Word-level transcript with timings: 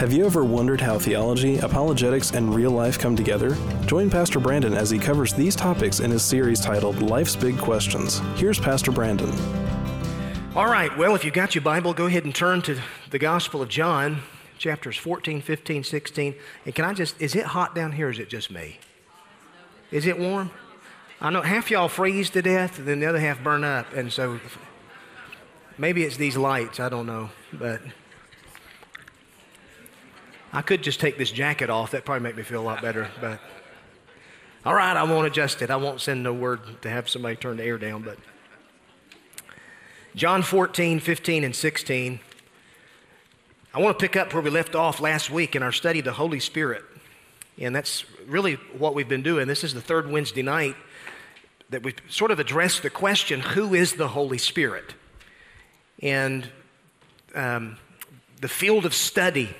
Have 0.00 0.14
you 0.14 0.24
ever 0.24 0.46
wondered 0.46 0.80
how 0.80 0.98
theology, 0.98 1.58
apologetics, 1.58 2.30
and 2.30 2.54
real 2.54 2.70
life 2.70 2.98
come 2.98 3.14
together? 3.14 3.54
Join 3.84 4.08
Pastor 4.08 4.40
Brandon 4.40 4.72
as 4.72 4.88
he 4.88 4.98
covers 4.98 5.34
these 5.34 5.54
topics 5.54 6.00
in 6.00 6.10
his 6.10 6.24
series 6.24 6.58
titled 6.58 7.02
Life's 7.02 7.36
Big 7.36 7.58
Questions. 7.58 8.22
Here's 8.36 8.58
Pastor 8.58 8.92
Brandon. 8.92 9.30
All 10.56 10.64
right, 10.64 10.96
well, 10.96 11.14
if 11.14 11.22
you've 11.22 11.34
got 11.34 11.54
your 11.54 11.60
Bible, 11.60 11.92
go 11.92 12.06
ahead 12.06 12.24
and 12.24 12.34
turn 12.34 12.62
to 12.62 12.80
the 13.10 13.18
Gospel 13.18 13.60
of 13.60 13.68
John, 13.68 14.22
chapters 14.56 14.96
14, 14.96 15.42
15, 15.42 15.84
16. 15.84 16.34
And 16.64 16.74
can 16.74 16.86
I 16.86 16.94
just, 16.94 17.20
is 17.20 17.34
it 17.34 17.44
hot 17.44 17.74
down 17.74 17.92
here 17.92 18.06
or 18.06 18.10
is 18.10 18.18
it 18.18 18.30
just 18.30 18.50
me? 18.50 18.78
Is 19.90 20.06
it 20.06 20.18
warm? 20.18 20.50
I 21.20 21.28
know 21.28 21.42
half 21.42 21.70
y'all 21.70 21.88
freeze 21.88 22.30
to 22.30 22.40
death, 22.40 22.78
and 22.78 22.88
then 22.88 23.00
the 23.00 23.06
other 23.06 23.20
half 23.20 23.44
burn 23.44 23.64
up. 23.64 23.92
And 23.92 24.10
so 24.10 24.40
maybe 25.76 26.04
it's 26.04 26.16
these 26.16 26.38
lights, 26.38 26.80
I 26.80 26.88
don't 26.88 27.04
know. 27.04 27.28
But 27.52 27.82
I 30.52 30.62
could 30.62 30.82
just 30.82 31.00
take 31.00 31.16
this 31.16 31.30
jacket 31.30 31.70
off. 31.70 31.92
That 31.92 32.04
probably 32.04 32.22
make 32.22 32.36
me 32.36 32.42
feel 32.42 32.60
a 32.60 32.64
lot 32.64 32.82
better. 32.82 33.08
But 33.20 33.40
all 34.64 34.74
right, 34.74 34.96
I 34.96 35.04
won't 35.04 35.26
adjust 35.26 35.62
it. 35.62 35.70
I 35.70 35.76
won't 35.76 36.00
send 36.00 36.22
no 36.22 36.32
word 36.32 36.60
to 36.82 36.90
have 36.90 37.08
somebody 37.08 37.36
turn 37.36 37.56
the 37.56 37.64
air 37.64 37.78
down. 37.78 38.02
But 38.02 38.18
John 40.14 40.42
14, 40.42 40.98
15, 41.00 41.44
and 41.44 41.54
16. 41.54 42.20
I 43.72 43.78
want 43.80 43.96
to 43.96 44.02
pick 44.02 44.16
up 44.16 44.34
where 44.34 44.42
we 44.42 44.50
left 44.50 44.74
off 44.74 45.00
last 45.00 45.30
week 45.30 45.54
in 45.54 45.62
our 45.62 45.70
study 45.70 46.00
of 46.00 46.04
the 46.04 46.12
Holy 46.12 46.40
Spirit. 46.40 46.82
And 47.58 47.74
that's 47.74 48.04
really 48.26 48.54
what 48.76 48.94
we've 48.94 49.08
been 49.08 49.22
doing. 49.22 49.46
This 49.46 49.62
is 49.62 49.72
the 49.72 49.80
third 49.80 50.10
Wednesday 50.10 50.42
night 50.42 50.74
that 51.68 51.84
we've 51.84 51.94
sort 52.08 52.32
of 52.32 52.40
addressed 52.40 52.82
the 52.82 52.90
question 52.90 53.38
who 53.40 53.74
is 53.74 53.92
the 53.92 54.08
Holy 54.08 54.38
Spirit? 54.38 54.94
And 56.02 56.48
um, 57.34 57.76
the 58.40 58.48
field 58.48 58.84
of 58.86 58.94
study 58.94 59.54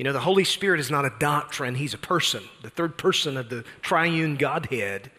you 0.00 0.04
know, 0.04 0.14
the 0.14 0.20
Holy 0.20 0.44
Spirit 0.44 0.80
is 0.80 0.90
not 0.90 1.04
a 1.04 1.12
doctrine, 1.18 1.74
He's 1.74 1.92
a 1.92 1.98
person, 1.98 2.42
the 2.62 2.70
third 2.70 2.96
person 2.96 3.36
of 3.36 3.50
the 3.50 3.66
triune 3.82 4.36
Godhead. 4.36 5.10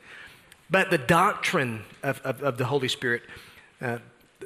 But 0.72 0.90
the 0.90 0.98
doctrine 0.98 1.84
of, 2.02 2.20
of, 2.22 2.42
of 2.42 2.58
the 2.58 2.66
Holy 2.66 2.88
Spirit, 2.88 3.22
uh, 3.80 4.00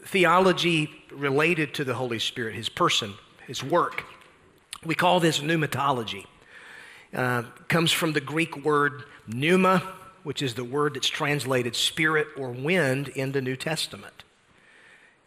theology 0.03 0.92
related 1.09 1.73
to 1.75 1.86
the 1.86 1.94
Holy 1.94 2.19
Spirit, 2.19 2.53
His 2.53 2.67
person, 2.67 3.14
His 3.47 3.64
work, 3.64 4.03
we 4.83 4.94
call 4.94 5.22
this 5.22 5.39
pneumatology. 5.39 6.25
Uh, 7.14 7.44
comes 7.70 7.94
from 7.94 8.11
the 8.11 8.20
Greek 8.20 8.66
word 8.66 9.05
pneuma, 9.27 9.94
which 10.23 10.42
is 10.42 10.55
the 10.55 10.66
word 10.66 10.95
that's 10.95 11.08
translated 11.08 11.77
spirit 11.77 12.27
or 12.36 12.52
wind 12.52 13.08
in 13.08 13.31
the 13.31 13.42
New 13.42 13.55
Testament. 13.55 14.25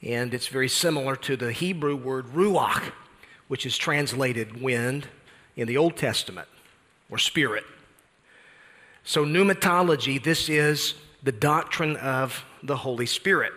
And 0.02 0.34
it's 0.34 0.48
very 0.48 0.68
similar 0.68 1.16
to 1.16 1.34
the 1.34 1.50
Hebrew 1.50 1.96
word 1.96 2.26
ruach, 2.26 2.92
which 3.48 3.66
is 3.66 3.76
translated 3.76 4.62
wind 4.62 5.08
in 5.56 5.66
the 5.66 5.76
Old 5.76 5.96
Testament, 5.96 6.48
or 7.10 7.18
spirit. 7.18 7.64
So, 9.02 9.24
pneumatology, 9.24 10.22
this 10.22 10.48
is 10.48 10.94
the 11.22 11.32
doctrine 11.32 11.96
of 11.96 12.44
the 12.62 12.76
Holy 12.76 13.06
Spirit. 13.06 13.52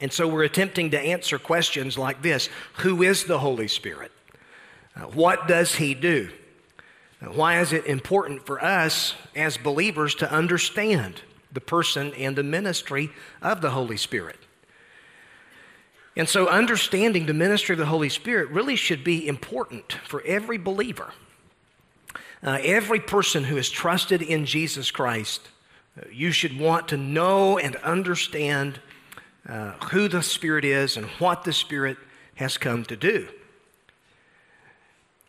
And 0.00 0.12
so, 0.12 0.26
we're 0.28 0.44
attempting 0.44 0.92
to 0.92 1.00
answer 1.00 1.38
questions 1.38 1.98
like 1.98 2.22
this 2.22 2.48
Who 2.78 3.02
is 3.02 3.24
the 3.24 3.40
Holy 3.40 3.68
Spirit? 3.68 4.12
Uh, 4.94 5.00
what 5.00 5.48
does 5.48 5.74
He 5.74 5.94
do? 5.94 6.30
Uh, 7.20 7.26
why 7.26 7.60
is 7.60 7.72
it 7.72 7.86
important 7.86 8.46
for 8.46 8.62
us 8.62 9.14
as 9.34 9.56
believers 9.56 10.14
to 10.16 10.30
understand 10.30 11.22
the 11.52 11.60
person 11.60 12.14
and 12.14 12.36
the 12.36 12.42
ministry 12.42 13.10
of 13.42 13.60
the 13.60 13.70
Holy 13.70 13.96
Spirit? 13.96 14.38
And 16.16 16.28
so, 16.28 16.48
understanding 16.48 17.26
the 17.26 17.34
ministry 17.34 17.74
of 17.74 17.78
the 17.78 17.86
Holy 17.86 18.08
Spirit 18.08 18.48
really 18.50 18.76
should 18.76 19.04
be 19.04 19.28
important 19.28 19.92
for 20.04 20.22
every 20.22 20.56
believer. 20.56 21.12
Uh, 22.42 22.58
every 22.62 23.00
person 23.00 23.44
who 23.44 23.56
has 23.56 23.68
trusted 23.68 24.22
in 24.22 24.46
Jesus 24.46 24.90
Christ, 24.90 25.48
uh, 25.98 26.06
you 26.10 26.30
should 26.32 26.58
want 26.58 26.88
to 26.88 26.96
know 26.96 27.58
and 27.58 27.76
understand 27.76 28.80
uh, 29.48 29.72
who 29.90 30.08
the 30.08 30.22
Spirit 30.22 30.64
is 30.64 30.96
and 30.96 31.06
what 31.18 31.44
the 31.44 31.52
Spirit 31.52 31.98
has 32.36 32.56
come 32.56 32.84
to 32.84 32.96
do. 32.96 33.28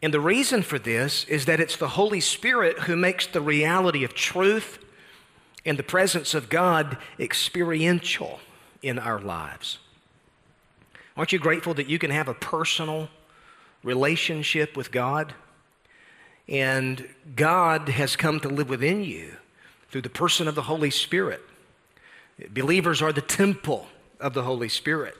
And 0.01 0.13
the 0.13 0.19
reason 0.19 0.61
for 0.61 0.79
this 0.79 1.25
is 1.25 1.45
that 1.45 1.59
it's 1.59 1.75
the 1.75 1.89
Holy 1.89 2.21
Spirit 2.21 2.79
who 2.81 2.95
makes 2.95 3.27
the 3.27 3.41
reality 3.41 4.03
of 4.03 4.13
truth 4.13 4.79
and 5.65 5.77
the 5.77 5.83
presence 5.83 6.33
of 6.33 6.49
God 6.49 6.97
experiential 7.19 8.39
in 8.81 8.99
our 8.99 9.19
lives. 9.19 9.79
Aren't 11.17 11.33
you 11.33 11.39
grateful 11.39 11.73
that 11.73 11.89
you 11.89 11.97
can 11.97 12.11
have 12.11 12.27
a 12.27 12.35
personal 12.35 13.09
relationship 13.83 14.77
with 14.77 14.91
God? 14.91 15.33
And 16.47 17.09
God 17.35 17.89
has 17.89 18.15
come 18.15 18.39
to 18.41 18.47
live 18.47 18.69
within 18.69 19.03
you 19.03 19.33
through 19.89 20.03
the 20.03 20.09
person 20.09 20.47
of 20.47 20.53
the 20.53 20.61
Holy 20.61 20.91
Spirit. 20.91 21.41
Believers 22.51 23.01
are 23.01 23.11
the 23.11 23.21
temple 23.21 23.87
of 24.19 24.35
the 24.35 24.43
Holy 24.43 24.69
Spirit. 24.69 25.17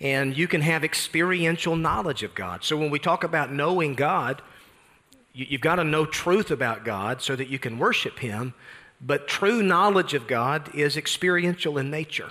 And 0.00 0.34
you 0.36 0.48
can 0.48 0.62
have 0.62 0.84
experiential 0.84 1.76
knowledge 1.76 2.22
of 2.22 2.34
God. 2.34 2.64
So 2.64 2.76
when 2.76 2.90
we 2.90 2.98
talk 2.98 3.24
about 3.24 3.52
knowing 3.52 3.94
God, 3.94 4.40
you've 5.34 5.60
got 5.60 5.76
to 5.76 5.84
know 5.84 6.06
truth 6.06 6.50
about 6.50 6.86
God 6.86 7.20
so 7.20 7.36
that 7.36 7.48
you 7.48 7.58
can 7.58 7.78
worship 7.78 8.20
Him. 8.20 8.54
But 9.02 9.28
true 9.28 9.62
knowledge 9.62 10.14
of 10.14 10.26
God 10.26 10.74
is 10.74 10.96
experiential 10.96 11.76
in 11.76 11.90
nature. 11.90 12.30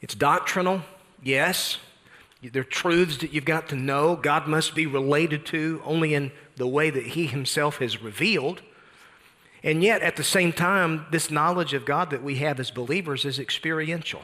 It's 0.00 0.14
doctrinal, 0.14 0.82
Yes, 1.22 1.78
there 2.42 2.62
are 2.62 2.64
truths 2.64 3.18
that 3.18 3.32
you've 3.32 3.44
got 3.44 3.68
to 3.68 3.76
know. 3.76 4.16
God 4.16 4.46
must 4.46 4.74
be 4.74 4.86
related 4.86 5.44
to 5.46 5.82
only 5.84 6.14
in 6.14 6.32
the 6.56 6.66
way 6.66 6.90
that 6.90 7.08
He 7.08 7.26
Himself 7.26 7.78
has 7.78 8.02
revealed. 8.02 8.62
And 9.62 9.82
yet, 9.82 10.00
at 10.00 10.16
the 10.16 10.24
same 10.24 10.52
time, 10.52 11.04
this 11.10 11.30
knowledge 11.30 11.74
of 11.74 11.84
God 11.84 12.10
that 12.10 12.22
we 12.22 12.36
have 12.36 12.58
as 12.58 12.70
believers 12.70 13.26
is 13.26 13.38
experiential. 13.38 14.22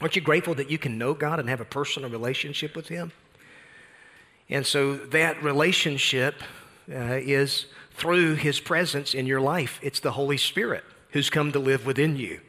Aren't 0.00 0.16
you 0.16 0.22
grateful 0.22 0.54
that 0.56 0.70
you 0.70 0.78
can 0.78 0.98
know 0.98 1.14
God 1.14 1.38
and 1.38 1.48
have 1.48 1.60
a 1.60 1.64
personal 1.64 2.10
relationship 2.10 2.74
with 2.74 2.88
Him? 2.88 3.12
And 4.48 4.66
so 4.66 4.96
that 4.96 5.40
relationship 5.42 6.42
uh, 6.90 7.20
is 7.22 7.66
through 7.92 8.34
His 8.34 8.58
presence 8.58 9.14
in 9.14 9.26
your 9.26 9.40
life. 9.40 9.78
It's 9.82 10.00
the 10.00 10.12
Holy 10.12 10.36
Spirit 10.36 10.82
who's 11.10 11.30
come 11.30 11.52
to 11.52 11.60
live 11.60 11.86
within 11.86 12.16
you. 12.16 12.40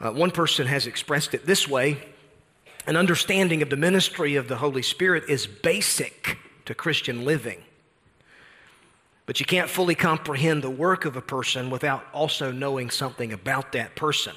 Uh, 0.00 0.10
one 0.10 0.30
person 0.30 0.66
has 0.66 0.86
expressed 0.86 1.34
it 1.34 1.46
this 1.46 1.68
way 1.68 1.98
an 2.86 2.96
understanding 2.96 3.62
of 3.62 3.70
the 3.70 3.76
ministry 3.76 4.36
of 4.36 4.48
the 4.48 4.56
Holy 4.56 4.82
Spirit 4.82 5.24
is 5.28 5.46
basic 5.46 6.36
to 6.66 6.74
Christian 6.74 7.24
living. 7.24 7.62
But 9.26 9.40
you 9.40 9.46
can't 9.46 9.70
fully 9.70 9.94
comprehend 9.94 10.62
the 10.62 10.70
work 10.70 11.06
of 11.06 11.16
a 11.16 11.22
person 11.22 11.70
without 11.70 12.04
also 12.12 12.52
knowing 12.52 12.90
something 12.90 13.32
about 13.32 13.72
that 13.72 13.96
person. 13.96 14.34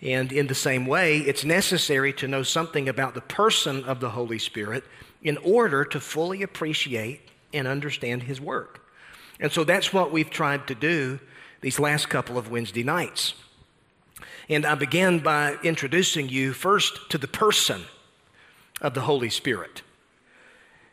And 0.00 0.30
in 0.30 0.46
the 0.46 0.54
same 0.54 0.86
way, 0.86 1.18
it's 1.18 1.44
necessary 1.44 2.12
to 2.14 2.28
know 2.28 2.44
something 2.44 2.88
about 2.88 3.14
the 3.14 3.22
person 3.22 3.82
of 3.84 3.98
the 3.98 4.10
Holy 4.10 4.38
Spirit 4.38 4.84
in 5.22 5.36
order 5.38 5.84
to 5.86 5.98
fully 5.98 6.42
appreciate 6.42 7.22
and 7.52 7.66
understand 7.66 8.22
His 8.24 8.40
work. 8.40 8.86
And 9.40 9.50
so 9.50 9.64
that's 9.64 9.92
what 9.92 10.12
we've 10.12 10.30
tried 10.30 10.68
to 10.68 10.74
do 10.74 11.18
these 11.60 11.80
last 11.80 12.08
couple 12.08 12.38
of 12.38 12.50
Wednesday 12.50 12.84
nights. 12.84 13.34
And 14.48 14.64
I 14.64 14.74
began 14.74 15.18
by 15.18 15.56
introducing 15.62 16.28
you 16.28 16.52
first 16.52 17.10
to 17.10 17.18
the 17.18 17.28
person 17.28 17.82
of 18.80 18.94
the 18.94 19.02
Holy 19.02 19.30
Spirit. 19.30 19.82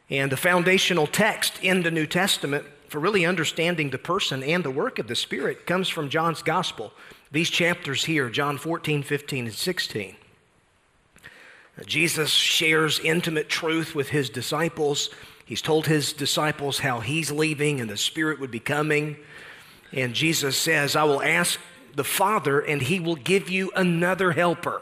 And 0.09 0.31
the 0.31 0.37
foundational 0.37 1.07
text 1.07 1.59
in 1.61 1.83
the 1.83 1.91
New 1.91 2.07
Testament 2.07 2.65
for 2.87 2.99
really 2.99 3.25
understanding 3.25 3.89
the 3.89 3.97
person 3.97 4.43
and 4.43 4.63
the 4.63 4.71
work 4.71 4.99
of 4.99 5.07
the 5.07 5.15
Spirit 5.15 5.65
comes 5.65 5.89
from 5.89 6.09
John's 6.09 6.43
Gospel. 6.43 6.93
These 7.31 7.49
chapters 7.49 8.05
here, 8.05 8.29
John 8.29 8.57
14, 8.57 9.01
15, 9.03 9.45
and 9.45 9.53
16. 9.53 10.15
Jesus 11.85 12.29
shares 12.29 12.99
intimate 12.99 13.49
truth 13.49 13.95
with 13.95 14.09
his 14.09 14.29
disciples. 14.29 15.09
He's 15.45 15.61
told 15.61 15.87
his 15.87 16.13
disciples 16.13 16.79
how 16.79 16.99
he's 16.99 17.31
leaving 17.31 17.81
and 17.81 17.89
the 17.89 17.97
Spirit 17.97 18.39
would 18.39 18.51
be 18.51 18.59
coming. 18.59 19.17
And 19.91 20.13
Jesus 20.13 20.55
says, 20.55 20.95
I 20.95 21.03
will 21.03 21.21
ask 21.21 21.59
the 21.95 22.03
Father, 22.03 22.59
and 22.59 22.81
he 22.81 22.99
will 22.99 23.15
give 23.15 23.49
you 23.49 23.71
another 23.75 24.31
helper. 24.31 24.81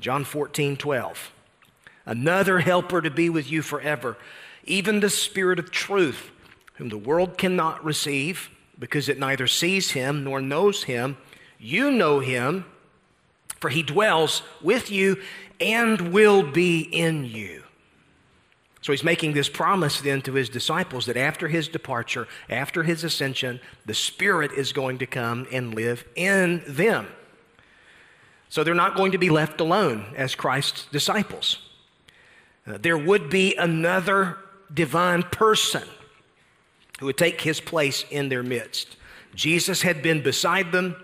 John 0.00 0.24
14, 0.24 0.76
12. 0.76 1.32
Another 2.06 2.60
helper 2.60 3.02
to 3.02 3.10
be 3.10 3.28
with 3.28 3.50
you 3.50 3.62
forever, 3.62 4.16
even 4.64 5.00
the 5.00 5.10
Spirit 5.10 5.58
of 5.58 5.70
truth, 5.70 6.30
whom 6.74 6.88
the 6.88 6.96
world 6.96 7.36
cannot 7.36 7.84
receive 7.84 8.50
because 8.78 9.08
it 9.08 9.18
neither 9.18 9.46
sees 9.46 9.90
him 9.90 10.24
nor 10.24 10.40
knows 10.40 10.84
him. 10.84 11.16
You 11.58 11.90
know 11.90 12.20
him, 12.20 12.64
for 13.60 13.68
he 13.68 13.82
dwells 13.82 14.42
with 14.62 14.90
you 14.90 15.20
and 15.60 16.12
will 16.12 16.42
be 16.42 16.80
in 16.80 17.24
you. 17.24 17.64
So 18.88 18.92
he's 18.92 19.04
making 19.04 19.34
this 19.34 19.50
promise 19.50 20.00
then 20.00 20.22
to 20.22 20.32
his 20.32 20.48
disciples 20.48 21.04
that 21.04 21.16
after 21.18 21.48
his 21.48 21.68
departure, 21.68 22.26
after 22.48 22.84
his 22.84 23.04
ascension, 23.04 23.60
the 23.84 23.92
Spirit 23.92 24.50
is 24.52 24.72
going 24.72 24.96
to 24.96 25.06
come 25.06 25.46
and 25.52 25.74
live 25.74 26.06
in 26.16 26.62
them. 26.66 27.06
So 28.48 28.64
they're 28.64 28.72
not 28.72 28.96
going 28.96 29.12
to 29.12 29.18
be 29.18 29.28
left 29.28 29.60
alone 29.60 30.06
as 30.16 30.34
Christ's 30.34 30.86
disciples. 30.86 31.58
uh, 32.66 32.78
there 32.80 32.96
would 32.96 33.28
be 33.28 33.54
another 33.56 34.38
divine 34.72 35.22
person 35.22 35.86
who 36.98 37.04
would 37.04 37.18
take 37.18 37.42
his 37.42 37.60
place 37.60 38.06
in 38.10 38.30
their 38.30 38.42
midst. 38.42 38.96
Jesus 39.34 39.82
had 39.82 40.02
been 40.02 40.22
beside 40.22 40.72
them, 40.72 40.96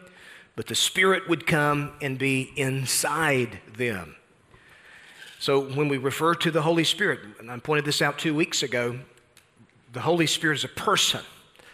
but 0.56 0.68
the 0.68 0.74
Spirit 0.74 1.28
would 1.28 1.46
come 1.46 1.92
and 2.00 2.18
be 2.18 2.50
inside 2.56 3.60
them. 3.76 4.16
So 5.44 5.60
when 5.60 5.88
we 5.88 5.98
refer 5.98 6.34
to 6.36 6.50
the 6.50 6.62
Holy 6.62 6.84
Spirit, 6.84 7.20
and 7.38 7.50
I 7.50 7.58
pointed 7.58 7.84
this 7.84 8.00
out 8.00 8.18
two 8.18 8.34
weeks 8.34 8.62
ago, 8.62 8.98
the 9.92 10.00
Holy 10.00 10.26
Spirit 10.26 10.54
is 10.54 10.64
a 10.64 10.68
person 10.68 11.20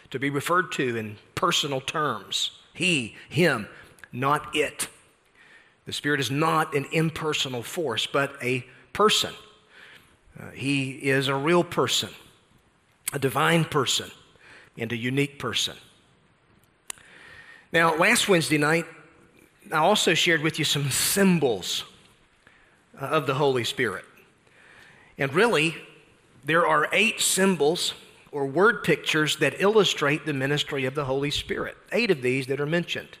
to 0.09 0.19
be 0.19 0.29
referred 0.29 0.73
to 0.73 0.97
in 0.97 1.15
personal 1.35 1.79
terms. 1.79 2.59
He, 2.73 3.15
him, 3.29 3.69
not 4.11 4.53
it. 4.53 4.89
The 5.85 5.93
Spirit 5.93 6.19
is 6.19 6.29
not 6.29 6.75
an 6.75 6.85
impersonal 6.91 7.63
force, 7.63 8.05
but 8.05 8.35
a 8.43 8.65
person. 8.91 9.33
Uh, 10.37 10.49
he 10.49 10.91
is 10.91 11.29
a 11.29 11.35
real 11.35 11.63
person, 11.63 12.09
a 13.13 13.19
divine 13.19 13.63
person, 13.63 14.11
and 14.77 14.91
a 14.91 14.97
unique 14.97 15.39
person. 15.39 15.77
Now, 17.71 17.95
last 17.95 18.27
Wednesday 18.27 18.57
night, 18.57 18.85
I 19.71 19.77
also 19.77 20.13
shared 20.13 20.41
with 20.41 20.59
you 20.59 20.65
some 20.65 20.89
symbols 20.91 21.85
of 22.99 23.27
the 23.27 23.35
Holy 23.35 23.63
Spirit. 23.63 24.05
And 25.17 25.33
really, 25.33 25.75
there 26.43 26.65
are 26.65 26.87
eight 26.91 27.21
symbols 27.21 27.93
or 28.31 28.45
word 28.45 28.83
pictures 28.83 29.37
that 29.37 29.59
illustrate 29.59 30.25
the 30.25 30.33
ministry 30.33 30.85
of 30.85 30.95
the 30.95 31.05
Holy 31.05 31.31
Spirit. 31.31 31.77
Eight 31.91 32.11
of 32.11 32.21
these 32.21 32.47
that 32.47 32.59
are 32.59 32.65
mentioned. 32.65 33.17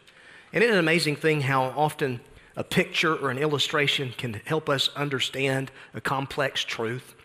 And 0.53 0.63
it's 0.63 0.71
an 0.71 0.79
amazing 0.79 1.17
thing 1.17 1.41
how 1.41 1.63
often 1.63 2.21
a 2.55 2.63
picture 2.63 3.15
or 3.15 3.29
an 3.29 3.37
illustration 3.37 4.13
can 4.17 4.41
help 4.45 4.69
us 4.69 4.89
understand 4.95 5.71
a 5.93 6.01
complex 6.01 6.63
truth. 6.63 7.15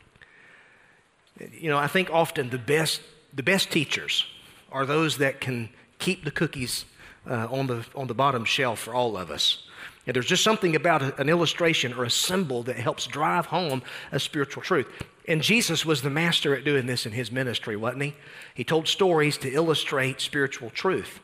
You 1.52 1.70
know, 1.70 1.78
I 1.78 1.86
think 1.86 2.10
often 2.12 2.50
the 2.50 2.58
best, 2.58 3.00
the 3.34 3.42
best 3.42 3.70
teachers 3.70 4.26
are 4.70 4.86
those 4.86 5.18
that 5.18 5.40
can 5.40 5.70
keep 5.98 6.24
the 6.24 6.30
cookies 6.30 6.84
uh, 7.28 7.48
on, 7.50 7.66
the, 7.66 7.84
on 7.94 8.06
the 8.06 8.14
bottom 8.14 8.44
shelf 8.44 8.80
for 8.80 8.94
all 8.94 9.16
of 9.16 9.30
us. 9.30 9.64
And 10.06 10.14
there's 10.14 10.26
just 10.26 10.44
something 10.44 10.76
about 10.76 11.18
an 11.18 11.28
illustration 11.28 11.92
or 11.92 12.04
a 12.04 12.10
symbol 12.10 12.62
that 12.64 12.76
helps 12.76 13.06
drive 13.06 13.46
home 13.46 13.82
a 14.12 14.20
spiritual 14.20 14.62
truth. 14.62 14.86
And 15.26 15.42
Jesus 15.42 15.84
was 15.84 16.02
the 16.02 16.10
master 16.10 16.54
at 16.54 16.64
doing 16.64 16.86
this 16.86 17.06
in 17.06 17.12
his 17.12 17.32
ministry, 17.32 17.76
wasn't 17.76 18.04
he? 18.04 18.14
He 18.54 18.62
told 18.62 18.86
stories 18.86 19.36
to 19.38 19.50
illustrate 19.50 20.20
spiritual 20.20 20.70
truth. 20.70 21.20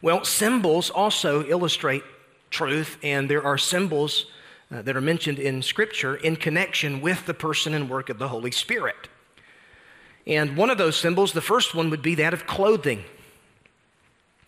Well, 0.00 0.24
symbols 0.24 0.88
also 0.88 1.44
illustrate 1.44 2.02
truth, 2.50 2.96
and 3.02 3.28
there 3.28 3.44
are 3.44 3.58
symbols 3.58 4.26
uh, 4.70 4.80
that 4.82 4.96
are 4.96 5.02
mentioned 5.02 5.38
in 5.38 5.60
Scripture 5.60 6.16
in 6.16 6.36
connection 6.36 7.02
with 7.02 7.26
the 7.26 7.34
person 7.34 7.74
and 7.74 7.90
work 7.90 8.08
of 8.08 8.18
the 8.18 8.28
Holy 8.28 8.50
Spirit. 8.50 9.08
And 10.26 10.56
one 10.56 10.70
of 10.70 10.78
those 10.78 10.96
symbols, 10.96 11.32
the 11.32 11.42
first 11.42 11.74
one, 11.74 11.90
would 11.90 12.02
be 12.02 12.14
that 12.14 12.32
of 12.32 12.46
clothing. 12.46 13.04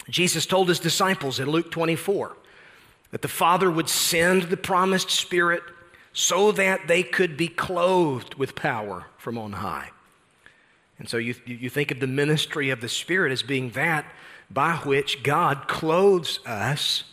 Jesus 0.08 0.46
told 0.46 0.68
his 0.68 0.78
disciples 0.78 1.38
in 1.38 1.50
Luke 1.50 1.70
24 1.70 2.36
that 3.10 3.22
the 3.22 3.28
Father 3.28 3.70
would 3.70 3.88
send 3.88 4.44
the 4.44 4.56
promised 4.56 5.10
Spirit 5.10 5.62
so 6.12 6.52
that 6.52 6.86
they 6.86 7.02
could 7.02 7.36
be 7.36 7.48
clothed 7.48 8.34
with 8.34 8.54
power 8.54 9.06
from 9.18 9.36
on 9.38 9.52
high. 9.52 9.90
And 10.98 11.08
so 11.08 11.16
you, 11.16 11.34
you 11.44 11.68
think 11.70 11.90
of 11.90 12.00
the 12.00 12.06
ministry 12.06 12.70
of 12.70 12.80
the 12.80 12.88
Spirit 12.88 13.32
as 13.32 13.42
being 13.42 13.70
that 13.70 14.06
by 14.50 14.76
which 14.76 15.22
God 15.22 15.66
clothes 15.66 16.38
us 16.46 17.04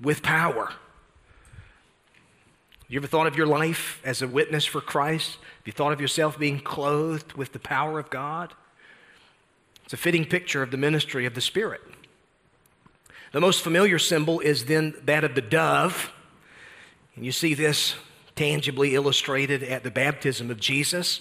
with 0.00 0.22
power. 0.22 0.72
You 2.88 3.00
ever 3.00 3.08
thought 3.08 3.26
of 3.26 3.36
your 3.36 3.46
life 3.46 4.00
as 4.04 4.22
a 4.22 4.28
witness 4.28 4.64
for 4.64 4.80
Christ? 4.80 5.38
Have 5.58 5.66
you 5.66 5.72
thought 5.72 5.92
of 5.92 6.00
yourself 6.00 6.38
being 6.38 6.60
clothed 6.60 7.32
with 7.32 7.52
the 7.52 7.58
power 7.58 7.98
of 7.98 8.10
God? 8.10 8.54
It's 9.84 9.92
a 9.92 9.96
fitting 9.96 10.24
picture 10.24 10.62
of 10.62 10.70
the 10.70 10.76
ministry 10.76 11.26
of 11.26 11.34
the 11.34 11.40
Spirit. 11.40 11.80
The 13.36 13.40
most 13.42 13.60
familiar 13.60 13.98
symbol 13.98 14.40
is 14.40 14.64
then 14.64 14.94
that 15.04 15.22
of 15.22 15.34
the 15.34 15.42
dove. 15.42 16.10
And 17.14 17.22
you 17.22 17.32
see 17.32 17.52
this 17.52 17.94
tangibly 18.34 18.94
illustrated 18.94 19.62
at 19.62 19.84
the 19.84 19.90
baptism 19.90 20.50
of 20.50 20.58
Jesus, 20.58 21.20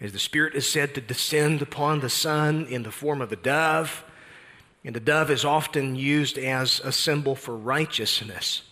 as 0.00 0.12
the 0.12 0.20
Spirit 0.20 0.54
is 0.54 0.70
said 0.70 0.94
to 0.94 1.00
descend 1.00 1.60
upon 1.60 1.98
the 1.98 2.08
Son 2.08 2.64
in 2.70 2.84
the 2.84 2.92
form 2.92 3.20
of 3.20 3.32
a 3.32 3.36
dove. 3.36 4.04
And 4.84 4.94
the 4.94 5.00
dove 5.00 5.32
is 5.32 5.44
often 5.44 5.96
used 5.96 6.38
as 6.38 6.78
a 6.84 6.92
symbol 6.92 7.34
for 7.34 7.56
righteousness. 7.56 8.62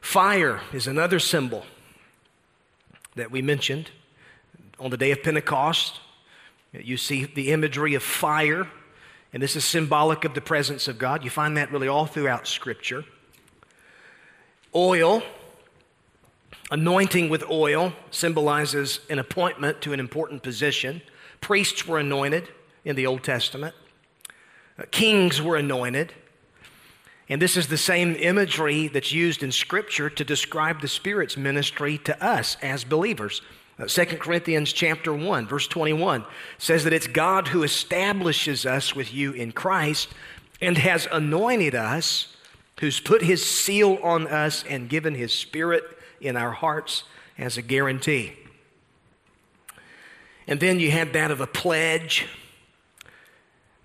Fire 0.00 0.60
is 0.72 0.86
another 0.86 1.18
symbol 1.18 1.66
that 3.16 3.32
we 3.32 3.42
mentioned 3.42 3.90
on 4.78 4.90
the 4.90 4.96
day 4.96 5.10
of 5.10 5.24
Pentecost. 5.24 5.98
You 6.72 6.96
see 6.96 7.24
the 7.24 7.50
imagery 7.50 7.94
of 7.94 8.04
fire 8.04 8.68
and 9.36 9.42
this 9.42 9.54
is 9.54 9.66
symbolic 9.66 10.24
of 10.24 10.32
the 10.32 10.40
presence 10.40 10.88
of 10.88 10.96
God. 10.96 11.22
You 11.22 11.28
find 11.28 11.58
that 11.58 11.70
really 11.70 11.88
all 11.88 12.06
throughout 12.06 12.48
Scripture. 12.48 13.04
Oil, 14.74 15.22
anointing 16.70 17.28
with 17.28 17.44
oil, 17.50 17.92
symbolizes 18.10 19.00
an 19.10 19.18
appointment 19.18 19.82
to 19.82 19.92
an 19.92 20.00
important 20.00 20.42
position. 20.42 21.02
Priests 21.42 21.86
were 21.86 21.98
anointed 21.98 22.48
in 22.86 22.96
the 22.96 23.06
Old 23.06 23.22
Testament, 23.24 23.74
uh, 24.78 24.84
kings 24.90 25.42
were 25.42 25.56
anointed. 25.56 26.14
And 27.28 27.42
this 27.42 27.58
is 27.58 27.66
the 27.66 27.76
same 27.76 28.16
imagery 28.18 28.88
that's 28.88 29.12
used 29.12 29.42
in 29.42 29.52
Scripture 29.52 30.08
to 30.08 30.24
describe 30.24 30.80
the 30.80 30.88
Spirit's 30.88 31.36
ministry 31.36 31.98
to 31.98 32.24
us 32.24 32.56
as 32.62 32.84
believers. 32.84 33.42
Uh, 33.78 33.86
2 33.86 34.04
Corinthians 34.18 34.72
chapter 34.72 35.12
1 35.12 35.46
verse 35.46 35.68
21 35.68 36.24
says 36.56 36.84
that 36.84 36.94
it's 36.94 37.06
God 37.06 37.48
who 37.48 37.62
establishes 37.62 38.64
us 38.64 38.94
with 38.94 39.12
you 39.12 39.32
in 39.32 39.52
Christ 39.52 40.08
and 40.60 40.78
has 40.78 41.06
anointed 41.12 41.74
us 41.74 42.34
who's 42.80 43.00
put 43.00 43.22
his 43.22 43.44
seal 43.44 43.98
on 44.02 44.26
us 44.26 44.64
and 44.68 44.88
given 44.88 45.14
his 45.14 45.32
spirit 45.32 45.82
in 46.20 46.36
our 46.36 46.52
hearts 46.52 47.04
as 47.38 47.56
a 47.56 47.62
guarantee. 47.62 48.32
And 50.46 50.60
then 50.60 50.78
you 50.78 50.90
have 50.90 51.12
that 51.14 51.30
of 51.30 51.40
a 51.40 51.46
pledge. 51.46 52.28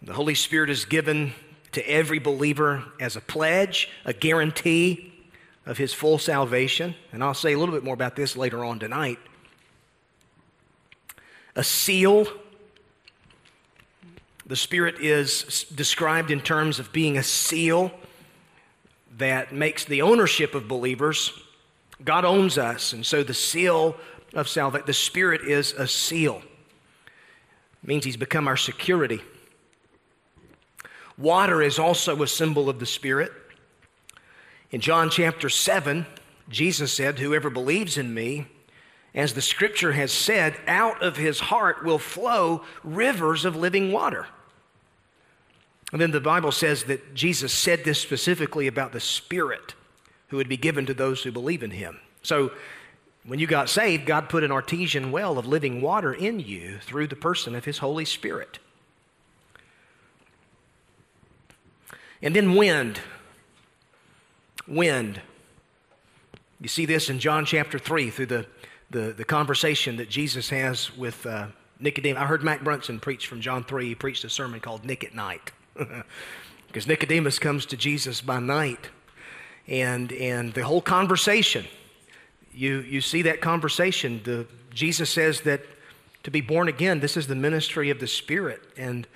The 0.02 0.14
Holy 0.14 0.36
Spirit 0.36 0.70
is 0.70 0.86
given 0.86 1.34
to 1.72 1.90
every 1.90 2.20
believer 2.20 2.84
as 3.00 3.16
a 3.16 3.22
pledge, 3.22 3.90
a 4.06 4.14
guarantee 4.14 5.14
of 5.66 5.78
his 5.78 5.94
full 5.94 6.18
salvation. 6.18 6.96
And 7.12 7.24
I'll 7.24 7.34
say 7.34 7.54
a 7.54 7.60
little 7.60 7.74
bit 7.74 7.84
more 7.84 7.94
about 7.94 8.16
this 8.16 8.36
later 8.36 8.64
on 8.64 8.80
tonight. 8.80 9.20
A 11.56 11.64
seal. 11.64 12.28
The 14.46 14.56
Spirit 14.56 14.96
is 15.00 15.66
described 15.76 16.32
in 16.32 16.42
terms 16.42 16.80
of 16.80 16.92
being 16.92 17.18
a 17.18 17.24
seal 17.24 17.92
that 19.18 19.54
makes 19.54 19.86
the 19.86 20.02
ownership 20.02 20.56
of 20.56 20.68
believers. 20.68 21.32
God 22.04 22.26
owns 22.26 22.58
us, 22.58 22.94
and 22.94 23.06
so 23.06 23.24
the 23.24 23.34
seal 23.34 23.96
of 24.34 24.48
salvation, 24.48 24.86
the 24.88 24.94
Spirit 24.94 25.42
is 25.42 25.74
a 25.74 25.88
seal. 25.88 26.42
It 27.84 27.88
means 27.88 28.06
He's 28.06 28.18
become 28.18 28.48
our 28.48 28.58
security. 28.58 29.22
Water 31.18 31.62
is 31.62 31.78
also 31.78 32.24
a 32.24 32.28
symbol 32.28 32.70
of 32.70 32.80
the 32.80 32.86
Spirit. 32.86 33.32
In 34.72 34.82
John 34.82 35.10
chapter 35.10 35.50
7, 35.50 36.06
Jesus 36.50 36.94
said, 36.94 37.20
Whoever 37.20 37.50
believes 37.50 37.98
in 37.98 38.14
me, 38.14 38.48
as 39.14 39.34
the 39.34 39.42
scripture 39.42 39.92
has 39.92 40.12
said, 40.12 40.56
out 40.68 41.04
of 41.04 41.18
his 41.18 41.40
heart 41.40 41.84
will 41.84 42.00
flow 42.00 42.64
rivers 42.84 43.44
of 43.44 43.56
living 43.56 43.92
water. 43.92 44.28
And 45.92 46.00
then 46.00 46.12
the 46.12 46.22
Bible 46.22 46.52
says 46.52 46.86
that 46.86 47.14
Jesus 47.14 47.52
said 47.52 47.84
this 47.84 48.00
specifically 48.00 48.68
about 48.68 48.94
the 48.94 49.00
Spirit 49.00 49.76
who 50.30 50.38
would 50.38 50.48
be 50.48 50.58
given 50.58 50.86
to 50.86 50.94
those 50.94 51.24
who 51.24 51.32
believe 51.32 51.64
in 51.64 51.72
him. 51.72 52.00
So 52.22 52.52
when 53.26 53.40
you 53.40 53.48
got 53.48 53.70
saved, 53.70 54.06
God 54.06 54.30
put 54.30 54.44
an 54.46 54.52
artesian 54.52 55.12
well 55.12 55.38
of 55.38 55.46
living 55.46 55.82
water 55.82 56.14
in 56.14 56.40
you 56.40 56.78
through 56.78 57.08
the 57.08 57.16
person 57.18 57.54
of 57.54 57.66
his 57.66 57.80
Holy 57.80 58.06
Spirit. 58.06 58.60
And 62.22 62.34
then 62.34 62.56
wind. 62.56 63.02
Wind. 64.68 65.20
You 66.62 66.70
see 66.70 66.86
this 66.86 67.10
in 67.10 67.20
John 67.20 67.46
chapter 67.46 67.78
3 67.78 68.10
through 68.10 68.28
the 68.28 68.46
the, 68.92 69.14
the 69.16 69.24
conversation 69.24 69.96
that 69.98 70.10
Jesus 70.10 70.50
has 70.50 70.96
with 70.96 71.26
uh, 71.26 71.48
Nicodemus. 71.80 72.22
I 72.22 72.26
heard 72.26 72.44
Mac 72.44 72.64
Brunson 72.64 73.00
preach 73.00 73.28
from 73.28 73.42
John 73.42 73.64
3. 73.64 73.88
He 73.88 73.96
preached 73.96 74.24
a 74.26 74.30
sermon 74.30 74.60
called 74.60 74.86
Nick 74.86 75.04
at 75.04 75.16
Night. 75.16 75.52
because 76.68 76.88
Nicodemus 76.88 77.40
comes 77.40 77.66
to 77.68 77.78
Jesus 77.78 78.22
by 78.22 78.40
night. 78.40 78.90
And, 79.68 80.12
and 80.12 80.54
the 80.54 80.64
whole 80.64 80.82
conversation, 80.82 81.66
you, 82.54 82.80
you 82.82 83.02
see 83.02 83.22
that 83.24 83.42
conversation. 83.42 84.22
The, 84.24 84.46
Jesus 84.74 85.10
says 85.10 85.42
that 85.42 85.62
to 86.24 86.32
be 86.32 86.42
born 86.42 86.68
again, 86.68 87.00
this 87.00 87.16
is 87.16 87.28
the 87.28 87.36
ministry 87.36 87.90
of 87.90 88.00
the 88.00 88.08
Spirit. 88.08 88.62
And 88.78 89.08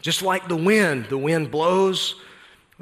just 0.00 0.22
like 0.22 0.48
the 0.48 0.56
wind, 0.56 1.06
the 1.06 1.18
wind 1.18 1.50
blows 1.50 2.16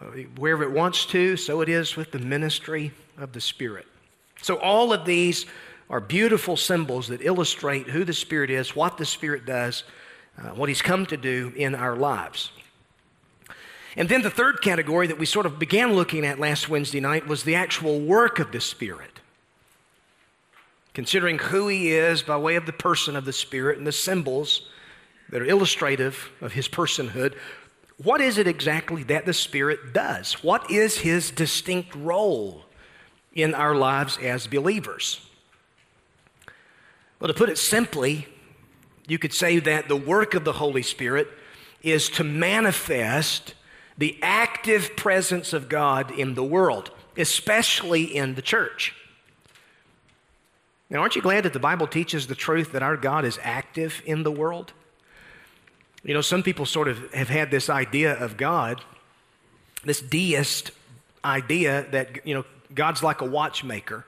uh, 0.00 0.06
wherever 0.36 0.62
it 0.62 0.72
wants 0.72 1.04
to, 1.06 1.36
so 1.36 1.60
it 1.60 1.68
is 1.68 1.96
with 1.96 2.10
the 2.12 2.18
ministry 2.18 2.92
of 3.18 3.32
the 3.32 3.40
Spirit. 3.40 3.86
So 4.42 4.56
all 4.56 4.92
of 4.92 5.04
these 5.04 5.44
are 5.90 6.00
beautiful 6.00 6.56
symbols 6.56 7.08
that 7.08 7.20
illustrate 7.20 7.88
who 7.88 8.04
the 8.04 8.12
Spirit 8.12 8.48
is, 8.48 8.76
what 8.76 8.96
the 8.96 9.04
Spirit 9.04 9.44
does, 9.44 9.82
uh, 10.38 10.50
what 10.50 10.68
He's 10.68 10.80
come 10.80 11.04
to 11.06 11.16
do 11.16 11.52
in 11.56 11.74
our 11.74 11.96
lives. 11.96 12.52
And 13.96 14.08
then 14.08 14.22
the 14.22 14.30
third 14.30 14.62
category 14.62 15.08
that 15.08 15.18
we 15.18 15.26
sort 15.26 15.46
of 15.46 15.58
began 15.58 15.94
looking 15.94 16.24
at 16.24 16.38
last 16.38 16.68
Wednesday 16.68 17.00
night 17.00 17.26
was 17.26 17.42
the 17.42 17.56
actual 17.56 18.00
work 18.00 18.38
of 18.38 18.52
the 18.52 18.60
Spirit. 18.60 19.18
Considering 20.94 21.38
who 21.38 21.66
He 21.66 21.92
is 21.92 22.22
by 22.22 22.36
way 22.36 22.54
of 22.54 22.66
the 22.66 22.72
person 22.72 23.16
of 23.16 23.24
the 23.24 23.32
Spirit 23.32 23.76
and 23.76 23.86
the 23.86 23.92
symbols 23.92 24.68
that 25.30 25.42
are 25.42 25.46
illustrative 25.46 26.30
of 26.40 26.52
His 26.52 26.68
personhood, 26.68 27.34
what 28.00 28.20
is 28.20 28.38
it 28.38 28.46
exactly 28.46 29.02
that 29.04 29.26
the 29.26 29.34
Spirit 29.34 29.92
does? 29.92 30.34
What 30.44 30.70
is 30.70 30.98
His 30.98 31.32
distinct 31.32 31.96
role 31.96 32.64
in 33.34 33.54
our 33.54 33.74
lives 33.74 34.18
as 34.18 34.46
believers? 34.46 35.26
Well, 37.20 37.28
to 37.28 37.34
put 37.34 37.50
it 37.50 37.58
simply, 37.58 38.26
you 39.06 39.18
could 39.18 39.34
say 39.34 39.58
that 39.58 39.88
the 39.88 39.96
work 39.96 40.34
of 40.34 40.44
the 40.44 40.54
Holy 40.54 40.82
Spirit 40.82 41.28
is 41.82 42.08
to 42.10 42.24
manifest 42.24 43.54
the 43.98 44.18
active 44.22 44.96
presence 44.96 45.52
of 45.52 45.68
God 45.68 46.10
in 46.10 46.34
the 46.34 46.42
world, 46.42 46.90
especially 47.18 48.04
in 48.04 48.34
the 48.34 48.42
church. 48.42 48.94
Now, 50.88 51.00
aren't 51.00 51.14
you 51.14 51.22
glad 51.22 51.44
that 51.44 51.52
the 51.52 51.60
Bible 51.60 51.86
teaches 51.86 52.26
the 52.26 52.34
truth 52.34 52.72
that 52.72 52.82
our 52.82 52.96
God 52.96 53.26
is 53.26 53.38
active 53.42 54.02
in 54.06 54.22
the 54.22 54.32
world? 54.32 54.72
You 56.02 56.14
know, 56.14 56.22
some 56.22 56.42
people 56.42 56.64
sort 56.64 56.88
of 56.88 57.12
have 57.12 57.28
had 57.28 57.50
this 57.50 57.68
idea 57.68 58.14
of 58.14 58.38
God, 58.38 58.82
this 59.84 60.00
deist 60.00 60.70
idea 61.22 61.86
that, 61.90 62.26
you 62.26 62.34
know, 62.34 62.44
God's 62.74 63.02
like 63.02 63.20
a 63.20 63.26
watchmaker 63.26 64.06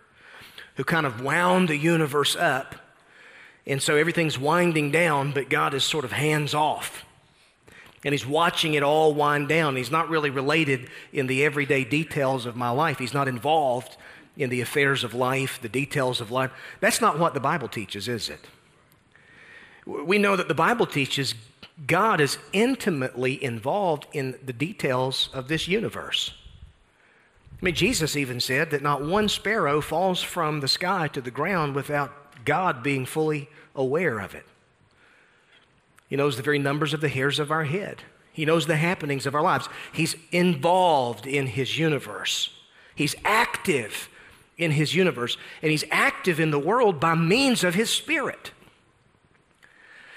who 0.77 0.85
kind 0.85 1.05
of 1.05 1.21
wound 1.21 1.69
the 1.69 1.77
universe 1.77 2.35
up. 2.35 2.77
And 3.67 3.81
so 3.81 3.97
everything's 3.97 4.39
winding 4.39 4.91
down, 4.91 5.33
but 5.33 5.49
God 5.49 5.75
is 5.75 5.85
sort 5.85 6.05
of 6.05 6.13
hands 6.13 6.55
off. 6.55 7.05
And 8.05 8.13
He's 8.13 8.27
watching 8.27 8.75
it 8.75 8.83
all 8.83 9.15
wind 9.15 9.49
down. 9.49 9.77
He's 9.77 9.91
not 9.91 10.09
really 10.09 10.31
related 10.31 10.89
in 11.13 11.29
the 11.29 11.45
everyday 11.45 11.85
details 11.85 12.47
of 12.47 12.57
my 12.57 12.71
life, 12.71 12.99
He's 12.99 13.15
not 13.15 13.29
involved 13.29 13.97
in 14.37 14.51
the 14.51 14.61
affairs 14.61 15.05
of 15.05 15.13
life, 15.15 15.61
the 15.61 15.69
details 15.69 16.21
of 16.21 16.31
life. 16.31 16.51
That's 16.81 17.01
not 17.01 17.19
what 17.19 17.35
the 17.35 17.41
Bible 17.41 17.69
teaches, 17.69 18.09
is 18.09 18.31
it? 18.31 18.41
We 19.85 20.19
know 20.19 20.37
that 20.37 20.49
the 20.49 20.55
Bible 20.55 20.87
teaches 20.87 21.35
God 21.87 22.21
is 22.21 22.39
intimately 22.53 23.43
involved 23.43 24.07
in 24.13 24.39
the 24.45 24.53
details 24.53 25.29
of 25.33 25.49
this 25.49 25.69
universe. 25.69 26.33
I 27.51 27.65
mean, 27.65 27.75
Jesus 27.75 28.17
even 28.17 28.41
said 28.41 28.71
that 28.71 28.83
not 28.83 29.05
one 29.05 29.29
sparrow 29.29 29.81
falls 29.81 30.23
from 30.23 30.61
the 30.61 30.69
sky 30.69 31.09
to 31.09 31.21
the 31.21 31.31
ground 31.31 31.75
without 31.75 32.13
God 32.45 32.83
being 32.83 33.07
fully 33.07 33.49
aware 33.75 34.19
of 34.19 34.35
it. 34.35 34.45
He 36.09 36.17
knows 36.17 36.37
the 36.37 36.43
very 36.43 36.59
numbers 36.59 36.93
of 36.93 37.01
the 37.01 37.09
hairs 37.09 37.39
of 37.39 37.51
our 37.51 37.65
head. 37.65 38.03
He 38.33 38.45
knows 38.45 38.67
the 38.67 38.77
happenings 38.77 39.27
of 39.27 39.35
our 39.35 39.43
lives. 39.43 39.69
He's 39.93 40.17
involved 40.31 41.27
in 41.27 41.47
His 41.47 41.79
universe. 41.79 42.51
He's 42.95 43.15
active 43.25 44.09
in 44.59 44.73
His 44.73 44.95
universe, 44.95 45.37
and 45.63 45.71
He's 45.71 45.85
active 45.91 46.39
in 46.41 46.51
the 46.51 46.59
world 46.59 47.01
by 47.01 47.15
means 47.15 47.65
of 47.65 47.75
His 47.75 47.91
Spirit. 47.91 48.53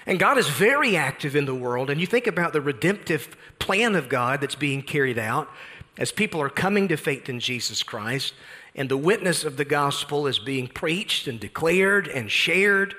And 0.06 0.20
God 0.20 0.38
is 0.38 0.48
very 0.50 0.96
active 0.96 1.36
in 1.36 1.46
the 1.46 1.56
world, 1.56 1.90
and 1.90 2.00
you 2.00 2.08
think 2.08 2.28
about 2.28 2.54
the 2.54 2.62
redemptive 2.62 3.36
plan 3.60 3.96
of 3.96 4.08
God 4.08 4.42
that's 4.42 4.56
being 4.56 4.82
carried 4.82 5.18
out 5.18 5.50
as 5.98 6.12
people 6.12 6.42
are 6.42 6.50
coming 6.50 6.88
to 6.90 6.98
faith 6.98 7.30
in 7.30 7.40
Jesus 7.40 7.82
Christ, 7.84 8.34
and 8.76 8.90
the 8.90 8.98
witness 8.98 9.46
of 9.46 9.56
the 9.56 9.66
gospel 9.66 10.28
is 10.28 10.38
being 10.38 10.68
preached 10.68 11.28
and 11.28 11.40
declared 11.40 12.08
and 12.08 12.30
shared. 12.30 12.94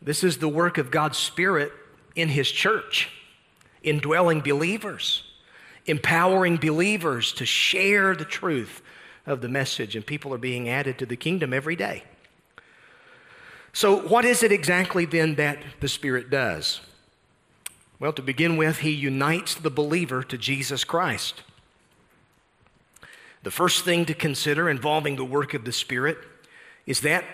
This 0.00 0.22
is 0.22 0.38
the 0.38 0.48
work 0.48 0.78
of 0.78 0.92
God's 0.92 1.18
Spirit 1.18 1.72
in 2.14 2.28
His 2.28 2.50
church, 2.50 3.10
indwelling 3.82 4.40
believers, 4.40 5.24
empowering 5.86 6.56
believers 6.56 7.32
to 7.32 7.44
share 7.44 8.14
the 8.14 8.24
truth 8.24 8.80
of 9.26 9.40
the 9.40 9.48
message, 9.48 9.96
and 9.96 10.06
people 10.06 10.32
are 10.32 10.38
being 10.38 10.68
added 10.68 10.98
to 10.98 11.06
the 11.06 11.16
kingdom 11.16 11.52
every 11.52 11.74
day. 11.74 12.04
So, 13.72 14.00
what 14.00 14.24
is 14.24 14.42
it 14.42 14.52
exactly 14.52 15.04
then 15.04 15.34
that 15.34 15.58
the 15.80 15.88
Spirit 15.88 16.30
does? 16.30 16.80
Well, 17.98 18.12
to 18.12 18.22
begin 18.22 18.56
with, 18.56 18.78
He 18.78 18.92
unites 18.92 19.54
the 19.54 19.70
believer 19.70 20.22
to 20.22 20.38
Jesus 20.38 20.84
Christ. 20.84 21.42
The 23.46 23.52
first 23.52 23.84
thing 23.84 24.06
to 24.06 24.12
consider 24.12 24.68
involving 24.68 25.14
the 25.14 25.24
work 25.24 25.54
of 25.54 25.64
the 25.64 25.70
Spirit 25.70 26.18
is 26.84 27.02
that 27.02 27.24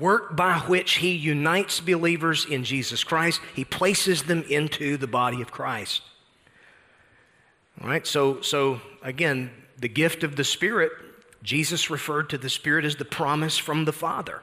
work 0.00 0.34
by 0.34 0.58
which 0.58 0.94
He 0.94 1.12
unites 1.12 1.78
believers 1.78 2.44
in 2.44 2.64
Jesus 2.64 3.04
Christ, 3.04 3.40
He 3.54 3.64
places 3.64 4.24
them 4.24 4.42
into 4.50 4.96
the 4.96 5.06
body 5.06 5.40
of 5.40 5.52
Christ. 5.52 6.02
All 7.80 7.88
right, 7.88 8.04
so, 8.04 8.40
so 8.40 8.80
again, 9.00 9.52
the 9.78 9.86
gift 9.86 10.24
of 10.24 10.34
the 10.34 10.42
Spirit, 10.42 10.90
Jesus 11.44 11.88
referred 11.88 12.30
to 12.30 12.38
the 12.38 12.50
Spirit 12.50 12.84
as 12.84 12.96
the 12.96 13.04
promise 13.04 13.56
from 13.56 13.84
the 13.84 13.92
Father. 13.92 14.42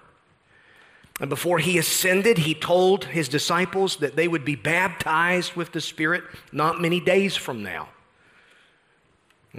And 1.19 1.29
before 1.29 1.59
he 1.59 1.77
ascended, 1.77 2.37
he 2.37 2.53
told 2.53 3.03
his 3.03 3.27
disciples 3.27 3.97
that 3.97 4.15
they 4.15 4.29
would 4.29 4.45
be 4.45 4.55
baptized 4.55 5.55
with 5.57 5.73
the 5.73 5.81
Spirit 5.81 6.23
not 6.53 6.79
many 6.79 7.01
days 7.01 7.35
from 7.35 7.63
now. 7.63 7.89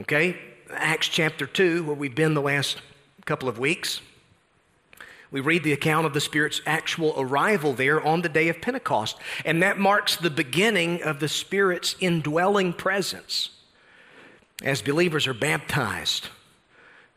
Okay? 0.00 0.38
Acts 0.74 1.08
chapter 1.08 1.46
2, 1.46 1.84
where 1.84 1.96
we've 1.96 2.14
been 2.14 2.34
the 2.34 2.42
last 2.42 2.80
couple 3.24 3.48
of 3.48 3.58
weeks, 3.58 4.00
we 5.30 5.40
read 5.40 5.64
the 5.64 5.72
account 5.72 6.04
of 6.04 6.12
the 6.12 6.20
Spirit's 6.20 6.60
actual 6.66 7.14
arrival 7.16 7.72
there 7.72 8.06
on 8.06 8.20
the 8.20 8.28
day 8.28 8.48
of 8.48 8.60
Pentecost. 8.60 9.16
And 9.44 9.62
that 9.62 9.78
marks 9.78 10.16
the 10.16 10.30
beginning 10.30 11.02
of 11.02 11.20
the 11.20 11.28
Spirit's 11.28 11.96
indwelling 12.00 12.74
presence 12.74 13.48
as 14.62 14.82
believers 14.82 15.26
are 15.26 15.34
baptized 15.34 16.28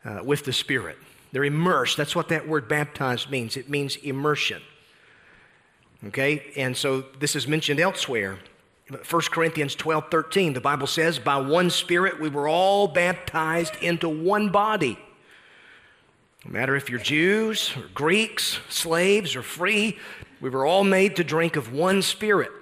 uh, 0.04 0.20
with 0.24 0.44
the 0.44 0.52
Spirit. 0.52 0.96
They're 1.32 1.44
immersed. 1.44 1.98
That's 1.98 2.16
what 2.16 2.28
that 2.28 2.48
word 2.48 2.68
baptized 2.68 3.30
means. 3.30 3.56
It 3.58 3.68
means 3.68 3.96
immersion. 3.96 4.62
Okay? 6.06 6.52
And 6.56 6.74
so 6.74 7.02
this 7.18 7.36
is 7.36 7.46
mentioned 7.46 7.80
elsewhere. 7.80 8.38
1 8.88 9.22
Corinthians 9.30 9.74
12 9.74 10.10
13, 10.10 10.52
the 10.52 10.60
Bible 10.60 10.86
says, 10.86 11.18
By 11.18 11.38
one 11.38 11.70
Spirit 11.70 12.20
we 12.20 12.28
were 12.28 12.48
all 12.48 12.86
baptized 12.86 13.74
into 13.82 14.08
one 14.08 14.50
body. 14.50 14.98
No 16.44 16.52
matter 16.52 16.76
if 16.76 16.88
you're 16.88 17.00
Jews 17.00 17.76
or 17.76 17.88
Greeks, 17.94 18.60
slaves 18.68 19.34
or 19.34 19.42
free, 19.42 19.98
we 20.40 20.50
were 20.50 20.64
all 20.64 20.84
made 20.84 21.16
to 21.16 21.24
drink 21.24 21.56
of 21.56 21.72
one 21.72 22.02
Spirit. 22.02 22.52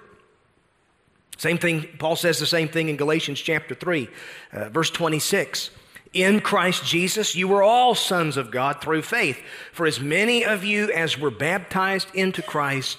Same 1.37 1.57
thing, 1.57 1.87
Paul 1.99 2.15
says 2.15 2.39
the 2.39 2.45
same 2.45 2.69
thing 2.69 2.89
in 2.89 2.95
Galatians 2.95 3.39
chapter 3.39 3.75
3, 3.75 4.07
uh, 4.53 4.69
verse 4.69 4.89
26 4.89 5.69
in 6.15 6.39
Christ 6.39 6.85
Jesus, 6.85 7.35
you 7.35 7.49
were 7.49 7.61
all 7.61 7.93
sons 7.93 8.37
of 8.37 8.49
God 8.49 8.81
through 8.81 9.01
faith. 9.01 9.43
For 9.73 9.85
as 9.85 9.99
many 9.99 10.45
of 10.45 10.63
you 10.63 10.89
as 10.91 11.19
were 11.19 11.29
baptized 11.29 12.07
into 12.15 12.41
Christ 12.41 12.97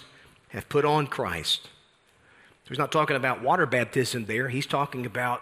have 0.50 0.68
put 0.68 0.84
on 0.84 1.06
Christ. 1.06 1.70
So 2.66 2.70
he's 2.70 2.78
not 2.78 2.90
talking 2.90 3.14
about 3.14 3.42
water 3.42 3.64
baptism 3.64 4.24
there. 4.24 4.48
He's 4.48 4.66
talking 4.66 5.06
about, 5.06 5.40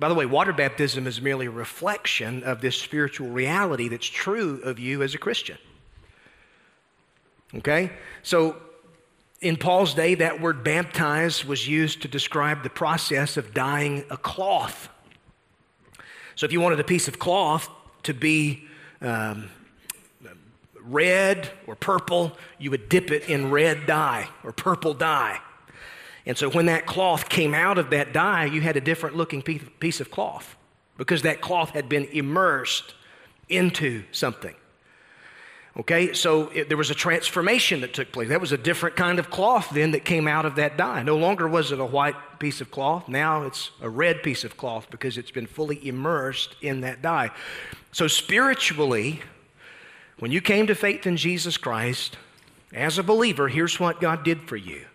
by 0.00 0.08
the 0.08 0.16
way, 0.16 0.26
water 0.26 0.52
baptism 0.52 1.06
is 1.06 1.22
merely 1.22 1.46
a 1.46 1.50
reflection 1.50 2.42
of 2.42 2.60
this 2.60 2.76
spiritual 2.76 3.28
reality 3.28 3.86
that's 3.86 4.08
true 4.08 4.60
of 4.64 4.80
you 4.80 5.04
as 5.04 5.14
a 5.14 5.18
Christian. 5.18 5.58
Okay? 7.54 7.92
So 8.24 8.56
in 9.40 9.56
Paul's 9.56 9.94
day, 9.94 10.16
that 10.16 10.40
word 10.40 10.64
baptize 10.64 11.44
was 11.44 11.68
used 11.68 12.02
to 12.02 12.08
describe 12.08 12.64
the 12.64 12.70
process 12.70 13.36
of 13.36 13.54
dyeing 13.54 14.04
a 14.10 14.16
cloth. 14.16 14.88
So 16.34 16.46
if 16.46 16.52
you 16.52 16.60
wanted 16.60 16.80
a 16.80 16.84
piece 16.84 17.06
of 17.06 17.20
cloth 17.20 17.68
to 18.02 18.12
be 18.12 18.64
um, 19.00 19.50
red 20.82 21.48
or 21.68 21.76
purple, 21.76 22.36
you 22.58 22.72
would 22.72 22.88
dip 22.88 23.12
it 23.12 23.28
in 23.28 23.52
red 23.52 23.86
dye 23.86 24.28
or 24.42 24.50
purple 24.50 24.92
dye. 24.92 25.40
And 26.26 26.36
so 26.36 26.50
when 26.50 26.66
that 26.66 26.86
cloth 26.86 27.28
came 27.28 27.54
out 27.54 27.78
of 27.78 27.90
that 27.90 28.12
dye, 28.12 28.46
you 28.46 28.60
had 28.60 28.76
a 28.76 28.80
different 28.80 29.16
looking 29.16 29.42
piece 29.42 30.00
of 30.00 30.10
cloth 30.10 30.56
because 30.98 31.22
that 31.22 31.40
cloth 31.40 31.70
had 31.70 31.88
been 31.88 32.04
immersed 32.06 32.94
into 33.48 34.02
something. 34.10 34.54
Okay, 35.78 36.14
so 36.14 36.48
it, 36.48 36.68
there 36.68 36.78
was 36.78 36.90
a 36.90 36.94
transformation 36.94 37.82
that 37.82 37.92
took 37.92 38.10
place. 38.10 38.30
That 38.30 38.40
was 38.40 38.50
a 38.50 38.56
different 38.56 38.96
kind 38.96 39.18
of 39.18 39.28
cloth 39.28 39.68
then 39.70 39.90
that 39.90 40.06
came 40.06 40.26
out 40.26 40.46
of 40.46 40.56
that 40.56 40.78
dye. 40.78 41.02
No 41.02 41.18
longer 41.18 41.46
was 41.46 41.70
it 41.70 41.78
a 41.78 41.84
white 41.84 42.16
piece 42.38 42.62
of 42.62 42.70
cloth, 42.70 43.08
now 43.08 43.42
it's 43.42 43.70
a 43.82 43.88
red 43.88 44.22
piece 44.22 44.42
of 44.42 44.56
cloth 44.56 44.88
because 44.90 45.18
it's 45.18 45.30
been 45.30 45.46
fully 45.46 45.86
immersed 45.86 46.56
in 46.62 46.80
that 46.80 47.02
dye. 47.02 47.30
So, 47.92 48.08
spiritually, 48.08 49.20
when 50.18 50.32
you 50.32 50.40
came 50.40 50.66
to 50.66 50.74
faith 50.74 51.06
in 51.06 51.18
Jesus 51.18 51.58
Christ, 51.58 52.16
as 52.72 52.98
a 52.98 53.02
believer, 53.02 53.48
here's 53.48 53.78
what 53.78 54.00
God 54.00 54.24
did 54.24 54.48
for 54.48 54.56
you 54.56 54.86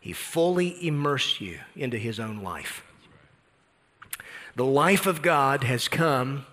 He 0.00 0.12
fully 0.14 0.84
immersed 0.84 1.40
you 1.40 1.60
into 1.76 1.98
His 1.98 2.18
own 2.18 2.42
life. 2.42 2.82
The 4.56 4.64
life 4.64 5.06
of 5.06 5.22
God 5.22 5.64
has 5.64 5.86
come 5.88 6.46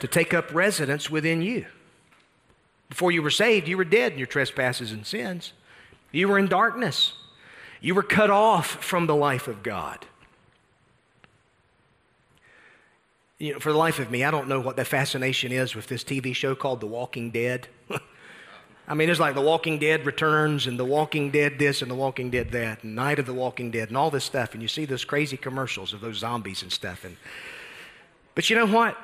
to 0.00 0.08
take 0.08 0.32
up 0.32 0.52
residence 0.52 1.10
within 1.10 1.42
you. 1.42 1.66
Before 2.88 3.12
you 3.12 3.22
were 3.22 3.30
saved, 3.30 3.68
you 3.68 3.76
were 3.76 3.84
dead 3.84 4.12
in 4.12 4.18
your 4.18 4.26
trespasses 4.26 4.92
and 4.92 5.06
sins. 5.06 5.52
You 6.10 6.28
were 6.28 6.38
in 6.38 6.46
darkness. 6.46 7.12
You 7.80 7.94
were 7.94 8.02
cut 8.02 8.30
off 8.30 8.82
from 8.82 9.06
the 9.06 9.14
life 9.14 9.46
of 9.46 9.62
God. 9.62 10.06
You 13.38 13.52
know, 13.52 13.58
for 13.60 13.70
the 13.70 13.78
life 13.78 13.98
of 13.98 14.10
me, 14.10 14.24
I 14.24 14.30
don't 14.30 14.48
know 14.48 14.60
what 14.60 14.76
the 14.76 14.84
fascination 14.84 15.52
is 15.52 15.76
with 15.76 15.86
this 15.86 16.02
TV 16.02 16.34
show 16.34 16.54
called 16.54 16.80
The 16.80 16.86
Walking 16.86 17.30
Dead. 17.30 17.68
I 18.90 18.94
mean, 18.94 19.10
it's 19.10 19.20
like 19.20 19.34
The 19.34 19.42
Walking 19.42 19.78
Dead 19.78 20.06
returns 20.06 20.66
and 20.66 20.78
The 20.78 20.84
Walking 20.84 21.30
Dead 21.30 21.58
this 21.58 21.82
and 21.82 21.90
The 21.90 21.94
Walking 21.94 22.30
Dead 22.30 22.50
that 22.52 22.82
and 22.82 22.96
Night 22.96 23.18
of 23.18 23.26
the 23.26 23.34
Walking 23.34 23.70
Dead 23.70 23.88
and 23.88 23.98
all 23.98 24.10
this 24.10 24.24
stuff. 24.24 24.54
And 24.54 24.62
you 24.62 24.68
see 24.68 24.86
those 24.86 25.04
crazy 25.04 25.36
commercials 25.36 25.92
of 25.92 26.00
those 26.00 26.16
zombies 26.16 26.62
and 26.62 26.72
stuff. 26.72 27.04
And, 27.04 27.18
but 28.34 28.48
you 28.48 28.56
know 28.56 28.66
what? 28.66 28.96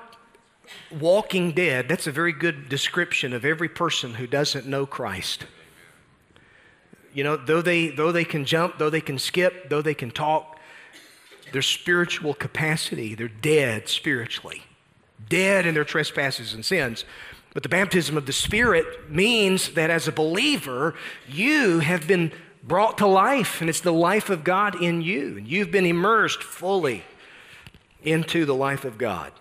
Walking 0.90 1.52
Dead, 1.52 1.86
that's 1.86 2.06
a 2.06 2.12
very 2.12 2.32
good 2.32 2.70
description 2.70 3.34
of 3.34 3.44
every 3.44 3.68
person 3.68 4.14
who 4.14 4.26
doesn't 4.26 4.66
know 4.66 4.86
Christ. 4.86 5.44
You 7.12 7.22
know, 7.22 7.36
though 7.36 7.60
they, 7.60 7.88
though 7.88 8.10
they 8.10 8.24
can 8.24 8.46
jump, 8.46 8.78
though 8.78 8.90
they 8.90 9.02
can 9.02 9.18
skip, 9.18 9.68
though 9.68 9.82
they 9.82 9.94
can 9.94 10.10
talk, 10.10 10.58
their 11.52 11.62
spiritual 11.62 12.32
capacity, 12.32 13.14
they're 13.14 13.28
dead 13.28 13.88
spiritually, 13.90 14.62
dead 15.28 15.66
in 15.66 15.74
their 15.74 15.84
trespasses 15.84 16.54
and 16.54 16.64
sins. 16.64 17.04
But 17.54 17.62
the 17.62 17.68
baptism 17.68 18.16
of 18.16 18.26
the 18.26 18.32
Spirit 18.32 19.10
means 19.10 19.70
that 19.70 19.88
as 19.88 20.08
a 20.08 20.12
believer, 20.12 20.94
you 21.28 21.78
have 21.78 22.06
been 22.06 22.32
brought 22.64 22.98
to 22.98 23.06
life, 23.06 23.60
and 23.60 23.70
it's 23.70 23.80
the 23.80 23.92
life 23.92 24.28
of 24.28 24.42
God 24.42 24.82
in 24.82 25.00
you. 25.00 25.38
And 25.38 25.48
you've 25.48 25.70
been 25.70 25.86
immersed 25.86 26.42
fully 26.42 27.04
into 28.02 28.44
the 28.44 28.54
life 28.54 28.84
of 28.84 28.98
God. 28.98 29.32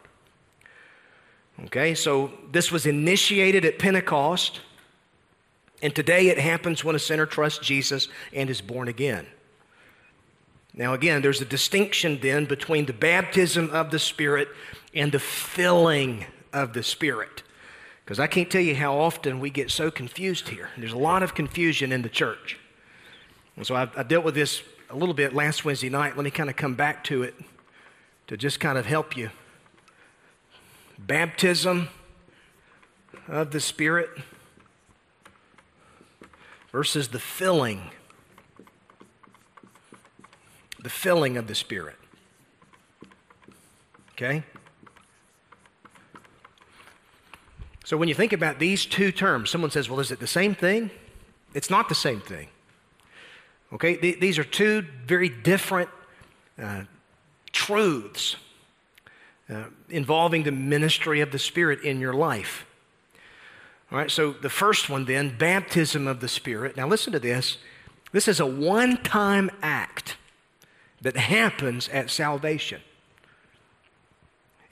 Okay, 1.65 1.95
so 1.95 2.31
this 2.51 2.71
was 2.71 2.85
initiated 2.85 3.65
at 3.65 3.79
Pentecost, 3.79 4.61
and 5.81 5.95
today 5.95 6.27
it 6.27 6.39
happens 6.39 6.83
when 6.83 6.95
a 6.95 6.99
sinner 6.99 7.25
trusts 7.25 7.65
Jesus 7.65 8.07
and 8.31 8.49
is 8.49 8.61
born 8.61 8.87
again. 8.87 9.25
Now, 10.73 10.93
again, 10.93 11.21
there's 11.21 11.41
a 11.41 11.45
distinction 11.45 12.19
then 12.21 12.45
between 12.45 12.85
the 12.85 12.93
baptism 12.93 13.69
of 13.71 13.91
the 13.91 13.99
Spirit 13.99 14.49
and 14.93 15.11
the 15.11 15.19
filling 15.19 16.25
of 16.51 16.73
the 16.73 16.83
Spirit. 16.83 17.43
Because 18.03 18.19
I 18.19 18.27
can't 18.27 18.49
tell 18.49 18.61
you 18.61 18.75
how 18.75 18.97
often 18.97 19.39
we 19.39 19.49
get 19.49 19.71
so 19.71 19.89
confused 19.89 20.49
here. 20.49 20.69
There's 20.77 20.91
a 20.91 20.97
lot 20.97 21.23
of 21.23 21.35
confusion 21.35 21.91
in 21.91 22.01
the 22.01 22.09
church. 22.09 22.59
And 23.55 23.65
so 23.65 23.75
I, 23.75 23.89
I 23.95 24.03
dealt 24.03 24.25
with 24.25 24.35
this 24.35 24.61
a 24.89 24.95
little 24.95 25.13
bit 25.13 25.33
last 25.33 25.63
Wednesday 25.63 25.89
night. 25.89 26.17
Let 26.17 26.23
me 26.23 26.31
kind 26.31 26.49
of 26.49 26.55
come 26.55 26.75
back 26.75 27.03
to 27.05 27.23
it 27.23 27.35
to 28.27 28.37
just 28.37 28.59
kind 28.59 28.77
of 28.77 28.85
help 28.85 29.15
you 29.15 29.29
baptism 30.97 31.89
of 33.27 33.51
the 33.51 33.59
Spirit 33.59 34.09
versus 36.71 37.09
the 37.09 37.19
filling. 37.19 37.91
The 40.81 40.89
filling 40.89 41.37
of 41.37 41.47
the 41.47 41.55
Spirit. 41.55 41.95
Okay? 44.11 44.43
So 47.83 47.97
when 47.97 48.07
you 48.07 48.15
think 48.15 48.33
about 48.33 48.59
these 48.59 48.85
two 48.85 49.11
terms, 49.11 49.49
someone 49.49 49.71
says, 49.71 49.89
well, 49.89 49.99
is 49.99 50.11
it 50.11 50.19
the 50.19 50.27
same 50.27 50.55
thing? 50.55 50.89
It's 51.53 51.69
not 51.69 51.89
the 51.89 51.95
same 51.95 52.21
thing. 52.21 52.47
Okay? 53.73 53.97
Th- 53.97 54.19
these 54.19 54.39
are 54.39 54.43
two 54.43 54.85
very 55.05 55.29
different 55.29 55.89
uh, 56.61 56.83
truths 57.51 58.37
uh, 59.49 59.65
involving 59.89 60.43
the 60.43 60.51
ministry 60.51 61.19
of 61.19 61.31
the 61.31 61.39
Spirit 61.39 61.81
in 61.81 61.99
your 61.99 62.13
life. 62.13 62.65
All 63.91 63.97
right, 63.97 64.09
so 64.09 64.31
the 64.31 64.49
first 64.49 64.89
one 64.89 65.05
then, 65.05 65.37
baptism 65.37 66.07
of 66.07 66.19
the 66.19 66.27
Spirit. 66.27 66.75
Now 66.75 66.87
listen 66.87 67.13
to 67.13 67.19
this. 67.19 67.57
This 68.11 68.27
is 68.27 68.39
a 68.39 68.45
one 68.45 68.97
time 69.03 69.51
act 69.61 70.17
that 71.01 71.17
happens 71.17 71.89
at 71.89 72.09
salvation. 72.09 72.81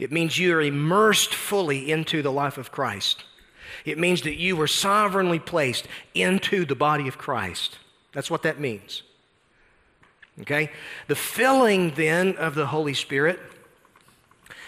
It 0.01 0.11
means 0.11 0.37
you 0.37 0.53
are 0.53 0.61
immersed 0.61 1.33
fully 1.33 1.89
into 1.89 2.21
the 2.21 2.31
life 2.31 2.57
of 2.57 2.71
Christ. 2.71 3.23
It 3.85 3.97
means 3.97 4.23
that 4.23 4.35
you 4.35 4.57
were 4.57 4.67
sovereignly 4.67 5.39
placed 5.39 5.87
into 6.13 6.65
the 6.65 6.75
body 6.75 7.07
of 7.07 7.17
Christ. 7.17 7.77
That's 8.11 8.29
what 8.29 8.43
that 8.43 8.59
means. 8.59 9.03
Okay? 10.41 10.69
The 11.07 11.15
filling 11.15 11.91
then 11.91 12.35
of 12.35 12.55
the 12.55 12.67
Holy 12.67 12.93
Spirit 12.93 13.39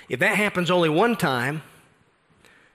if 0.10 0.20
that 0.20 0.36
happens 0.36 0.70
only 0.70 0.90
one 0.90 1.16
time, 1.16 1.64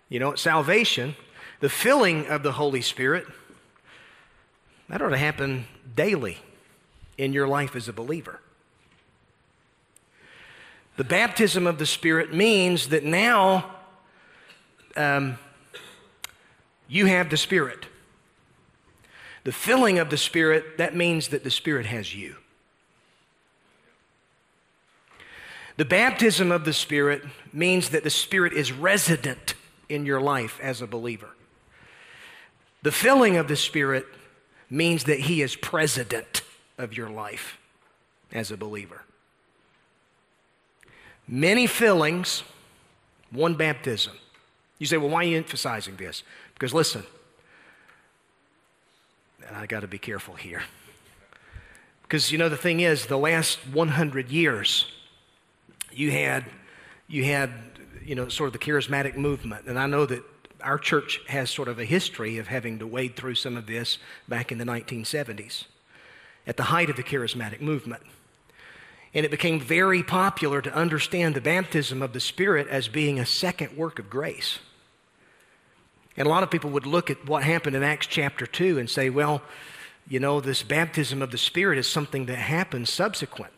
you 0.08 0.18
know, 0.18 0.34
salvation, 0.34 1.14
the 1.60 1.68
filling 1.68 2.26
of 2.26 2.42
the 2.42 2.52
Holy 2.52 2.80
Spirit, 2.80 3.26
that 4.88 5.02
ought 5.02 5.10
to 5.10 5.18
happen 5.18 5.66
daily 5.94 6.38
in 7.18 7.32
your 7.32 7.46
life 7.46 7.76
as 7.76 7.88
a 7.88 7.92
believer. 7.92 8.40
The 10.98 11.04
baptism 11.04 11.68
of 11.68 11.78
the 11.78 11.86
Spirit 11.86 12.34
means 12.34 12.88
that 12.88 13.04
now 13.04 13.70
um, 14.96 15.38
you 16.88 17.06
have 17.06 17.30
the 17.30 17.36
Spirit. 17.36 17.86
The 19.44 19.52
filling 19.52 20.00
of 20.00 20.10
the 20.10 20.16
Spirit, 20.16 20.76
that 20.78 20.96
means 20.96 21.28
that 21.28 21.44
the 21.44 21.52
Spirit 21.52 21.86
has 21.86 22.16
you. 22.16 22.34
The 25.76 25.84
baptism 25.84 26.50
of 26.50 26.64
the 26.64 26.72
Spirit 26.72 27.22
means 27.52 27.90
that 27.90 28.02
the 28.02 28.10
Spirit 28.10 28.52
is 28.52 28.72
resident 28.72 29.54
in 29.88 30.04
your 30.04 30.20
life 30.20 30.58
as 30.60 30.82
a 30.82 30.86
believer. 30.88 31.30
The 32.82 32.90
filling 32.90 33.36
of 33.36 33.46
the 33.46 33.54
Spirit 33.54 34.04
means 34.68 35.04
that 35.04 35.20
He 35.20 35.42
is 35.42 35.54
president 35.54 36.42
of 36.76 36.96
your 36.96 37.08
life 37.08 37.56
as 38.32 38.50
a 38.50 38.56
believer. 38.56 39.02
Many 41.28 41.66
fillings, 41.66 42.42
one 43.30 43.54
baptism. 43.54 44.14
You 44.78 44.86
say, 44.86 44.96
well, 44.96 45.10
why 45.10 45.20
are 45.20 45.28
you 45.28 45.36
emphasizing 45.36 45.96
this? 45.96 46.22
Because 46.54 46.72
listen, 46.72 47.04
and 49.46 49.56
I 49.56 49.66
got 49.66 49.80
to 49.80 49.86
be 49.86 49.98
careful 49.98 50.34
here. 50.34 50.62
Because, 52.02 52.32
you 52.32 52.38
know, 52.38 52.48
the 52.48 52.56
thing 52.56 52.80
is, 52.80 53.06
the 53.06 53.18
last 53.18 53.58
100 53.70 54.30
years, 54.30 54.90
you 55.92 56.10
had, 56.10 56.46
you 57.06 57.24
had, 57.24 57.50
you 58.02 58.14
know, 58.14 58.28
sort 58.28 58.46
of 58.46 58.52
the 58.54 58.58
charismatic 58.58 59.16
movement. 59.16 59.66
And 59.66 59.78
I 59.78 59.86
know 59.86 60.06
that 60.06 60.22
our 60.62 60.78
church 60.78 61.20
has 61.28 61.50
sort 61.50 61.68
of 61.68 61.78
a 61.78 61.84
history 61.84 62.38
of 62.38 62.48
having 62.48 62.78
to 62.78 62.86
wade 62.86 63.14
through 63.14 63.34
some 63.34 63.56
of 63.56 63.66
this 63.66 63.98
back 64.26 64.50
in 64.50 64.58
the 64.58 64.64
1970s 64.64 65.64
at 66.46 66.56
the 66.56 66.64
height 66.64 66.88
of 66.88 66.96
the 66.96 67.02
charismatic 67.02 67.60
movement. 67.60 68.02
And 69.14 69.24
it 69.24 69.30
became 69.30 69.60
very 69.60 70.02
popular 70.02 70.60
to 70.60 70.74
understand 70.74 71.34
the 71.34 71.40
baptism 71.40 72.02
of 72.02 72.12
the 72.12 72.20
Spirit 72.20 72.68
as 72.68 72.88
being 72.88 73.18
a 73.18 73.26
second 73.26 73.76
work 73.76 73.98
of 73.98 74.10
grace. 74.10 74.58
And 76.16 76.26
a 76.26 76.30
lot 76.30 76.42
of 76.42 76.50
people 76.50 76.70
would 76.70 76.86
look 76.86 77.10
at 77.10 77.26
what 77.26 77.44
happened 77.44 77.76
in 77.76 77.82
Acts 77.82 78.06
chapter 78.06 78.46
2 78.46 78.78
and 78.78 78.90
say, 78.90 79.08
well, 79.08 79.40
you 80.08 80.18
know, 80.18 80.40
this 80.40 80.62
baptism 80.62 81.22
of 81.22 81.30
the 81.30 81.38
Spirit 81.38 81.78
is 81.78 81.88
something 81.88 82.26
that 82.26 82.36
happens 82.36 82.90
subsequent. 82.90 83.52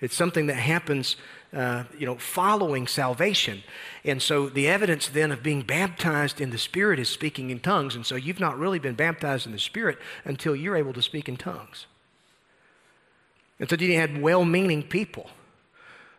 It's 0.00 0.16
something 0.16 0.46
that 0.46 0.54
happens, 0.54 1.16
uh, 1.52 1.84
you 1.98 2.06
know, 2.06 2.16
following 2.16 2.86
salvation. 2.86 3.62
And 4.04 4.22
so 4.22 4.48
the 4.48 4.68
evidence 4.68 5.08
then 5.08 5.30
of 5.30 5.42
being 5.42 5.62
baptized 5.62 6.40
in 6.40 6.50
the 6.50 6.58
Spirit 6.58 6.98
is 6.98 7.08
speaking 7.08 7.50
in 7.50 7.60
tongues. 7.60 7.94
And 7.94 8.06
so 8.06 8.16
you've 8.16 8.40
not 8.40 8.58
really 8.58 8.78
been 8.78 8.94
baptized 8.94 9.44
in 9.44 9.52
the 9.52 9.58
Spirit 9.58 9.98
until 10.24 10.56
you're 10.56 10.76
able 10.76 10.94
to 10.94 11.02
speak 11.02 11.28
in 11.28 11.36
tongues. 11.36 11.86
And 13.60 13.68
so 13.68 13.76
you 13.76 13.94
had 13.94 14.20
well 14.20 14.44
meaning 14.44 14.82
people 14.82 15.30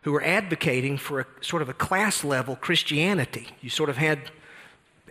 who 0.03 0.11
were 0.11 0.23
advocating 0.23 0.97
for 0.97 1.21
a 1.21 1.25
sort 1.41 1.61
of 1.61 1.69
a 1.69 1.73
class 1.73 2.23
level 2.23 2.55
Christianity. 2.55 3.47
You 3.61 3.69
sort 3.69 3.89
of 3.89 3.97
had 3.97 4.31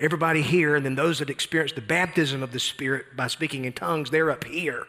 everybody 0.01 0.43
here, 0.43 0.75
and 0.75 0.85
then 0.85 0.95
those 0.95 1.19
that 1.19 1.29
experienced 1.29 1.75
the 1.75 1.83
baptism 1.83 2.43
of 2.43 2.53
the 2.53 2.61
Spirit 2.61 3.17
by 3.17 3.27
speaking 3.27 3.67
in 3.67 3.73
tongues, 3.73 4.11
they're 4.11 4.31
up 4.31 4.45
here. 4.45 4.87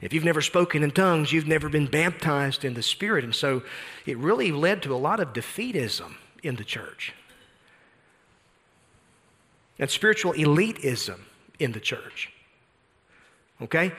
If 0.00 0.12
you've 0.12 0.24
never 0.24 0.42
spoken 0.42 0.82
in 0.82 0.90
tongues, 0.90 1.32
you've 1.32 1.46
never 1.46 1.68
been 1.68 1.86
baptized 1.86 2.64
in 2.64 2.74
the 2.74 2.82
Spirit. 2.82 3.24
And 3.24 3.34
so 3.34 3.62
it 4.04 4.16
really 4.18 4.52
led 4.52 4.82
to 4.82 4.94
a 4.94 4.96
lot 4.96 5.20
of 5.20 5.32
defeatism 5.32 6.14
in 6.42 6.56
the 6.56 6.64
church 6.64 7.14
and 9.78 9.90
spiritual 9.90 10.32
elitism 10.34 11.20
in 11.58 11.72
the 11.72 11.80
church. 11.80 12.30
Okay? 13.60 13.92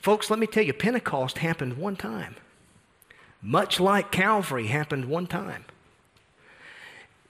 Folks, 0.00 0.30
let 0.30 0.38
me 0.38 0.46
tell 0.46 0.64
you, 0.64 0.72
Pentecost 0.72 1.38
happened 1.38 1.76
one 1.76 1.96
time, 1.96 2.36
much 3.42 3.78
like 3.78 4.10
Calvary 4.10 4.66
happened 4.66 5.06
one 5.06 5.26
time. 5.26 5.64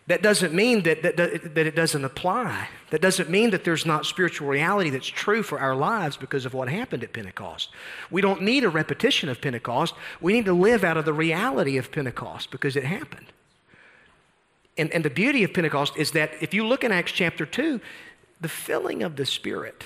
That 0.07 0.23
doesn't 0.23 0.53
mean 0.53 0.83
that, 0.83 1.03
that, 1.03 1.17
that 1.17 1.67
it 1.67 1.77
doesn't 1.77 2.05
apply. 2.05 2.69
That 2.91 3.01
doesn't 3.01 3.31
mean 3.31 3.51
that 3.51 3.63
there's 3.63 3.87
not 3.87 4.07
spiritual 4.07 4.49
reality 4.49 4.91
that's 4.91 5.07
true 5.07 5.45
for 5.45 5.61
our 5.61 5.77
lives 5.77 6.17
because 6.17 6.45
of 6.45 6.53
what 6.53 6.69
happened 6.69 7.05
at 7.05 7.13
Pentecost. 7.13 7.71
We 8.11 8.21
don't 8.21 8.43
need 8.43 8.65
a 8.65 8.69
repetition 8.69 9.29
of 9.29 9.41
Pentecost. 9.41 9.95
We 10.21 10.33
need 10.33 10.47
to 10.47 10.53
live 10.53 10.83
out 10.83 10.97
of 10.97 11.05
the 11.05 11.13
reality 11.13 11.77
of 11.77 11.93
Pentecost 11.93 12.51
because 12.51 12.75
it 12.75 12.83
happened. 12.83 13.27
And, 14.77 14.91
and 14.91 15.05
the 15.05 15.11
beauty 15.11 15.45
of 15.45 15.55
Pentecost 15.55 15.97
is 15.97 16.11
that 16.13 16.33
if 16.41 16.55
you 16.55 16.67
look 16.67 16.83
in 16.83 16.91
Acts 16.91 17.13
chapter 17.13 17.47
2, 17.47 17.81
the 18.41 18.49
filling 18.49 19.05
of 19.05 19.15
the 19.15 19.27
Spirit. 19.27 19.85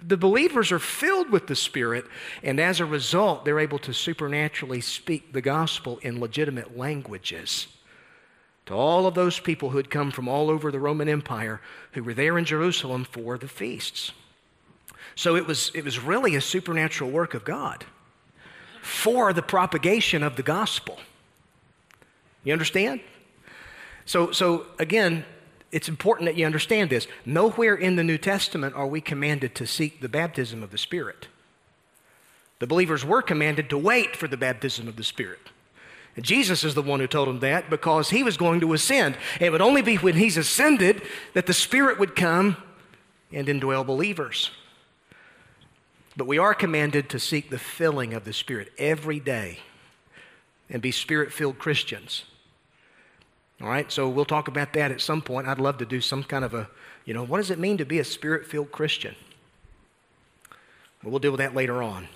The 0.00 0.16
believers 0.16 0.72
are 0.72 0.78
filled 0.78 1.30
with 1.30 1.46
the 1.46 1.54
Spirit, 1.54 2.06
and 2.42 2.58
as 2.58 2.80
a 2.80 2.86
result, 2.86 3.44
they're 3.44 3.60
able 3.60 3.78
to 3.80 3.92
supernaturally 3.92 4.80
speak 4.80 5.32
the 5.32 5.42
gospel 5.42 5.98
in 6.02 6.20
legitimate 6.20 6.76
languages 6.76 7.68
to 8.66 8.74
all 8.74 9.06
of 9.06 9.14
those 9.14 9.40
people 9.40 9.70
who 9.70 9.76
had 9.76 9.90
come 9.90 10.10
from 10.10 10.28
all 10.28 10.48
over 10.48 10.70
the 10.70 10.78
Roman 10.78 11.08
Empire 11.08 11.60
who 11.92 12.02
were 12.02 12.14
there 12.14 12.38
in 12.38 12.44
Jerusalem 12.44 13.04
for 13.04 13.36
the 13.36 13.48
feasts. 13.48 14.12
So 15.14 15.36
it 15.36 15.46
was, 15.46 15.70
it 15.74 15.84
was 15.84 15.98
really 15.98 16.36
a 16.36 16.40
supernatural 16.40 17.10
work 17.10 17.34
of 17.34 17.44
God 17.44 17.84
for 18.80 19.32
the 19.32 19.42
propagation 19.42 20.22
of 20.22 20.36
the 20.36 20.42
gospel. 20.42 20.98
You 22.44 22.52
understand? 22.52 23.00
So, 24.04 24.32
so 24.32 24.66
again, 24.78 25.24
it's 25.72 25.88
important 25.88 26.26
that 26.26 26.36
you 26.36 26.44
understand 26.44 26.90
this. 26.90 27.08
Nowhere 27.24 27.74
in 27.74 27.96
the 27.96 28.04
New 28.04 28.18
Testament 28.18 28.74
are 28.76 28.86
we 28.86 29.00
commanded 29.00 29.54
to 29.56 29.66
seek 29.66 30.00
the 30.00 30.08
baptism 30.08 30.62
of 30.62 30.70
the 30.70 30.78
Spirit. 30.78 31.28
The 32.58 32.66
believers 32.66 33.04
were 33.04 33.22
commanded 33.22 33.70
to 33.70 33.78
wait 33.78 34.14
for 34.14 34.28
the 34.28 34.36
baptism 34.36 34.86
of 34.86 34.96
the 34.96 35.02
Spirit. 35.02 35.40
And 36.14 36.24
Jesus 36.24 36.62
is 36.62 36.74
the 36.74 36.82
one 36.82 37.00
who 37.00 37.06
told 37.06 37.26
them 37.26 37.40
that 37.40 37.70
because 37.70 38.10
he 38.10 38.22
was 38.22 38.36
going 38.36 38.60
to 38.60 38.74
ascend. 38.74 39.16
It 39.40 39.50
would 39.50 39.62
only 39.62 39.80
be 39.80 39.96
when 39.96 40.14
he's 40.14 40.36
ascended 40.36 41.02
that 41.32 41.46
the 41.46 41.54
Spirit 41.54 41.98
would 41.98 42.14
come 42.14 42.58
and 43.32 43.48
indwell 43.48 43.86
believers. 43.86 44.50
But 46.14 46.26
we 46.26 46.36
are 46.36 46.52
commanded 46.52 47.08
to 47.08 47.18
seek 47.18 47.48
the 47.48 47.58
filling 47.58 48.12
of 48.12 48.24
the 48.24 48.34
Spirit 48.34 48.72
every 48.76 49.20
day 49.20 49.60
and 50.68 50.82
be 50.82 50.90
Spirit 50.90 51.32
filled 51.32 51.58
Christians. 51.58 52.24
All 53.62 53.68
right, 53.68 53.90
so 53.92 54.08
we'll 54.08 54.24
talk 54.24 54.48
about 54.48 54.72
that 54.72 54.90
at 54.90 55.00
some 55.00 55.22
point. 55.22 55.46
I'd 55.46 55.60
love 55.60 55.78
to 55.78 55.86
do 55.86 56.00
some 56.00 56.24
kind 56.24 56.44
of 56.44 56.52
a, 56.52 56.68
you 57.04 57.14
know, 57.14 57.22
what 57.22 57.36
does 57.36 57.52
it 57.52 57.60
mean 57.60 57.78
to 57.78 57.84
be 57.84 58.00
a 58.00 58.04
Spirit 58.04 58.44
filled 58.44 58.72
Christian? 58.72 59.14
Well, 61.02 61.12
we'll 61.12 61.20
deal 61.20 61.30
with 61.30 61.38
that 61.38 61.54
later 61.54 61.80
on. 61.80 62.08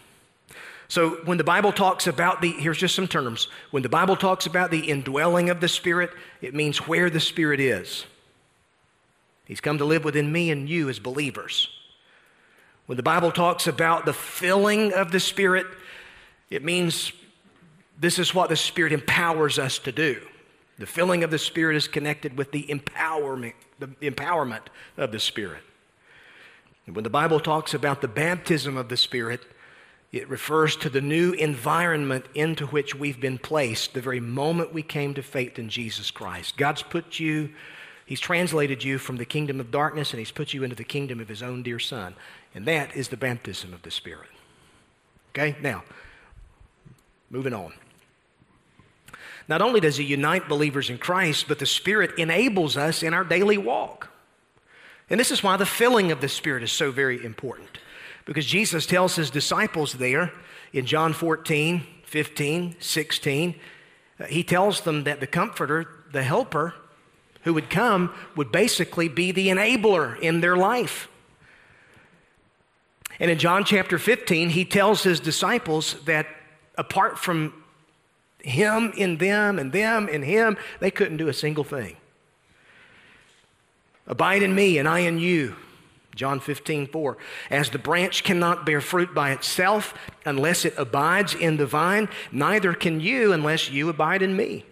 So 0.88 1.20
when 1.24 1.38
the 1.38 1.44
Bible 1.44 1.70
talks 1.70 2.08
about 2.08 2.42
the, 2.42 2.50
here's 2.50 2.78
just 2.78 2.96
some 2.96 3.06
terms. 3.06 3.46
When 3.70 3.84
the 3.84 3.88
Bible 3.88 4.16
talks 4.16 4.46
about 4.46 4.72
the 4.72 4.88
indwelling 4.90 5.48
of 5.48 5.60
the 5.60 5.68
Spirit, 5.68 6.10
it 6.40 6.52
means 6.52 6.78
where 6.88 7.10
the 7.10 7.20
Spirit 7.20 7.60
is. 7.60 8.06
He's 9.44 9.60
come 9.60 9.78
to 9.78 9.84
live 9.84 10.02
within 10.04 10.32
me 10.32 10.50
and 10.50 10.68
you 10.68 10.88
as 10.88 10.98
believers. 10.98 11.68
When 12.86 12.96
the 12.96 13.04
Bible 13.04 13.30
talks 13.30 13.68
about 13.68 14.04
the 14.04 14.12
filling 14.12 14.92
of 14.92 15.12
the 15.12 15.20
Spirit, 15.20 15.66
it 16.50 16.64
means 16.64 17.12
this 17.98 18.18
is 18.18 18.34
what 18.34 18.48
the 18.48 18.56
Spirit 18.56 18.92
empowers 18.92 19.60
us 19.60 19.78
to 19.80 19.92
do. 19.92 20.20
The 20.78 20.86
filling 20.86 21.24
of 21.24 21.30
the 21.30 21.38
Spirit 21.38 21.76
is 21.76 21.88
connected 21.88 22.36
with 22.36 22.52
the 22.52 22.64
empowerment, 22.64 23.54
the 23.78 23.88
empowerment 24.02 24.62
of 24.96 25.10
the 25.10 25.20
Spirit. 25.20 25.62
And 26.86 26.94
when 26.94 27.04
the 27.04 27.10
Bible 27.10 27.40
talks 27.40 27.74
about 27.74 28.00
the 28.00 28.08
baptism 28.08 28.76
of 28.76 28.88
the 28.88 28.96
Spirit, 28.96 29.40
it 30.12 30.28
refers 30.28 30.76
to 30.76 30.88
the 30.88 31.00
new 31.00 31.32
environment 31.32 32.26
into 32.34 32.66
which 32.66 32.94
we've 32.94 33.20
been 33.20 33.38
placed 33.38 33.94
the 33.94 34.00
very 34.00 34.20
moment 34.20 34.72
we 34.72 34.82
came 34.82 35.14
to 35.14 35.22
faith 35.22 35.58
in 35.58 35.68
Jesus 35.68 36.10
Christ. 36.10 36.56
God's 36.56 36.82
put 36.82 37.18
you, 37.18 37.50
He's 38.04 38.20
translated 38.20 38.84
you 38.84 38.98
from 38.98 39.16
the 39.16 39.24
kingdom 39.24 39.58
of 39.58 39.72
darkness 39.72 40.12
and 40.12 40.20
He's 40.20 40.30
put 40.30 40.54
you 40.54 40.62
into 40.62 40.76
the 40.76 40.84
kingdom 40.84 41.20
of 41.20 41.28
His 41.28 41.42
own 41.42 41.62
dear 41.62 41.80
Son. 41.80 42.14
And 42.54 42.64
that 42.66 42.94
is 42.94 43.08
the 43.08 43.16
baptism 43.16 43.74
of 43.74 43.82
the 43.82 43.90
Spirit. 43.90 44.28
Okay, 45.30 45.56
now, 45.60 45.82
moving 47.30 47.52
on. 47.52 47.72
Not 49.48 49.62
only 49.62 49.80
does 49.80 49.96
He 49.96 50.04
unite 50.04 50.48
believers 50.48 50.90
in 50.90 50.98
Christ, 50.98 51.46
but 51.48 51.58
the 51.58 51.66
Spirit 51.66 52.18
enables 52.18 52.76
us 52.76 53.02
in 53.02 53.14
our 53.14 53.24
daily 53.24 53.58
walk. 53.58 54.10
And 55.08 55.20
this 55.20 55.30
is 55.30 55.42
why 55.42 55.56
the 55.56 55.66
filling 55.66 56.10
of 56.10 56.20
the 56.20 56.28
Spirit 56.28 56.62
is 56.62 56.72
so 56.72 56.90
very 56.90 57.24
important. 57.24 57.78
Because 58.24 58.44
Jesus 58.44 58.86
tells 58.86 59.14
his 59.14 59.30
disciples 59.30 59.94
there 59.94 60.32
in 60.72 60.84
John 60.84 61.12
14, 61.12 61.86
15, 62.04 62.76
16, 62.80 63.54
uh, 64.18 64.24
he 64.24 64.42
tells 64.42 64.80
them 64.80 65.04
that 65.04 65.20
the 65.20 65.26
Comforter, 65.26 65.86
the 66.10 66.24
Helper, 66.24 66.74
who 67.42 67.54
would 67.54 67.70
come 67.70 68.12
would 68.34 68.50
basically 68.50 69.08
be 69.08 69.30
the 69.30 69.46
enabler 69.46 70.18
in 70.18 70.40
their 70.40 70.56
life. 70.56 71.08
And 73.20 73.30
in 73.30 73.38
John 73.38 73.64
chapter 73.64 73.98
15, 73.98 74.50
he 74.50 74.64
tells 74.64 75.04
his 75.04 75.20
disciples 75.20 75.94
that 76.04 76.26
apart 76.76 77.18
from 77.18 77.54
him 78.40 78.92
in 78.96 79.18
them 79.18 79.58
and 79.58 79.72
them 79.72 80.08
in 80.08 80.22
him, 80.22 80.56
they 80.80 80.90
couldn't 80.90 81.16
do 81.16 81.28
a 81.28 81.34
single 81.34 81.64
thing. 81.64 81.96
Abide 84.06 84.42
in 84.42 84.54
me 84.54 84.78
and 84.78 84.88
I 84.88 85.00
in 85.00 85.18
you. 85.18 85.56
John 86.14 86.40
15, 86.40 86.86
4. 86.86 87.18
As 87.50 87.70
the 87.70 87.78
branch 87.78 88.24
cannot 88.24 88.64
bear 88.64 88.80
fruit 88.80 89.14
by 89.14 89.32
itself 89.32 89.92
unless 90.24 90.64
it 90.64 90.74
abides 90.78 91.34
in 91.34 91.58
the 91.58 91.66
vine, 91.66 92.08
neither 92.32 92.72
can 92.72 93.00
you 93.00 93.32
unless 93.32 93.70
you 93.70 93.88
abide 93.90 94.22
in 94.22 94.34
me. 94.34 94.64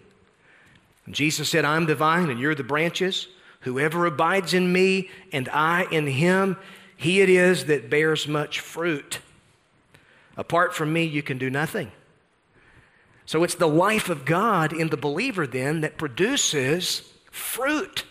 And 1.05 1.13
Jesus 1.13 1.49
said, 1.49 1.63
I'm 1.63 1.85
the 1.85 1.95
vine 1.95 2.31
and 2.31 2.39
you're 2.39 2.55
the 2.55 2.63
branches. 2.63 3.27
Whoever 3.61 4.05
abides 4.05 4.53
in 4.53 4.73
me 4.73 5.09
and 5.31 5.47
I 5.49 5.85
in 5.91 6.07
him, 6.07 6.57
he 6.97 7.21
it 7.21 7.29
is 7.29 7.65
that 7.65 7.89
bears 7.89 8.27
much 8.27 8.59
fruit. 8.59 9.19
Apart 10.37 10.73
from 10.73 10.91
me, 10.91 11.03
you 11.03 11.21
can 11.21 11.37
do 11.37 11.49
nothing. 11.49 11.91
So 13.25 13.43
it's 13.43 13.55
the 13.55 13.67
life 13.67 14.09
of 14.09 14.25
God 14.25 14.71
in 14.71 14.89
the 14.89 14.97
believer 14.97 15.47
then 15.47 15.81
that 15.81 15.97
produces 15.97 17.11
fruit. 17.31 18.05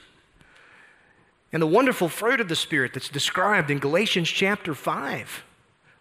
And 1.53 1.63
the 1.63 1.69
wonderful 1.69 2.09
fruit 2.09 2.41
of 2.41 2.49
the 2.49 2.57
Spirit 2.57 2.95
that's 2.95 3.09
described 3.09 3.71
in 3.71 3.79
Galatians 3.79 4.29
chapter 4.29 4.75
5 4.75 5.45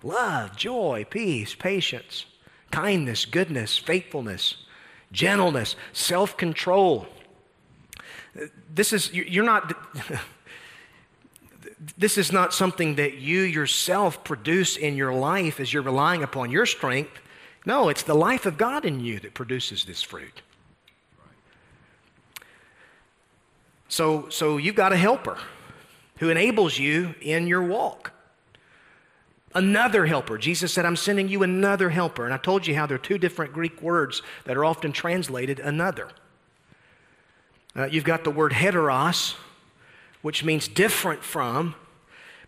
love, 0.01 0.57
joy, 0.57 1.05
peace, 1.09 1.55
patience, 1.55 2.25
kindness, 2.71 3.25
goodness, 3.25 3.77
faithfulness, 3.77 4.55
gentleness, 5.11 5.75
self 5.93 6.35
control. 6.35 7.07
This 8.73 8.93
is, 8.93 9.13
you're 9.13 9.45
not. 9.45 9.73
this 11.97 12.17
is 12.17 12.31
not 12.31 12.53
something 12.53 12.95
that 12.95 13.15
you 13.15 13.41
yourself 13.41 14.23
produce 14.23 14.77
in 14.77 14.95
your 14.95 15.13
life 15.13 15.59
as 15.59 15.71
you're 15.71 15.83
relying 15.83 16.23
upon 16.23 16.49
your 16.49 16.65
strength. 16.65 17.19
No, 17.65 17.89
it's 17.89 18.03
the 18.03 18.15
life 18.15 18.45
of 18.45 18.57
God 18.57 18.85
in 18.85 18.99
you 18.99 19.19
that 19.19 19.33
produces 19.33 19.85
this 19.85 20.01
fruit. 20.01 20.41
So, 23.87 24.27
so 24.29 24.57
you've 24.57 24.75
got 24.75 24.91
a 24.91 24.97
helper 24.97 25.37
who 26.17 26.29
enables 26.29 26.77
you 26.77 27.15
in 27.21 27.47
your 27.47 27.63
walk. 27.63 28.11
Another 29.55 30.07
helper. 30.07 30.37
Jesus 30.37 30.73
said, 30.73 30.83
I'm 30.83 30.95
sending 30.95 31.27
you 31.27 31.43
another 31.43 31.91
helper. 31.91 32.25
And 32.25 32.33
I 32.33 32.37
told 32.37 32.65
you 32.65 32.75
how 32.75 32.87
there 32.87 32.95
are 32.95 32.99
two 32.99 33.19
different 33.19 33.53
Greek 33.53 33.81
words 33.81 34.23
that 34.45 34.57
are 34.57 34.65
often 34.65 34.91
translated 34.91 35.59
another. 35.59 36.09
Uh, 37.75 37.85
you've 37.85 38.03
got 38.03 38.23
the 38.23 38.31
word 38.31 38.51
heteros, 38.51 39.35
which 40.21 40.43
means 40.43 40.67
different 40.67 41.23
from. 41.23 41.75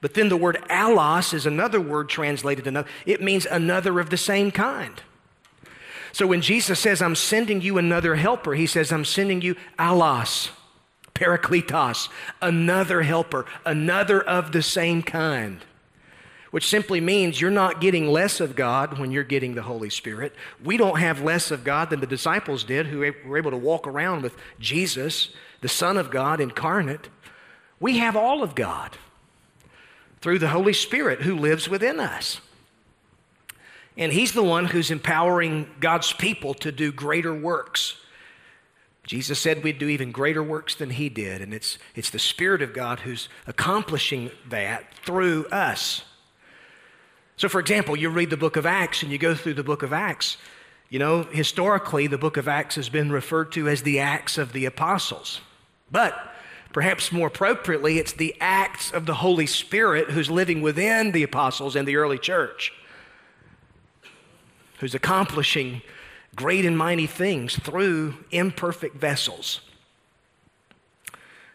But 0.05 0.13
then 0.13 0.29
the 0.29 0.37
word 0.37 0.63
allos 0.69 1.33
is 1.33 1.47
another 1.47 1.81
word 1.81 2.09
translated 2.09 2.67
another. 2.67 2.87
It 3.07 3.23
means 3.23 3.47
another 3.47 3.99
of 3.99 4.11
the 4.11 4.17
same 4.17 4.51
kind. 4.51 5.01
So 6.11 6.27
when 6.27 6.41
Jesus 6.41 6.79
says, 6.79 7.01
I'm 7.01 7.15
sending 7.15 7.59
you 7.61 7.79
another 7.79 8.13
helper, 8.13 8.53
he 8.53 8.67
says, 8.67 8.91
I'm 8.91 9.03
sending 9.03 9.41
you 9.41 9.55
allos 9.79 10.51
Parakletos, 11.15 12.09
another 12.39 13.01
helper, 13.01 13.47
another 13.65 14.21
of 14.21 14.51
the 14.51 14.61
same 14.61 15.01
kind, 15.01 15.65
which 16.51 16.67
simply 16.67 17.01
means 17.01 17.41
you're 17.41 17.49
not 17.49 17.81
getting 17.81 18.05
less 18.05 18.39
of 18.39 18.55
God 18.55 18.99
when 18.99 19.09
you're 19.09 19.23
getting 19.23 19.55
the 19.55 19.63
Holy 19.63 19.89
Spirit. 19.89 20.35
We 20.63 20.77
don't 20.77 20.99
have 20.99 21.23
less 21.23 21.49
of 21.49 21.63
God 21.63 21.89
than 21.89 21.99
the 21.99 22.05
disciples 22.05 22.63
did 22.63 22.85
who 22.85 22.99
were 22.99 23.39
able 23.39 23.49
to 23.49 23.57
walk 23.57 23.87
around 23.87 24.21
with 24.21 24.35
Jesus, 24.59 25.29
the 25.61 25.67
Son 25.67 25.97
of 25.97 26.11
God 26.11 26.39
incarnate. 26.39 27.09
We 27.79 27.97
have 27.97 28.15
all 28.15 28.43
of 28.43 28.53
God 28.53 28.99
through 30.25 30.39
the 30.39 30.49
Holy 30.49 30.73
Spirit 30.73 31.21
who 31.21 31.35
lives 31.35 31.69
within 31.69 32.01
us. 32.01 32.41
And 33.95 34.11
He's 34.11 34.33
the 34.33 34.43
one 34.43 34.65
who's 34.65 34.91
empowering 34.91 35.69
God's 35.79 36.11
people 36.11 36.53
to 36.55 36.71
do 36.71 36.91
greater 36.91 37.33
works 37.33 37.95
Jesus 39.07 39.39
said 39.39 39.63
we'd 39.63 39.77
do 39.77 39.87
even 39.87 40.11
greater 40.11 40.41
works 40.41 40.75
than 40.75 40.89
he 40.89 41.09
did, 41.09 41.41
and 41.41 41.53
it's, 41.53 41.77
it's 41.93 42.09
the 42.09 42.19
Spirit 42.19 42.61
of 42.61 42.73
God 42.73 43.01
who's 43.01 43.29
accomplishing 43.45 44.31
that 44.49 44.91
through 45.05 45.45
us. 45.47 46.03
So, 47.37 47.47
for 47.47 47.59
example, 47.59 47.95
you 47.95 48.09
read 48.09 48.31
the 48.31 48.37
book 48.37 48.55
of 48.55 48.65
Acts 48.65 49.03
and 49.03 49.11
you 49.11 49.17
go 49.17 49.35
through 49.35 49.55
the 49.55 49.63
book 49.63 49.83
of 49.83 49.93
Acts. 49.93 50.37
You 50.89 50.99
know, 50.99 51.23
historically, 51.23 52.07
the 52.07 52.17
book 52.17 52.37
of 52.37 52.47
Acts 52.47 52.75
has 52.75 52.89
been 52.89 53.11
referred 53.11 53.51
to 53.53 53.67
as 53.67 53.83
the 53.83 53.99
Acts 53.99 54.37
of 54.37 54.53
the 54.53 54.65
Apostles. 54.65 55.41
But 55.91 56.17
perhaps 56.75 57.09
more 57.09 57.27
appropriately, 57.27 57.99
it's 57.99 58.11
the 58.11 58.35
acts 58.41 58.91
of 58.91 59.05
the 59.05 59.13
Holy 59.13 59.45
Spirit 59.45 60.11
who's 60.11 60.29
living 60.29 60.61
within 60.61 61.13
the 61.13 61.23
apostles 61.23 61.73
and 61.73 61.87
the 61.87 61.95
early 61.95 62.17
church, 62.17 62.73
who's 64.79 64.93
accomplishing 64.93 65.81
great 66.35 66.65
and 66.65 66.77
mighty 66.77 67.07
things 67.07 67.55
through 67.55 68.13
imperfect 68.29 68.97
vessels. 68.97 69.61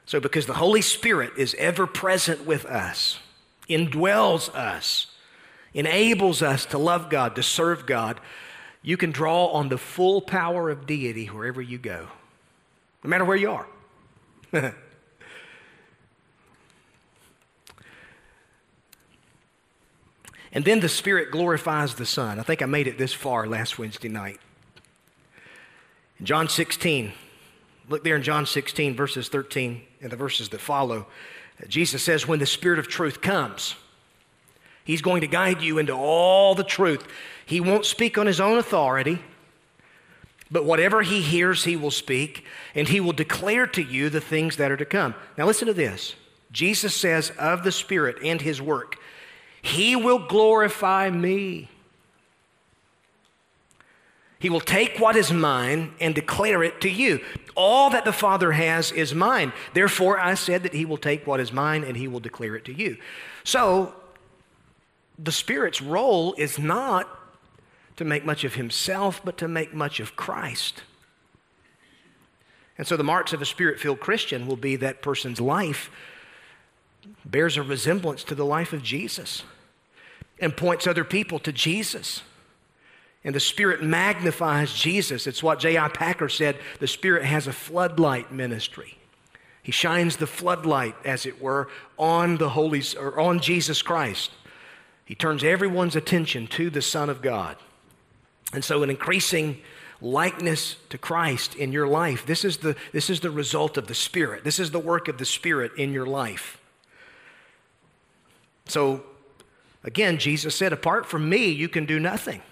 So, 0.06 0.20
because 0.20 0.46
the 0.46 0.54
Holy 0.54 0.80
Spirit 0.80 1.32
is 1.36 1.54
ever 1.58 1.86
present 1.86 2.46
with 2.46 2.64
us, 2.64 3.18
indwells 3.68 4.48
us, 4.54 5.08
enables 5.74 6.40
us 6.40 6.64
to 6.64 6.78
love 6.78 7.10
God, 7.10 7.36
to 7.36 7.42
serve 7.42 7.84
God, 7.84 8.18
you 8.80 8.96
can 8.96 9.10
draw 9.10 9.48
on 9.48 9.68
the 9.68 9.76
full 9.76 10.22
power 10.22 10.70
of 10.70 10.86
deity 10.86 11.26
wherever 11.26 11.60
you 11.60 11.76
go, 11.76 12.08
no 13.04 13.10
matter 13.10 13.26
where 13.26 13.36
you 13.36 13.50
are. 13.50 13.66
and 20.52 20.64
then 20.64 20.80
the 20.80 20.88
Spirit 20.88 21.30
glorifies 21.30 21.94
the 21.94 22.06
Son. 22.06 22.40
I 22.40 22.42
think 22.42 22.62
I 22.62 22.66
made 22.66 22.86
it 22.86 22.98
this 22.98 23.12
far 23.12 23.46
last 23.46 23.78
Wednesday 23.78 24.08
night. 24.08 24.40
In 26.18 26.26
John 26.26 26.48
16, 26.48 27.12
look 27.88 28.04
there 28.04 28.16
in 28.16 28.22
John 28.22 28.46
16, 28.46 28.94
verses 28.94 29.28
13 29.28 29.82
and 30.00 30.10
the 30.10 30.16
verses 30.16 30.48
that 30.50 30.60
follow. 30.60 31.06
Jesus 31.68 32.02
says, 32.02 32.26
When 32.26 32.38
the 32.38 32.46
Spirit 32.46 32.78
of 32.78 32.88
truth 32.88 33.20
comes, 33.20 33.74
He's 34.84 35.02
going 35.02 35.20
to 35.20 35.26
guide 35.26 35.62
you 35.62 35.78
into 35.78 35.92
all 35.92 36.54
the 36.54 36.64
truth. 36.64 37.06
He 37.46 37.60
won't 37.60 37.84
speak 37.84 38.18
on 38.18 38.26
His 38.26 38.40
own 38.40 38.58
authority, 38.58 39.20
but 40.50 40.64
whatever 40.64 41.02
He 41.02 41.20
hears, 41.20 41.64
He 41.64 41.76
will 41.76 41.90
speak, 41.90 42.44
and 42.74 42.88
He 42.88 42.98
will 42.98 43.12
declare 43.12 43.66
to 43.68 43.82
you 43.82 44.08
the 44.08 44.20
things 44.20 44.56
that 44.56 44.70
are 44.70 44.76
to 44.76 44.84
come. 44.84 45.14
Now, 45.36 45.46
listen 45.46 45.68
to 45.68 45.74
this 45.74 46.16
Jesus 46.50 46.94
says 46.94 47.30
of 47.38 47.62
the 47.62 47.72
Spirit 47.72 48.16
and 48.24 48.40
His 48.40 48.60
work, 48.60 48.96
He 49.62 49.96
will 49.96 50.26
glorify 50.26 51.10
me. 51.10 51.68
He 54.40 54.48
will 54.48 54.60
take 54.60 54.98
what 54.98 55.16
is 55.16 55.30
mine 55.30 55.92
and 56.00 56.14
declare 56.14 56.62
it 56.62 56.80
to 56.80 56.88
you. 56.88 57.20
All 57.54 57.90
that 57.90 58.06
the 58.06 58.12
Father 58.12 58.52
has 58.52 58.90
is 58.90 59.14
mine. 59.14 59.52
Therefore, 59.74 60.18
I 60.18 60.32
said 60.32 60.62
that 60.62 60.72
He 60.72 60.86
will 60.86 60.96
take 60.96 61.26
what 61.26 61.40
is 61.40 61.52
mine 61.52 61.84
and 61.84 61.94
He 61.94 62.08
will 62.08 62.20
declare 62.20 62.56
it 62.56 62.64
to 62.64 62.72
you. 62.72 62.96
So, 63.44 63.94
the 65.18 65.30
Spirit's 65.30 65.82
role 65.82 66.34
is 66.38 66.58
not 66.58 67.06
to 67.96 68.04
make 68.06 68.24
much 68.24 68.44
of 68.44 68.54
Himself, 68.54 69.20
but 69.22 69.36
to 69.36 69.46
make 69.46 69.74
much 69.74 70.00
of 70.00 70.16
Christ. 70.16 70.84
And 72.78 72.86
so, 72.86 72.96
the 72.96 73.04
marks 73.04 73.34
of 73.34 73.42
a 73.42 73.46
Spirit 73.46 73.78
filled 73.78 74.00
Christian 74.00 74.46
will 74.46 74.56
be 74.56 74.74
that 74.76 75.02
person's 75.02 75.38
life 75.38 75.90
bears 77.24 77.56
a 77.56 77.62
resemblance 77.62 78.24
to 78.24 78.34
the 78.34 78.44
life 78.44 78.72
of 78.72 78.82
Jesus 78.82 79.42
and 80.38 80.56
points 80.56 80.86
other 80.86 81.04
people 81.04 81.38
to 81.40 81.52
Jesus. 81.52 82.22
And 83.22 83.34
the 83.34 83.40
Spirit 83.40 83.82
magnifies 83.82 84.72
Jesus. 84.72 85.26
It's 85.26 85.42
what 85.42 85.60
J.I. 85.60 85.88
Packer 85.88 86.28
said 86.28 86.56
the 86.78 86.86
Spirit 86.86 87.24
has 87.24 87.46
a 87.46 87.52
floodlight 87.52 88.32
ministry. 88.32 88.96
He 89.62 89.72
shines 89.72 90.16
the 90.16 90.26
floodlight, 90.26 90.96
as 91.04 91.26
it 91.26 91.40
were, 91.40 91.68
on 91.98 92.38
the 92.38 92.50
Holy 92.50 92.82
or 92.98 93.20
on 93.20 93.40
Jesus 93.40 93.82
Christ. 93.82 94.30
He 95.04 95.14
turns 95.14 95.44
everyone's 95.44 95.96
attention 95.96 96.46
to 96.48 96.70
the 96.70 96.80
Son 96.80 97.10
of 97.10 97.20
God. 97.20 97.56
And 98.52 98.64
so, 98.64 98.82
an 98.82 98.90
increasing 98.90 99.60
likeness 100.00 100.76
to 100.88 100.96
Christ 100.96 101.54
in 101.54 101.72
your 101.72 101.86
life. 101.86 102.24
This 102.24 102.44
is 102.44 102.58
the, 102.58 102.74
this 102.92 103.10
is 103.10 103.20
the 103.20 103.30
result 103.30 103.76
of 103.76 103.86
the 103.86 103.94
Spirit. 103.94 104.44
This 104.44 104.58
is 104.58 104.70
the 104.70 104.78
work 104.78 105.08
of 105.08 105.18
the 105.18 105.26
Spirit 105.26 105.72
in 105.76 105.92
your 105.92 106.06
life. 106.06 106.59
So, 108.70 109.02
again, 109.84 110.18
Jesus 110.18 110.54
said, 110.54 110.72
Apart 110.72 111.06
from 111.06 111.28
me, 111.28 111.48
you 111.48 111.68
can 111.68 111.86
do 111.86 112.00
nothing. 112.00 112.42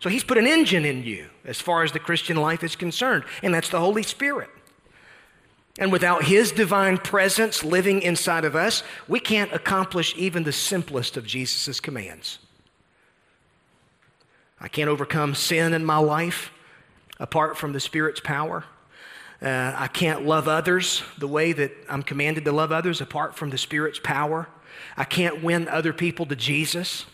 So 0.00 0.08
he's 0.08 0.24
put 0.24 0.38
an 0.38 0.46
engine 0.46 0.84
in 0.84 1.02
you 1.02 1.26
as 1.44 1.60
far 1.60 1.84
as 1.84 1.92
the 1.92 1.98
Christian 1.98 2.38
life 2.38 2.64
is 2.64 2.74
concerned, 2.74 3.24
and 3.42 3.52
that's 3.52 3.68
the 3.68 3.80
Holy 3.80 4.02
Spirit. 4.02 4.48
And 5.78 5.92
without 5.92 6.24
his 6.24 6.52
divine 6.52 6.98
presence 6.98 7.62
living 7.62 8.02
inside 8.02 8.44
of 8.44 8.56
us, 8.56 8.82
we 9.08 9.20
can't 9.20 9.52
accomplish 9.52 10.14
even 10.16 10.42
the 10.42 10.52
simplest 10.52 11.16
of 11.16 11.26
Jesus' 11.26 11.80
commands. 11.80 12.38
I 14.60 14.68
can't 14.68 14.88
overcome 14.88 15.34
sin 15.34 15.72
in 15.72 15.84
my 15.84 15.98
life 15.98 16.50
apart 17.18 17.56
from 17.56 17.72
the 17.72 17.80
Spirit's 17.80 18.20
power. 18.20 18.64
Uh, 19.40 19.72
I 19.74 19.86
can't 19.86 20.26
love 20.26 20.48
others 20.48 21.02
the 21.16 21.28
way 21.28 21.52
that 21.52 21.72
I'm 21.88 22.02
commanded 22.02 22.44
to 22.44 22.52
love 22.52 22.72
others 22.72 23.00
apart 23.00 23.36
from 23.36 23.48
the 23.50 23.56
Spirit's 23.56 23.98
power. 23.98 24.48
I 24.96 25.04
can't 25.04 25.42
win 25.42 25.68
other 25.68 25.92
people 25.92 26.26
to 26.26 26.36
Jesus 26.36 27.06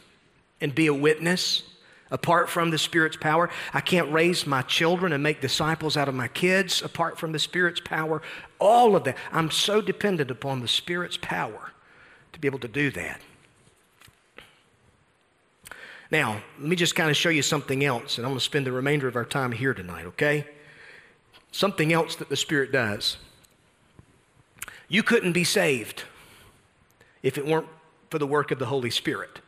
and 0.60 0.74
be 0.74 0.86
a 0.86 0.94
witness 0.94 1.62
apart 2.10 2.48
from 2.48 2.70
the 2.70 2.78
Spirit's 2.78 3.16
power. 3.16 3.50
I 3.74 3.80
can't 3.80 4.12
raise 4.12 4.46
my 4.46 4.62
children 4.62 5.12
and 5.12 5.22
make 5.22 5.40
disciples 5.40 5.96
out 5.96 6.08
of 6.08 6.14
my 6.14 6.28
kids 6.28 6.82
apart 6.82 7.18
from 7.18 7.32
the 7.32 7.38
Spirit's 7.38 7.80
power. 7.80 8.22
All 8.58 8.96
of 8.96 9.04
that. 9.04 9.16
I'm 9.32 9.50
so 9.50 9.80
dependent 9.80 10.30
upon 10.30 10.60
the 10.60 10.68
Spirit's 10.68 11.16
power 11.16 11.72
to 12.32 12.40
be 12.40 12.46
able 12.48 12.60
to 12.60 12.68
do 12.68 12.90
that. 12.92 13.20
Now, 16.10 16.40
let 16.60 16.68
me 16.68 16.76
just 16.76 16.94
kind 16.94 17.10
of 17.10 17.16
show 17.16 17.30
you 17.30 17.42
something 17.42 17.84
else, 17.84 18.16
and 18.16 18.24
I'm 18.24 18.30
going 18.30 18.38
to 18.38 18.44
spend 18.44 18.66
the 18.66 18.72
remainder 18.72 19.08
of 19.08 19.16
our 19.16 19.24
time 19.24 19.50
here 19.50 19.74
tonight, 19.74 20.06
okay? 20.06 20.46
Something 21.50 21.92
else 21.92 22.14
that 22.16 22.28
the 22.28 22.36
Spirit 22.36 22.70
does. 22.70 23.16
You 24.88 25.02
couldn't 25.02 25.32
be 25.32 25.42
saved 25.42 26.04
if 27.26 27.36
it 27.36 27.44
weren't 27.44 27.66
for 28.08 28.20
the 28.20 28.26
work 28.26 28.52
of 28.52 28.60
the 28.60 28.66
Holy 28.66 28.88
Spirit. 28.88 29.40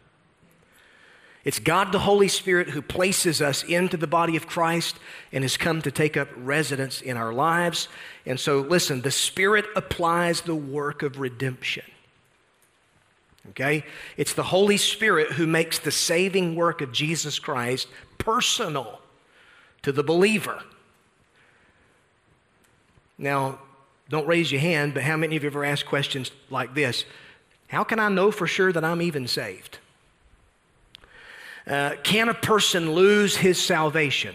It's 1.44 1.60
God 1.60 1.92
the 1.92 2.00
Holy 2.00 2.26
Spirit 2.26 2.70
who 2.70 2.82
places 2.82 3.40
us 3.40 3.62
into 3.62 3.96
the 3.96 4.08
body 4.08 4.34
of 4.34 4.48
Christ 4.48 4.96
and 5.30 5.44
has 5.44 5.56
come 5.56 5.80
to 5.82 5.92
take 5.92 6.16
up 6.16 6.28
residence 6.36 7.00
in 7.00 7.16
our 7.16 7.32
lives. 7.32 7.86
And 8.26 8.40
so, 8.40 8.58
listen, 8.62 9.02
the 9.02 9.12
Spirit 9.12 9.64
applies 9.76 10.40
the 10.40 10.56
work 10.56 11.04
of 11.04 11.20
redemption. 11.20 11.84
Okay? 13.50 13.84
It's 14.16 14.32
the 14.32 14.42
Holy 14.42 14.76
Spirit 14.76 15.34
who 15.34 15.46
makes 15.46 15.78
the 15.78 15.92
saving 15.92 16.56
work 16.56 16.80
of 16.80 16.90
Jesus 16.90 17.38
Christ 17.38 17.86
personal 18.18 19.00
to 19.82 19.92
the 19.92 20.02
believer. 20.02 20.64
Now, 23.16 23.60
don't 24.08 24.26
raise 24.26 24.50
your 24.50 24.60
hand, 24.60 24.94
but 24.94 25.04
how 25.04 25.16
many 25.16 25.36
of 25.36 25.44
you 25.44 25.46
have 25.46 25.54
ever 25.54 25.64
asked 25.64 25.86
questions 25.86 26.32
like 26.50 26.74
this? 26.74 27.04
How 27.68 27.84
can 27.84 28.00
I 28.00 28.08
know 28.08 28.30
for 28.30 28.46
sure 28.46 28.72
that 28.72 28.84
I'm 28.84 29.00
even 29.00 29.28
saved? 29.28 29.78
Uh, 31.66 31.96
can 32.02 32.28
a 32.28 32.34
person 32.34 32.92
lose 32.92 33.36
his 33.36 33.62
salvation? 33.62 34.34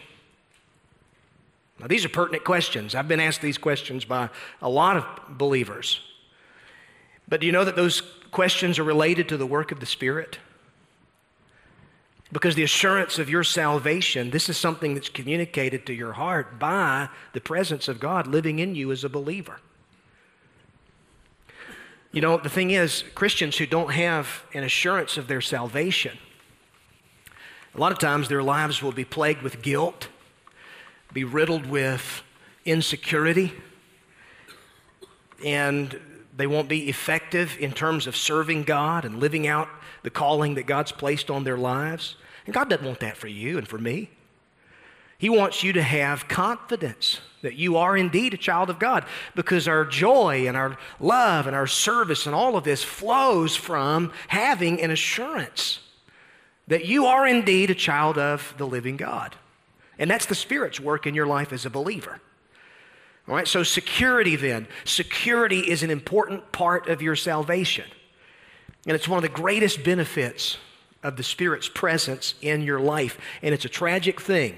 Now, 1.80 1.88
these 1.88 2.06
are 2.06 2.10
pertinent 2.10 2.44
questions. 2.44 2.94
I've 2.96 3.08
been 3.08 3.20
asked 3.20 3.42
these 3.42 3.58
questions 3.58 4.06
by 4.06 4.30
a 4.62 4.70
lot 4.70 4.98
of 4.98 5.38
believers. 5.38 6.00
But 7.28 7.42
do 7.42 7.48
you 7.48 7.52
know 7.52 7.66
that 7.66 7.76
those 7.76 8.02
questions 8.32 8.78
are 8.78 8.84
related 8.84 9.28
to 9.30 9.38
the 9.38 9.46
work 9.48 9.72
of 9.72 9.80
the 9.80 9.86
Spirit? 9.86 10.38
Because 12.32 12.56
the 12.56 12.64
assurance 12.64 13.20
of 13.20 13.30
your 13.30 13.44
salvation, 13.44 14.30
this 14.30 14.48
is 14.48 14.58
something 14.58 14.94
that's 14.94 15.10
communicated 15.10 15.86
to 15.88 15.94
your 15.94 16.14
heart 16.14 16.60
by 16.60 17.10
the 17.34 17.42
presence 17.42 17.88
of 17.88 18.00
God 18.00 18.28
living 18.28 18.60
in 18.60 18.76
you 18.76 18.92
as 18.92 19.04
a 19.04 19.10
believer. 19.10 19.60
You 22.14 22.22
know, 22.22 22.38
the 22.38 22.48
thing 22.48 22.70
is, 22.70 23.04
Christians 23.16 23.58
who 23.58 23.66
don't 23.66 23.92
have 23.92 24.44
an 24.54 24.64
assurance 24.64 25.18
of 25.18 25.28
their 25.28 25.42
salvation, 25.42 26.16
a 27.74 27.80
lot 27.80 27.92
of 27.92 27.98
times 27.98 28.30
their 28.30 28.44
lives 28.44 28.84
will 28.84 28.92
be 28.92 29.04
plagued 29.04 29.42
with 29.42 29.64
guilt, 29.64 30.10
be 31.12 31.24
riddled 31.24 31.66
with 31.66 32.22
insecurity, 32.66 33.52
and 35.44 36.00
they 36.38 36.46
won't 36.46 36.70
be 36.70 36.88
effective 36.88 37.58
in 37.60 37.72
terms 37.72 38.06
of 38.06 38.16
serving 38.16 38.62
God 38.62 39.06
and 39.06 39.20
living 39.20 39.48
out 39.48 39.68
the 40.04 40.12
calling 40.12 40.54
that 40.54 40.68
God's 40.68 40.92
placed 40.92 41.32
on 41.32 41.44
their 41.44 41.58
lives. 41.58 42.16
And 42.46 42.54
God 42.54 42.70
doesn't 42.70 42.86
want 42.86 43.00
that 43.00 43.18
for 43.18 43.28
you 43.28 43.58
and 43.58 43.68
for 43.68 43.80
me. 43.80 44.12
He 45.24 45.30
wants 45.30 45.64
you 45.64 45.72
to 45.72 45.82
have 45.82 46.28
confidence 46.28 47.22
that 47.44 47.56
you 47.56 47.78
are 47.78 47.96
indeed 47.96 48.34
a 48.34 48.38
child 48.38 48.70
of 48.70 48.78
God 48.78 49.06
because 49.36 49.70
our 49.70 49.86
joy 49.86 50.50
and 50.50 50.58
our 50.58 50.78
love 51.00 51.48
and 51.48 51.56
our 51.56 51.66
service 51.66 52.26
and 52.26 52.36
all 52.36 52.58
of 52.58 52.66
this 52.66 52.84
flows 52.84 53.56
from 53.56 54.12
having 54.28 54.82
an 54.82 54.92
assurance 54.92 55.80
that 56.68 56.84
you 56.84 57.06
are 57.06 57.26
indeed 57.26 57.70
a 57.70 57.74
child 57.74 58.18
of 58.18 58.54
the 58.58 58.68
living 58.68 58.98
God. 58.98 59.34
And 59.98 60.12
that's 60.12 60.26
the 60.26 60.36
Spirit's 60.36 60.82
work 60.82 61.08
in 61.08 61.16
your 61.16 61.26
life 61.26 61.54
as 61.54 61.66
a 61.66 61.70
believer. 61.70 62.20
All 63.26 63.36
right, 63.36 63.48
so 63.48 63.64
security 63.64 64.36
then. 64.36 64.68
Security 64.84 65.62
is 65.62 65.84
an 65.84 65.90
important 65.90 66.52
part 66.52 66.90
of 66.90 67.02
your 67.02 67.16
salvation. 67.16 67.86
And 68.86 68.94
it's 68.94 69.08
one 69.08 69.20
of 69.20 69.24
the 69.24 69.30
greatest 69.30 69.86
benefits 69.86 70.58
of 71.02 71.16
the 71.16 71.24
Spirit's 71.24 71.70
presence 71.70 72.34
in 72.42 72.62
your 72.62 72.82
life. 72.82 73.18
And 73.42 73.54
it's 73.54 73.64
a 73.64 73.70
tragic 73.70 74.20
thing 74.20 74.58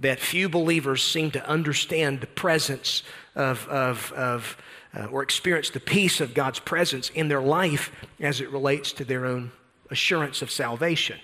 that 0.00 0.18
few 0.18 0.48
believers 0.48 1.02
seem 1.02 1.30
to 1.30 1.46
understand 1.46 2.20
the 2.20 2.26
presence 2.26 3.02
of, 3.34 3.66
of, 3.68 4.12
of 4.12 4.56
uh, 4.96 5.04
or 5.06 5.22
experience 5.22 5.70
the 5.70 5.80
peace 5.80 6.20
of 6.20 6.34
God's 6.34 6.58
presence 6.58 7.10
in 7.10 7.28
their 7.28 7.40
life 7.40 7.92
as 8.18 8.40
it 8.40 8.50
relates 8.50 8.92
to 8.94 9.04
their 9.04 9.26
own 9.26 9.52
assurance 9.90 10.42
of 10.42 10.50
salvation. 10.50 11.18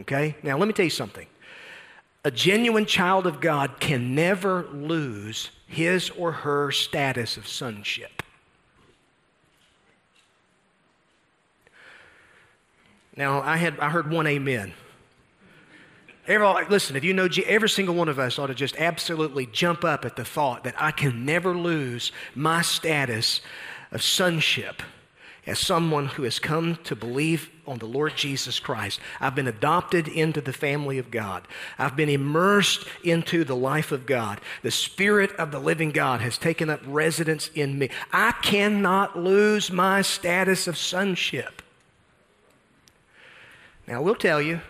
Okay? 0.00 0.36
Now, 0.42 0.58
let 0.58 0.66
me 0.66 0.74
tell 0.74 0.84
you 0.84 0.90
something. 0.90 1.26
A 2.24 2.30
genuine 2.30 2.86
child 2.86 3.26
of 3.26 3.40
God 3.40 3.78
can 3.78 4.14
never 4.14 4.66
lose 4.72 5.50
his 5.66 6.10
or 6.10 6.32
her 6.32 6.72
status 6.72 7.36
of 7.36 7.46
sonship. 7.46 8.22
Now, 13.16 13.40
I, 13.40 13.56
had, 13.56 13.78
I 13.80 13.90
heard 13.90 14.10
one 14.10 14.26
amen. 14.26 14.72
Every, 16.28 16.66
listen, 16.66 16.94
if 16.94 17.04
you 17.04 17.14
know, 17.14 17.26
every 17.46 17.70
single 17.70 17.94
one 17.94 18.10
of 18.10 18.18
us 18.18 18.38
ought 18.38 18.48
to 18.48 18.54
just 18.54 18.76
absolutely 18.76 19.46
jump 19.46 19.82
up 19.82 20.04
at 20.04 20.14
the 20.14 20.26
thought 20.26 20.64
that 20.64 20.74
I 20.76 20.90
can 20.90 21.24
never 21.24 21.56
lose 21.56 22.12
my 22.34 22.60
status 22.60 23.40
of 23.90 24.02
sonship 24.02 24.82
as 25.46 25.58
someone 25.58 26.06
who 26.08 26.24
has 26.24 26.38
come 26.38 26.76
to 26.84 26.94
believe 26.94 27.48
on 27.66 27.78
the 27.78 27.86
Lord 27.86 28.14
Jesus 28.14 28.60
Christ. 28.60 29.00
I've 29.18 29.34
been 29.34 29.46
adopted 29.46 30.06
into 30.06 30.42
the 30.42 30.52
family 30.52 30.98
of 30.98 31.10
God. 31.10 31.48
I've 31.78 31.96
been 31.96 32.10
immersed 32.10 32.86
into 33.02 33.44
the 33.44 33.56
life 33.56 33.90
of 33.90 34.04
God. 34.04 34.42
The 34.62 34.70
Spirit 34.70 35.32
of 35.36 35.50
the 35.50 35.58
living 35.58 35.90
God 35.90 36.20
has 36.20 36.36
taken 36.36 36.68
up 36.68 36.80
residence 36.84 37.50
in 37.54 37.78
me. 37.78 37.88
I 38.12 38.32
cannot 38.42 39.18
lose 39.18 39.72
my 39.72 40.02
status 40.02 40.68
of 40.68 40.76
sonship. 40.76 41.62
Now, 43.86 44.02
we'll 44.02 44.14
tell 44.14 44.42
you, 44.42 44.60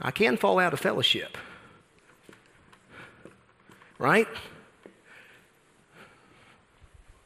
I 0.00 0.10
can 0.10 0.36
fall 0.36 0.58
out 0.58 0.72
of 0.72 0.80
fellowship. 0.80 1.36
Right? 3.98 4.28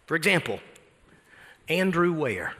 For 0.07 0.17
example, 0.17 0.61
Andrew 1.69 2.13
Ware. 2.13 2.55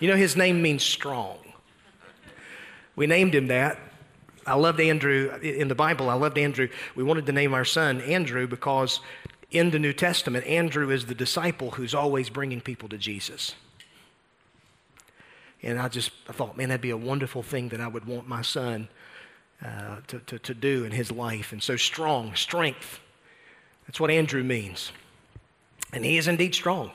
You 0.00 0.08
know, 0.08 0.16
his 0.16 0.36
name 0.36 0.62
means 0.62 0.84
strong. 0.84 1.38
We 2.94 3.06
named 3.06 3.34
him 3.34 3.48
that. 3.48 3.78
I 4.46 4.54
loved 4.54 4.80
Andrew. 4.80 5.36
In 5.42 5.68
the 5.68 5.74
Bible, 5.74 6.08
I 6.08 6.14
loved 6.14 6.38
Andrew. 6.38 6.68
We 6.94 7.02
wanted 7.02 7.26
to 7.26 7.32
name 7.32 7.52
our 7.52 7.64
son 7.64 8.00
Andrew 8.00 8.46
because 8.46 9.00
in 9.50 9.70
the 9.70 9.78
New 9.78 9.92
Testament, 9.92 10.46
Andrew 10.46 10.90
is 10.90 11.06
the 11.06 11.14
disciple 11.14 11.72
who's 11.72 11.94
always 11.94 12.30
bringing 12.30 12.60
people 12.60 12.88
to 12.90 12.98
Jesus. 12.98 13.54
And 15.62 15.78
I 15.78 15.88
just 15.88 16.10
I 16.28 16.32
thought, 16.32 16.56
man, 16.56 16.68
that'd 16.68 16.80
be 16.80 16.90
a 16.90 16.96
wonderful 16.96 17.42
thing 17.42 17.68
that 17.70 17.80
I 17.80 17.88
would 17.88 18.04
want 18.04 18.28
my 18.28 18.42
son 18.42 18.88
uh, 19.64 19.96
to, 20.06 20.18
to, 20.20 20.38
to 20.38 20.54
do 20.54 20.84
in 20.84 20.92
his 20.92 21.10
life. 21.10 21.52
And 21.52 21.62
so 21.62 21.76
strong, 21.76 22.34
strength. 22.34 23.00
That's 23.86 23.98
what 23.98 24.10
Andrew 24.10 24.44
means. 24.44 24.92
And 25.92 26.04
he 26.04 26.16
is 26.16 26.28
indeed 26.28 26.54
strong 26.54 26.92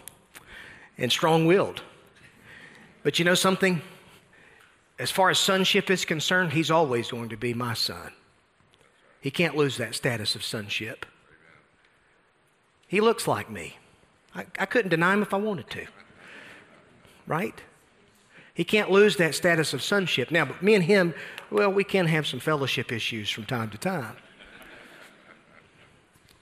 and 0.98 1.12
strong 1.12 1.46
willed. 1.46 1.82
But 3.02 3.20
you 3.20 3.26
know 3.26 3.36
something? 3.36 3.82
As 5.00 5.12
far 5.12 5.30
as 5.30 5.40
sonship 5.40 5.90
is 5.90 6.06
concerned, 6.06 6.54
he's 6.54 6.72
always 6.72 7.10
going 7.10 7.30
to 7.30 7.38
be 7.38 7.54
my 7.54 7.74
son. 7.74 8.14
He 9.20 9.32
can't 9.32 9.56
lose 9.56 9.78
that 9.78 9.96
status 9.96 10.36
of 10.36 10.44
sonship. 10.44 11.06
He 12.88 13.02
looks 13.02 13.28
like 13.28 13.50
me. 13.50 13.78
I, 14.36 14.46
I 14.60 14.66
couldn't 14.66 14.90
deny 14.90 15.14
him 15.14 15.22
if 15.22 15.34
I 15.34 15.38
wanted 15.38 15.70
to. 15.72 15.88
Right? 17.26 17.60
He 18.54 18.64
can't 18.64 18.92
lose 18.92 19.18
that 19.18 19.34
status 19.34 19.74
of 19.74 19.82
sonship. 19.82 20.30
Now, 20.30 20.46
but 20.46 20.62
me 20.62 20.76
and 20.76 20.84
him, 20.84 21.14
well, 21.50 21.72
we 21.72 21.84
can 21.84 22.06
have 22.06 22.28
some 22.28 22.40
fellowship 22.40 22.92
issues 22.92 23.30
from 23.30 23.46
time 23.46 23.70
to 23.72 23.78
time. 23.78 24.16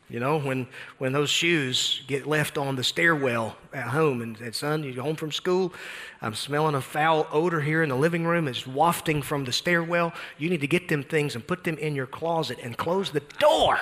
You 0.10 0.20
know, 0.20 0.40
when, 0.40 0.68
when 0.98 1.14
those 1.14 1.30
shoes 1.30 2.04
get 2.06 2.28
left 2.28 2.58
on 2.58 2.76
the 2.76 2.84
stairwell 2.84 3.56
at 3.72 3.88
home 3.88 4.22
and 4.22 4.38
said, 4.38 4.54
son, 4.54 4.84
you 4.84 5.02
home 5.02 5.16
from 5.16 5.32
school, 5.32 5.74
I'm 6.22 6.34
smelling 6.34 6.76
a 6.76 6.82
foul 6.82 7.28
odor 7.32 7.62
here 7.62 7.82
in 7.82 7.88
the 7.88 7.96
living 7.96 8.26
room. 8.26 8.50
It's 8.50 8.68
wafting 8.68 9.22
from 9.22 9.46
the 9.46 9.54
stairwell. 9.54 10.12
You 10.38 10.50
need 10.50 10.60
to 10.60 10.68
get 10.68 10.90
them 10.90 11.02
things 11.02 11.36
and 11.36 11.48
put 11.48 11.64
them 11.64 11.78
in 11.78 11.96
your 11.96 12.08
closet 12.08 12.58
and 12.62 12.78
close 12.78 13.12
the 13.12 13.22
door. 13.40 13.80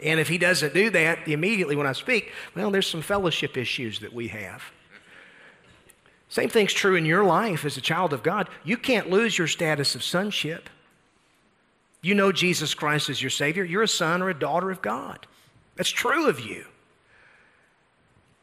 and 0.00 0.20
if 0.20 0.28
he 0.28 0.38
doesn't 0.38 0.74
do 0.74 0.90
that 0.90 1.26
immediately 1.26 1.74
when 1.74 1.88
I 1.88 1.92
speak, 1.92 2.30
well, 2.54 2.70
there's 2.70 2.86
some 2.86 3.02
fellowship 3.02 3.56
issues 3.56 3.98
that 3.98 4.12
we 4.12 4.28
have. 4.28 4.62
Same 6.30 6.48
thing's 6.48 6.72
true 6.72 6.94
in 6.94 7.04
your 7.04 7.24
life 7.24 7.64
as 7.64 7.76
a 7.76 7.80
child 7.80 8.12
of 8.12 8.22
God. 8.22 8.48
You 8.64 8.76
can't 8.76 9.10
lose 9.10 9.36
your 9.36 9.48
status 9.48 9.96
of 9.96 10.02
sonship. 10.02 10.70
You 12.02 12.14
know 12.14 12.30
Jesus 12.30 12.72
Christ 12.72 13.10
as 13.10 13.20
your 13.20 13.30
Savior. 13.30 13.64
You're 13.64 13.82
a 13.82 13.88
son 13.88 14.22
or 14.22 14.30
a 14.30 14.38
daughter 14.38 14.70
of 14.70 14.80
God. 14.80 15.26
That's 15.76 15.90
true 15.90 16.28
of 16.28 16.38
you. 16.40 16.64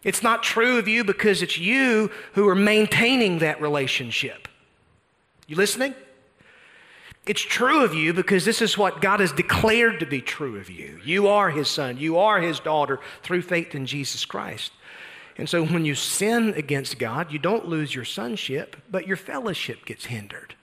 It's 0.03 0.21
not 0.21 0.43
true 0.43 0.77
of 0.77 0.87
you 0.87 1.05
because 1.05 1.41
it's 1.41 1.57
you 1.57 2.11
who 2.33 2.47
are 2.49 2.55
maintaining 2.55 3.39
that 3.39 3.61
relationship. 3.61 4.49
You 5.47 5.55
listening? 5.55 5.95
It's 7.25 7.41
true 7.41 7.83
of 7.83 7.93
you 7.93 8.13
because 8.13 8.43
this 8.43 8.61
is 8.61 8.77
what 8.77 9.01
God 9.01 9.21
has 9.21 9.31
declared 9.31 10.01
to 10.01 10.05
be 10.05 10.21
true 10.21 10.57
of 10.59 10.69
you. 10.69 10.99
You 11.03 11.27
are 11.27 11.49
His 11.49 11.69
son, 11.69 11.97
you 11.97 12.17
are 12.17 12.39
His 12.41 12.59
daughter 12.59 12.99
through 13.23 13.41
faith 13.43 13.75
in 13.75 13.85
Jesus 13.85 14.25
Christ. 14.25 14.71
And 15.37 15.47
so 15.47 15.63
when 15.65 15.85
you 15.85 15.93
sin 15.93 16.53
against 16.55 16.97
God, 16.97 17.31
you 17.31 17.37
don't 17.37 17.67
lose 17.67 17.93
your 17.93 18.05
sonship, 18.05 18.75
but 18.89 19.07
your 19.07 19.17
fellowship 19.17 19.85
gets 19.85 20.05
hindered. 20.05 20.55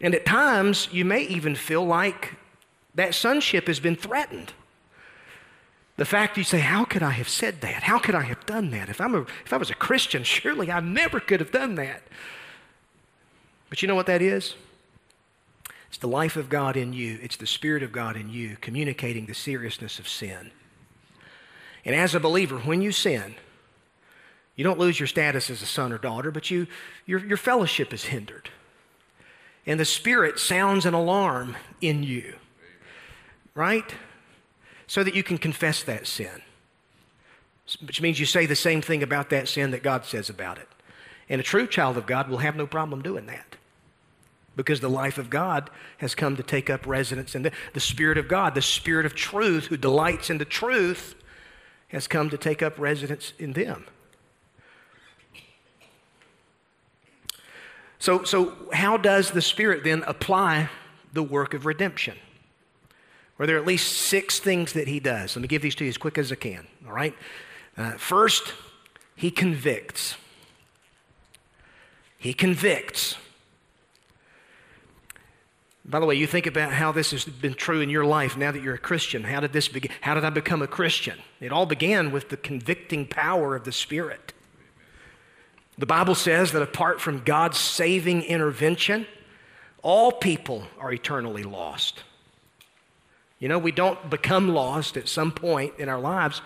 And 0.00 0.14
at 0.14 0.26
times, 0.26 0.88
you 0.92 1.04
may 1.04 1.22
even 1.22 1.54
feel 1.54 1.84
like 1.84 2.34
that 2.94 3.14
sonship 3.14 3.66
has 3.66 3.80
been 3.80 3.96
threatened. 3.96 4.52
The 5.96 6.04
fact 6.04 6.36
you 6.36 6.44
say, 6.44 6.60
How 6.60 6.84
could 6.84 7.02
I 7.02 7.10
have 7.10 7.28
said 7.28 7.60
that? 7.62 7.82
How 7.82 7.98
could 7.98 8.14
I 8.14 8.22
have 8.22 8.44
done 8.46 8.70
that? 8.70 8.88
If, 8.88 9.00
I'm 9.00 9.14
a, 9.14 9.22
if 9.44 9.52
I 9.52 9.56
was 9.56 9.70
a 9.70 9.74
Christian, 9.74 10.22
surely 10.24 10.70
I 10.70 10.80
never 10.80 11.18
could 11.18 11.40
have 11.40 11.50
done 11.50 11.74
that. 11.76 12.02
But 13.68 13.82
you 13.82 13.88
know 13.88 13.94
what 13.94 14.06
that 14.06 14.22
is? 14.22 14.54
It's 15.88 15.98
the 15.98 16.06
life 16.06 16.36
of 16.36 16.48
God 16.48 16.76
in 16.76 16.92
you, 16.92 17.18
it's 17.22 17.36
the 17.36 17.46
Spirit 17.46 17.82
of 17.82 17.92
God 17.92 18.16
in 18.16 18.28
you 18.28 18.56
communicating 18.60 19.26
the 19.26 19.34
seriousness 19.34 19.98
of 19.98 20.06
sin. 20.06 20.50
And 21.88 21.96
as 21.96 22.14
a 22.14 22.20
believer, 22.20 22.58
when 22.58 22.82
you 22.82 22.92
sin, 22.92 23.34
you 24.56 24.62
don't 24.62 24.78
lose 24.78 25.00
your 25.00 25.06
status 25.06 25.48
as 25.48 25.62
a 25.62 25.66
son 25.66 25.90
or 25.90 25.96
daughter, 25.96 26.30
but 26.30 26.50
you, 26.50 26.66
your, 27.06 27.24
your 27.24 27.38
fellowship 27.38 27.94
is 27.94 28.04
hindered 28.04 28.50
and 29.68 29.78
the 29.78 29.84
Spirit 29.84 30.38
sounds 30.38 30.86
an 30.86 30.94
alarm 30.94 31.54
in 31.82 32.02
you, 32.02 32.36
right? 33.54 33.94
So 34.86 35.04
that 35.04 35.14
you 35.14 35.22
can 35.22 35.36
confess 35.36 35.82
that 35.82 36.06
sin, 36.06 36.42
which 37.86 38.00
means 38.00 38.18
you 38.18 38.24
say 38.24 38.46
the 38.46 38.56
same 38.56 38.80
thing 38.80 39.02
about 39.02 39.28
that 39.28 39.46
sin 39.46 39.70
that 39.72 39.82
God 39.82 40.06
says 40.06 40.30
about 40.30 40.56
it. 40.56 40.68
And 41.28 41.38
a 41.38 41.44
true 41.44 41.66
child 41.66 41.98
of 41.98 42.06
God 42.06 42.30
will 42.30 42.38
have 42.38 42.56
no 42.56 42.66
problem 42.66 43.02
doing 43.02 43.26
that 43.26 43.56
because 44.56 44.80
the 44.80 44.90
life 44.90 45.18
of 45.18 45.28
God 45.28 45.70
has 45.98 46.14
come 46.14 46.36
to 46.36 46.42
take 46.42 46.70
up 46.70 46.86
residence 46.86 47.34
in 47.34 47.42
the, 47.42 47.52
the 47.74 47.80
Spirit 47.80 48.16
of 48.16 48.26
God, 48.26 48.54
the 48.54 48.62
Spirit 48.62 49.04
of 49.04 49.14
truth 49.14 49.66
who 49.66 49.76
delights 49.76 50.30
in 50.30 50.38
the 50.38 50.44
truth, 50.44 51.14
has 51.88 52.06
come 52.06 52.30
to 52.30 52.38
take 52.38 52.62
up 52.62 52.78
residence 52.78 53.32
in 53.38 53.52
them. 53.52 53.86
So, 57.98 58.22
so 58.22 58.54
how 58.72 58.96
does 58.96 59.32
the 59.32 59.42
Spirit 59.42 59.82
then 59.84 60.04
apply 60.06 60.70
the 61.12 61.22
work 61.22 61.52
of 61.54 61.66
redemption? 61.66 62.16
Well, 63.36 63.46
there 63.46 63.56
are 63.56 63.60
at 63.60 63.66
least 63.66 63.96
six 63.96 64.38
things 64.38 64.72
that 64.72 64.88
he 64.88 65.00
does. 65.00 65.34
Let 65.34 65.42
me 65.42 65.48
give 65.48 65.62
these 65.62 65.74
to 65.76 65.84
you 65.84 65.90
as 65.90 65.98
quick 65.98 66.18
as 66.18 66.30
I 66.30 66.36
can, 66.36 66.66
all 66.86 66.92
right? 66.92 67.14
Uh, 67.76 67.92
first, 67.92 68.52
he 69.14 69.30
convicts. 69.30 70.16
He 72.18 72.34
convicts. 72.34 73.16
By 75.88 76.00
the 76.00 76.06
way, 76.06 76.16
you 76.16 76.26
think 76.26 76.46
about 76.46 76.72
how 76.72 76.92
this 76.92 77.12
has 77.12 77.24
been 77.24 77.54
true 77.54 77.80
in 77.80 77.88
your 77.88 78.04
life 78.04 78.36
now 78.36 78.52
that 78.52 78.62
you're 78.62 78.74
a 78.74 78.78
Christian. 78.78 79.24
How 79.24 79.40
did 79.40 79.54
this 79.54 79.68
begin? 79.68 79.90
How 80.02 80.12
did 80.12 80.22
I 80.22 80.28
become 80.28 80.60
a 80.60 80.66
Christian? 80.66 81.18
It 81.40 81.50
all 81.50 81.64
began 81.64 82.12
with 82.12 82.28
the 82.28 82.36
convicting 82.36 83.06
power 83.06 83.56
of 83.56 83.64
the 83.64 83.72
Spirit. 83.72 84.34
The 85.78 85.86
Bible 85.86 86.14
says 86.14 86.52
that 86.52 86.60
apart 86.60 87.00
from 87.00 87.24
God's 87.24 87.56
saving 87.56 88.22
intervention, 88.22 89.06
all 89.82 90.12
people 90.12 90.64
are 90.78 90.92
eternally 90.92 91.44
lost. 91.44 92.02
You 93.38 93.48
know, 93.48 93.58
we 93.58 93.72
don't 93.72 94.10
become 94.10 94.48
lost 94.48 94.98
at 94.98 95.08
some 95.08 95.32
point 95.32 95.72
in 95.78 95.88
our 95.88 96.00
lives. 96.00 96.42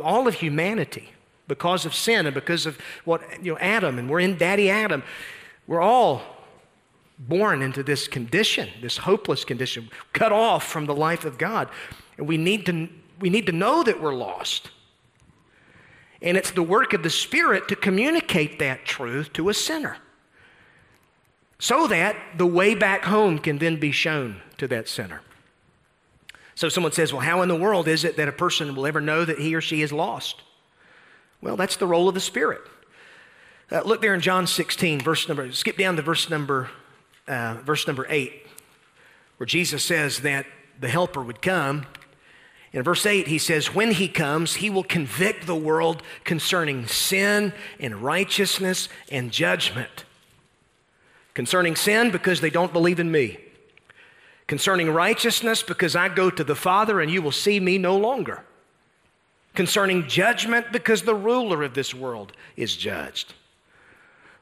All 0.00 0.26
of 0.26 0.34
humanity, 0.34 1.10
because 1.48 1.84
of 1.84 1.94
sin 1.94 2.24
and 2.24 2.34
because 2.34 2.64
of 2.64 2.78
what, 3.04 3.22
you 3.44 3.52
know, 3.52 3.58
Adam, 3.58 3.98
and 3.98 4.08
we're 4.08 4.20
in 4.20 4.38
Daddy 4.38 4.70
Adam, 4.70 5.02
we're 5.66 5.82
all 5.82 6.35
born 7.18 7.62
into 7.62 7.82
this 7.82 8.08
condition, 8.08 8.68
this 8.82 8.98
hopeless 8.98 9.44
condition, 9.44 9.90
cut 10.12 10.32
off 10.32 10.66
from 10.66 10.86
the 10.86 10.94
life 10.94 11.24
of 11.24 11.38
God. 11.38 11.68
And 12.18 12.26
we 12.26 12.36
need 12.36 12.66
to, 12.66 12.88
we 13.20 13.30
need 13.30 13.46
to 13.46 13.52
know 13.52 13.82
that 13.82 14.00
we're 14.00 14.14
lost. 14.14 14.70
And 16.22 16.36
it's 16.36 16.50
the 16.50 16.62
work 16.62 16.92
of 16.92 17.02
the 17.02 17.10
Spirit 17.10 17.68
to 17.68 17.76
communicate 17.76 18.58
that 18.58 18.84
truth 18.84 19.32
to 19.34 19.48
a 19.48 19.54
sinner 19.54 19.98
so 21.58 21.86
that 21.86 22.16
the 22.36 22.46
way 22.46 22.74
back 22.74 23.04
home 23.04 23.38
can 23.38 23.58
then 23.58 23.78
be 23.78 23.92
shown 23.92 24.40
to 24.58 24.68
that 24.68 24.88
sinner. 24.88 25.22
So 26.54 26.68
someone 26.68 26.92
says, 26.92 27.12
Well, 27.12 27.22
how 27.22 27.42
in 27.42 27.48
the 27.48 27.56
world 27.56 27.88
is 27.88 28.04
it 28.04 28.16
that 28.16 28.28
a 28.28 28.32
person 28.32 28.74
will 28.74 28.86
ever 28.86 29.00
know 29.00 29.24
that 29.24 29.38
he 29.38 29.54
or 29.54 29.60
she 29.60 29.82
is 29.82 29.92
lost? 29.92 30.42
Well, 31.40 31.56
that's 31.56 31.76
the 31.76 31.86
role 31.86 32.08
of 32.08 32.14
the 32.14 32.20
Spirit. 32.20 32.62
Uh, 33.70 33.82
look 33.82 34.00
there 34.00 34.14
in 34.14 34.20
John 34.20 34.46
16, 34.46 35.00
verse 35.00 35.28
number, 35.28 35.50
skip 35.52 35.76
down 35.76 35.96
to 35.96 36.02
verse 36.02 36.30
number, 36.30 36.70
uh, 37.28 37.54
verse 37.64 37.86
number 37.86 38.06
8, 38.08 38.32
where 39.36 39.46
Jesus 39.46 39.84
says 39.84 40.20
that 40.20 40.46
the 40.80 40.88
Helper 40.88 41.22
would 41.22 41.42
come. 41.42 41.86
In 42.72 42.82
verse 42.82 43.06
8, 43.06 43.28
he 43.28 43.38
says, 43.38 43.74
When 43.74 43.92
he 43.92 44.08
comes, 44.08 44.56
he 44.56 44.70
will 44.70 44.84
convict 44.84 45.46
the 45.46 45.56
world 45.56 46.02
concerning 46.24 46.86
sin 46.86 47.52
and 47.80 47.96
righteousness 47.96 48.88
and 49.10 49.32
judgment. 49.32 50.04
Concerning 51.34 51.76
sin, 51.76 52.10
because 52.10 52.40
they 52.40 52.50
don't 52.50 52.72
believe 52.72 53.00
in 53.00 53.10
me. 53.10 53.38
Concerning 54.46 54.90
righteousness, 54.90 55.62
because 55.62 55.96
I 55.96 56.08
go 56.08 56.30
to 56.30 56.44
the 56.44 56.54
Father 56.54 57.00
and 57.00 57.10
you 57.10 57.20
will 57.20 57.32
see 57.32 57.58
me 57.58 57.78
no 57.78 57.96
longer. 57.96 58.42
Concerning 59.54 60.06
judgment, 60.06 60.66
because 60.70 61.02
the 61.02 61.14
ruler 61.14 61.62
of 61.62 61.74
this 61.74 61.94
world 61.94 62.32
is 62.56 62.76
judged. 62.76 63.34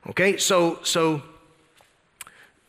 Okay, 0.09 0.37
so, 0.37 0.81
so 0.83 1.23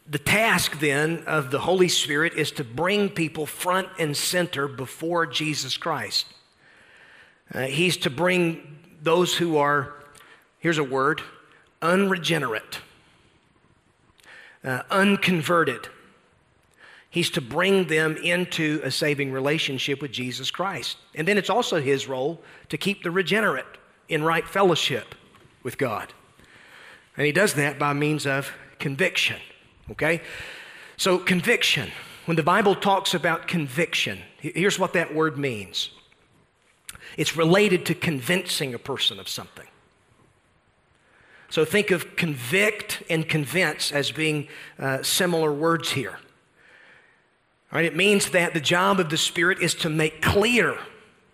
the 0.08 0.20
task 0.20 0.80
then 0.80 1.24
of 1.26 1.49
the 1.49 1.60
Holy 1.60 1.88
Spirit 1.88 2.34
is 2.34 2.51
to 2.51 2.64
bring 2.64 3.10
people 3.10 3.45
front 3.45 3.88
and 3.97 4.16
center 4.16 4.68
before 4.68 5.26
Jesus 5.26 5.78
Christ. 5.78 6.28
Uh, 7.53 7.62
he's 7.62 7.97
to 7.97 8.10
bring 8.10 8.78
those 9.01 9.36
who 9.36 9.58
are, 9.58 9.93
here's 10.60 10.78
a 10.78 10.84
word, 10.84 11.22
unregenerate, 11.82 12.80
uh, 14.64 14.82
unconverted. 14.91 15.88
He's 17.10 17.30
to 17.32 17.41
bring 17.41 17.88
them 17.88 18.18
into 18.18 18.82
a 18.84 18.91
saving 18.91 19.32
relationship 19.32 20.01
with 20.01 20.12
Jesus 20.12 20.51
Christ. 20.51 20.97
And 21.16 21.28
then 21.28 21.38
it's 21.38 21.49
also 21.49 21.80
his 21.82 22.08
role 22.08 22.41
to 22.70 22.78
keep 22.78 23.03
the 23.03 23.12
regenerate 23.12 23.66
in 24.10 24.24
right 24.24 24.47
fellowship 24.47 25.16
with 25.64 25.78
God. 25.78 26.14
And 27.18 27.26
he 27.26 27.32
does 27.32 27.53
that 27.53 27.80
by 27.80 27.93
means 27.93 28.28
of 28.28 28.51
conviction. 28.80 29.38
Okay? 29.92 30.22
So, 30.98 31.18
conviction. 31.18 31.92
When 32.26 32.38
the 32.38 32.44
Bible 32.44 32.74
talks 32.74 33.14
about 33.14 33.48
conviction, 33.48 34.20
here's 34.40 34.80
what 34.80 34.94
that 34.94 35.14
word 35.14 35.38
means 35.38 35.92
it's 37.18 37.38
related 37.38 37.86
to 37.86 37.94
convincing 37.94 38.74
a 38.74 38.80
person 38.80 39.20
of 39.20 39.30
something. 39.30 39.68
So, 41.50 41.66
think 41.66 41.92
of 41.92 42.16
convict 42.16 43.04
and 43.10 43.28
convince 43.28 43.92
as 43.92 44.12
being 44.12 44.48
uh, 44.80 45.04
similar 45.04 45.52
words 45.54 45.92
here. 45.92 46.18
Right, 47.72 47.86
it 47.86 47.96
means 47.96 48.30
that 48.30 48.54
the 48.54 48.62
job 48.62 49.00
of 49.00 49.10
the 49.10 49.18
Spirit 49.18 49.60
is 49.60 49.76
to 49.76 49.90
make 49.90 50.22
clear 50.22 50.78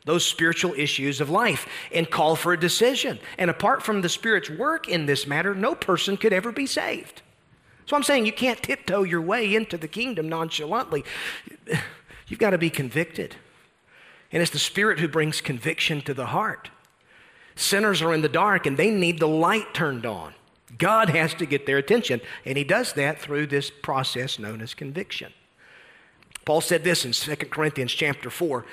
those 0.05 0.25
spiritual 0.25 0.73
issues 0.73 1.21
of 1.21 1.29
life 1.29 1.67
and 1.93 2.09
call 2.09 2.35
for 2.35 2.53
a 2.53 2.59
decision. 2.59 3.19
And 3.37 3.49
apart 3.49 3.83
from 3.83 4.01
the 4.01 4.09
Spirit's 4.09 4.49
work 4.49 4.87
in 4.89 5.05
this 5.05 5.27
matter, 5.27 5.53
no 5.53 5.75
person 5.75 6.17
could 6.17 6.33
ever 6.33 6.51
be 6.51 6.65
saved. 6.65 7.21
So 7.85 7.95
I'm 7.95 8.03
saying 8.03 8.25
you 8.25 8.33
can't 8.33 8.61
tiptoe 8.61 9.03
your 9.03 9.21
way 9.21 9.55
into 9.55 9.77
the 9.77 9.87
kingdom 9.87 10.29
nonchalantly. 10.29 11.03
You've 12.27 12.39
got 12.39 12.51
to 12.51 12.57
be 12.57 12.69
convicted. 12.69 13.35
And 14.31 14.41
it's 14.41 14.51
the 14.51 14.59
Spirit 14.59 14.99
who 14.99 15.07
brings 15.07 15.41
conviction 15.41 16.01
to 16.03 16.13
the 16.13 16.27
heart. 16.27 16.69
Sinners 17.55 18.01
are 18.01 18.13
in 18.13 18.21
the 18.21 18.29
dark 18.29 18.65
and 18.65 18.77
they 18.77 18.89
need 18.89 19.19
the 19.19 19.27
light 19.27 19.73
turned 19.73 20.05
on. 20.05 20.33
God 20.77 21.09
has 21.09 21.33
to 21.35 21.45
get 21.45 21.65
their 21.65 21.77
attention, 21.77 22.21
and 22.45 22.57
He 22.57 22.63
does 22.63 22.93
that 22.93 23.19
through 23.19 23.47
this 23.47 23.69
process 23.69 24.39
known 24.39 24.61
as 24.61 24.73
conviction. 24.73 25.33
Paul 26.45 26.61
said 26.61 26.83
this 26.83 27.05
in 27.05 27.11
2 27.11 27.35
Corinthians 27.47 27.91
chapter 27.91 28.29
4 28.29 28.65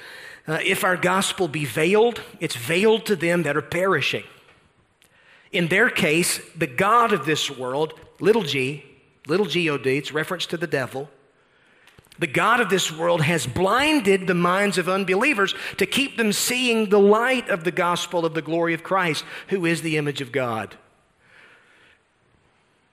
uh, 0.47 0.59
if 0.65 0.83
our 0.83 0.97
gospel 0.97 1.47
be 1.47 1.67
veiled, 1.67 2.23
it's 2.41 2.57
veiled 2.57 3.05
to 3.05 3.15
them 3.15 3.43
that 3.43 3.57
are 3.57 3.63
perishing. 3.63 4.25
In 5.53 5.69
their 5.69 5.91
case, 5.91 6.41
the 6.57 6.67
God 6.67 7.13
of 7.13 7.27
this 7.27 7.51
world, 7.51 7.93
little 8.19 8.43
g, 8.43 8.85
little 9.29 9.47
god, 9.47 9.99
it's 9.99 10.13
reference 10.13 10.47
to 10.47 10.57
the 10.57 10.67
devil, 10.67 11.09
the 12.19 12.27
God 12.27 12.61
of 12.61 12.69
this 12.69 12.91
world 12.91 13.23
has 13.23 13.47
blinded 13.47 14.27
the 14.27 14.35
minds 14.35 14.77
of 14.77 14.89
unbelievers 14.89 15.55
to 15.77 15.87
keep 15.87 16.17
them 16.17 16.33
seeing 16.33 16.89
the 16.89 16.99
light 16.99 17.49
of 17.49 17.63
the 17.63 17.71
gospel 17.71 18.27
of 18.27 18.35
the 18.35 18.43
glory 18.43 18.75
of 18.75 18.83
Christ, 18.83 19.25
who 19.49 19.65
is 19.65 19.83
the 19.83 19.97
image 19.97 20.21
of 20.21 20.33
God. 20.33 20.77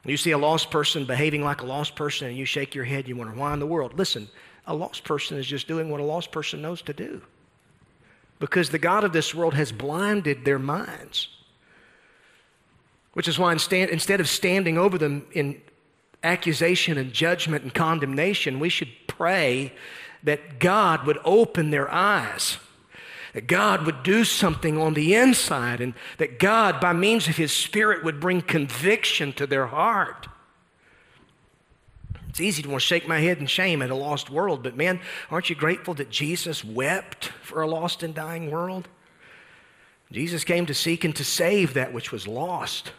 You 0.06 0.18
see 0.18 0.30
a 0.30 0.38
lost 0.38 0.70
person 0.70 1.06
behaving 1.06 1.44
like 1.44 1.62
a 1.62 1.66
lost 1.66 1.96
person, 1.96 2.28
and 2.28 2.38
you 2.38 2.46
shake 2.46 2.76
your 2.76 2.86
head, 2.86 3.08
you 3.08 3.16
wonder, 3.16 3.34
why 3.34 3.52
in 3.54 3.60
the 3.60 3.66
world? 3.66 3.98
Listen, 3.98 4.28
a 4.68 4.76
lost 4.76 5.04
person 5.04 5.40
is 5.40 5.48
just 5.48 5.68
doing 5.68 5.90
what 5.90 6.00
a 6.00 6.04
lost 6.04 6.32
person 6.32 6.62
knows 6.62 6.84
to 6.84 6.94
do 6.94 7.24
because 8.40 8.70
the 8.70 8.78
God 8.78 9.04
of 9.04 9.14
this 9.14 9.34
world 9.34 9.56
has 9.56 9.72
blinded 9.72 10.46
their 10.46 10.60
minds. 10.60 11.30
Which 13.14 13.28
is 13.28 13.40
why 13.40 13.54
instead 13.54 14.20
of 14.20 14.28
standing 14.30 14.78
over 14.78 14.98
them 14.98 15.26
in 15.32 15.62
accusation 16.26 16.98
and 16.98 17.14
judgment 17.14 17.64
and 17.64 17.74
condemnation, 17.74 18.60
we 18.60 18.70
should 18.70 18.90
pray 19.08 19.74
that 20.24 20.60
God 20.60 21.06
would 21.06 21.20
open 21.24 21.70
their 21.70 21.92
eyes, 21.92 22.58
that 23.34 23.48
God 23.48 23.86
would 23.86 24.04
do 24.04 24.24
something 24.24 24.78
on 24.78 24.96
the 24.96 25.16
inside, 25.16 25.80
and 25.80 25.94
that 26.18 26.40
God, 26.40 26.82
by 26.82 26.94
means 26.94 27.28
of 27.28 27.38
His 27.38 27.52
Spirit, 27.52 28.04
would 28.04 28.20
bring 28.20 28.42
conviction 28.42 29.32
to 29.34 29.46
their 29.46 29.68
heart. 29.68 30.28
It's 32.30 32.42
easy 32.42 32.64
to 32.64 32.70
want 32.70 32.82
to 32.82 32.88
shake 32.88 33.08
my 33.08 33.20
head 33.20 33.38
in 33.38 33.46
shame 33.46 33.82
at 33.82 33.90
a 33.90 33.96
lost 33.96 34.30
world, 34.30 34.64
but 34.64 34.76
man, 34.76 35.00
aren't 35.32 35.50
you 35.50 35.56
grateful 35.56 35.94
that 35.94 36.10
Jesus 36.10 36.66
wept 36.66 37.26
for 37.42 37.62
a 37.62 37.68
lost 37.68 38.04
and 38.04 38.14
dying 38.14 38.52
world? 38.52 38.90
Jesus 40.12 40.44
came 40.44 40.66
to 40.66 40.74
seek 40.74 41.04
and 41.04 41.16
to 41.16 41.24
save 41.24 41.74
that 41.74 41.94
which 41.94 42.12
was 42.12 42.28
lost. 42.28 42.92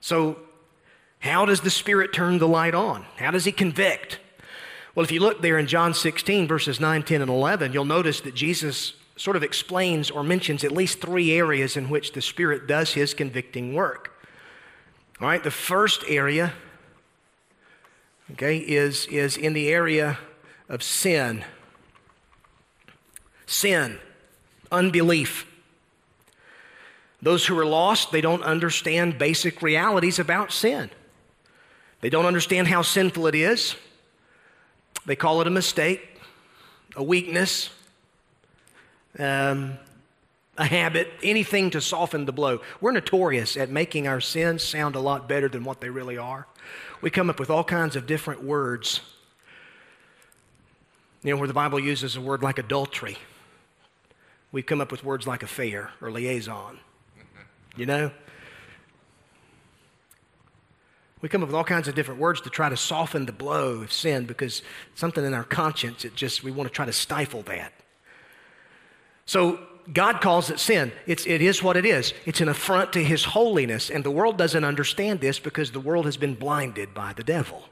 So, 0.00 0.38
how 1.22 1.44
does 1.44 1.60
the 1.60 1.70
Spirit 1.70 2.12
turn 2.12 2.38
the 2.38 2.48
light 2.48 2.74
on? 2.74 3.06
How 3.14 3.30
does 3.30 3.44
He 3.44 3.52
convict? 3.52 4.18
Well, 4.96 5.04
if 5.04 5.12
you 5.12 5.20
look 5.20 5.40
there 5.40 5.56
in 5.56 5.68
John 5.68 5.94
16, 5.94 6.48
verses 6.48 6.80
9, 6.80 7.04
10, 7.04 7.22
and 7.22 7.30
11, 7.30 7.72
you'll 7.72 7.84
notice 7.84 8.20
that 8.22 8.34
Jesus 8.34 8.94
sort 9.14 9.36
of 9.36 9.44
explains 9.44 10.10
or 10.10 10.24
mentions 10.24 10.64
at 10.64 10.72
least 10.72 11.00
three 11.00 11.30
areas 11.30 11.76
in 11.76 11.88
which 11.88 12.10
the 12.10 12.20
Spirit 12.20 12.66
does 12.66 12.94
His 12.94 13.14
convicting 13.14 13.72
work. 13.72 14.20
All 15.20 15.28
right, 15.28 15.44
the 15.44 15.52
first 15.52 16.02
area, 16.08 16.54
okay, 18.32 18.58
is, 18.58 19.06
is 19.06 19.36
in 19.36 19.52
the 19.52 19.68
area 19.68 20.18
of 20.68 20.82
sin. 20.82 21.44
Sin, 23.46 24.00
unbelief. 24.72 25.46
Those 27.22 27.46
who 27.46 27.56
are 27.56 27.64
lost, 27.64 28.10
they 28.10 28.20
don't 28.20 28.42
understand 28.42 29.18
basic 29.18 29.62
realities 29.62 30.18
about 30.18 30.50
sin. 30.50 30.90
They 32.02 32.10
don't 32.10 32.26
understand 32.26 32.66
how 32.66 32.82
sinful 32.82 33.28
it 33.28 33.34
is. 33.34 33.76
They 35.06 35.16
call 35.16 35.40
it 35.40 35.46
a 35.46 35.50
mistake, 35.50 36.20
a 36.96 37.02
weakness, 37.02 37.70
um, 39.18 39.78
a 40.58 40.64
habit, 40.64 41.08
anything 41.22 41.70
to 41.70 41.80
soften 41.80 42.24
the 42.26 42.32
blow. 42.32 42.60
We're 42.80 42.90
notorious 42.90 43.56
at 43.56 43.70
making 43.70 44.08
our 44.08 44.20
sins 44.20 44.64
sound 44.64 44.96
a 44.96 45.00
lot 45.00 45.28
better 45.28 45.48
than 45.48 45.62
what 45.64 45.80
they 45.80 45.90
really 45.90 46.18
are. 46.18 46.46
We 47.00 47.10
come 47.10 47.30
up 47.30 47.38
with 47.38 47.50
all 47.50 47.64
kinds 47.64 47.94
of 47.94 48.06
different 48.06 48.42
words. 48.42 49.00
You 51.22 51.30
know, 51.30 51.36
where 51.38 51.48
the 51.48 51.54
Bible 51.54 51.78
uses 51.78 52.16
a 52.16 52.20
word 52.20 52.42
like 52.42 52.58
adultery, 52.58 53.16
we 54.50 54.60
come 54.60 54.80
up 54.80 54.90
with 54.90 55.04
words 55.04 55.24
like 55.24 55.44
affair 55.44 55.92
or 56.00 56.10
liaison. 56.10 56.80
You 57.76 57.86
know? 57.86 58.10
We 61.22 61.28
come 61.28 61.42
up 61.42 61.48
with 61.48 61.56
all 61.56 61.64
kinds 61.64 61.86
of 61.86 61.94
different 61.94 62.20
words 62.20 62.40
to 62.42 62.50
try 62.50 62.68
to 62.68 62.76
soften 62.76 63.26
the 63.26 63.32
blow 63.32 63.80
of 63.80 63.92
sin 63.92 64.26
because 64.26 64.60
something 64.96 65.24
in 65.24 65.34
our 65.34 65.44
conscience, 65.44 66.04
it 66.04 66.16
just, 66.16 66.42
we 66.42 66.50
want 66.50 66.68
to 66.68 66.74
try 66.74 66.84
to 66.84 66.92
stifle 66.92 67.42
that. 67.42 67.72
So 69.24 69.60
God 69.92 70.20
calls 70.20 70.50
it 70.50 70.58
sin. 70.58 70.90
It's, 71.06 71.24
it 71.26 71.40
is 71.40 71.62
what 71.62 71.76
it 71.76 71.86
is. 71.86 72.12
It's 72.26 72.40
an 72.40 72.48
affront 72.48 72.92
to 72.94 73.04
His 73.04 73.24
holiness. 73.24 73.88
And 73.88 74.02
the 74.02 74.10
world 74.10 74.36
doesn't 74.36 74.64
understand 74.64 75.20
this 75.20 75.38
because 75.38 75.70
the 75.70 75.80
world 75.80 76.06
has 76.06 76.16
been 76.16 76.34
blinded 76.34 76.92
by 76.92 77.12
the 77.12 77.24
devil. 77.24 77.68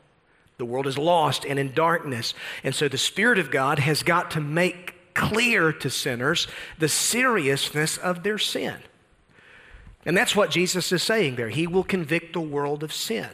The 0.58 0.64
world 0.64 0.86
is 0.86 0.96
lost 0.96 1.44
and 1.44 1.58
in 1.58 1.72
darkness. 1.72 2.34
And 2.62 2.74
so 2.74 2.86
the 2.86 2.98
Spirit 2.98 3.38
of 3.38 3.50
God 3.50 3.80
has 3.80 4.04
got 4.04 4.30
to 4.32 4.40
make 4.40 5.14
clear 5.14 5.72
to 5.72 5.90
sinners 5.90 6.46
the 6.78 6.88
seriousness 6.88 7.96
of 7.98 8.22
their 8.22 8.38
sin. 8.38 8.76
And 10.06 10.16
that's 10.16 10.34
what 10.34 10.50
Jesus 10.50 10.92
is 10.92 11.02
saying 11.02 11.36
there. 11.36 11.50
He 11.50 11.66
will 11.66 11.84
convict 11.84 12.32
the 12.32 12.40
world 12.40 12.82
of 12.82 12.92
sin. 12.92 13.28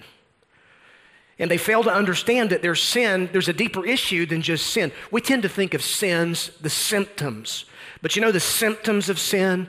And 1.38 1.50
they 1.50 1.58
fail 1.58 1.82
to 1.84 1.92
understand 1.92 2.50
that 2.50 2.62
there's 2.62 2.82
sin, 2.82 3.28
there's 3.30 3.48
a 3.48 3.52
deeper 3.52 3.84
issue 3.84 4.26
than 4.26 4.42
just 4.42 4.66
sin. 4.66 4.90
We 5.10 5.20
tend 5.20 5.42
to 5.42 5.48
think 5.48 5.74
of 5.74 5.82
sins, 5.82 6.50
the 6.60 6.70
symptoms 6.70 7.66
but 8.02 8.14
you 8.14 8.22
know 8.22 8.32
the 8.32 8.40
symptoms 8.40 9.08
of 9.08 9.18
sin, 9.18 9.68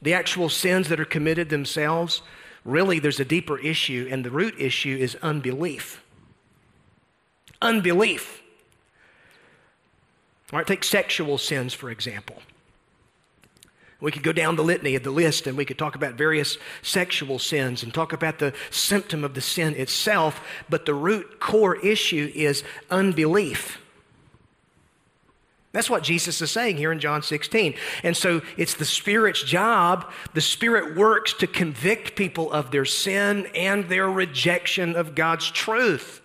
the 0.00 0.14
actual 0.14 0.48
sins 0.48 0.88
that 0.88 1.00
are 1.00 1.04
committed 1.04 1.50
themselves, 1.50 2.22
really 2.64 2.98
there's 2.98 3.20
a 3.20 3.24
deeper 3.24 3.58
issue, 3.58 4.08
and 4.10 4.24
the 4.24 4.30
root 4.30 4.54
issue 4.58 4.96
is 4.98 5.16
unbelief. 5.16 6.02
Unbelief. 7.60 8.42
All 10.52 10.58
right, 10.58 10.66
take 10.66 10.84
sexual 10.84 11.36
sins, 11.36 11.74
for 11.74 11.90
example. 11.90 12.36
We 14.00 14.12
could 14.12 14.22
go 14.22 14.32
down 14.32 14.56
the 14.56 14.62
litany 14.62 14.94
of 14.94 15.02
the 15.02 15.10
list 15.10 15.46
and 15.46 15.56
we 15.56 15.64
could 15.64 15.78
talk 15.78 15.96
about 15.96 16.14
various 16.14 16.56
sexual 16.82 17.38
sins 17.38 17.82
and 17.82 17.92
talk 17.92 18.12
about 18.12 18.38
the 18.38 18.54
symptom 18.70 19.24
of 19.24 19.34
the 19.34 19.40
sin 19.40 19.74
itself, 19.74 20.40
but 20.68 20.86
the 20.86 20.94
root 20.94 21.40
core 21.40 21.76
issue 21.76 22.30
is 22.34 22.62
unbelief. 22.90 23.80
That's 25.72 25.90
what 25.90 26.02
Jesus 26.02 26.40
is 26.40 26.50
saying 26.50 26.76
here 26.76 26.92
in 26.92 27.00
John 27.00 27.22
16. 27.22 27.74
And 28.02 28.16
so 28.16 28.40
it's 28.56 28.74
the 28.74 28.84
Spirit's 28.84 29.42
job. 29.42 30.10
The 30.32 30.40
Spirit 30.40 30.96
works 30.96 31.34
to 31.34 31.46
convict 31.46 32.16
people 32.16 32.50
of 32.52 32.70
their 32.70 32.86
sin 32.86 33.46
and 33.54 33.84
their 33.84 34.10
rejection 34.10 34.96
of 34.96 35.14
God's 35.14 35.50
truth. 35.50 36.22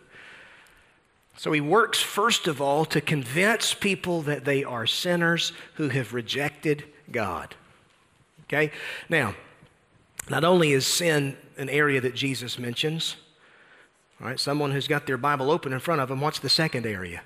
So 1.36 1.52
he 1.52 1.60
works, 1.60 2.00
first 2.00 2.48
of 2.48 2.62
all, 2.62 2.86
to 2.86 3.02
convince 3.02 3.74
people 3.74 4.22
that 4.22 4.46
they 4.46 4.64
are 4.64 4.88
sinners 4.88 5.52
who 5.74 5.90
have 5.90 6.14
rejected 6.14 6.86
God. 7.12 7.56
Okay? 8.54 8.72
Now, 9.10 9.34
not 10.30 10.44
only 10.44 10.74
is 10.74 10.86
sin 10.86 11.36
an 11.58 11.70
area 11.70 12.00
that 12.02 12.14
Jesus 12.14 12.60
mentions, 12.60 13.16
all 14.22 14.28
right, 14.28 14.40
someone 14.40 14.72
who's 14.72 14.88
got 14.88 15.08
their 15.08 15.18
Bible 15.18 15.50
open 15.50 15.74
in 15.74 15.80
front 15.80 16.02
of 16.02 16.10
them, 16.10 16.22
what's 16.22 16.40
the 16.40 16.50
second 16.50 16.86
area? 16.86 17.22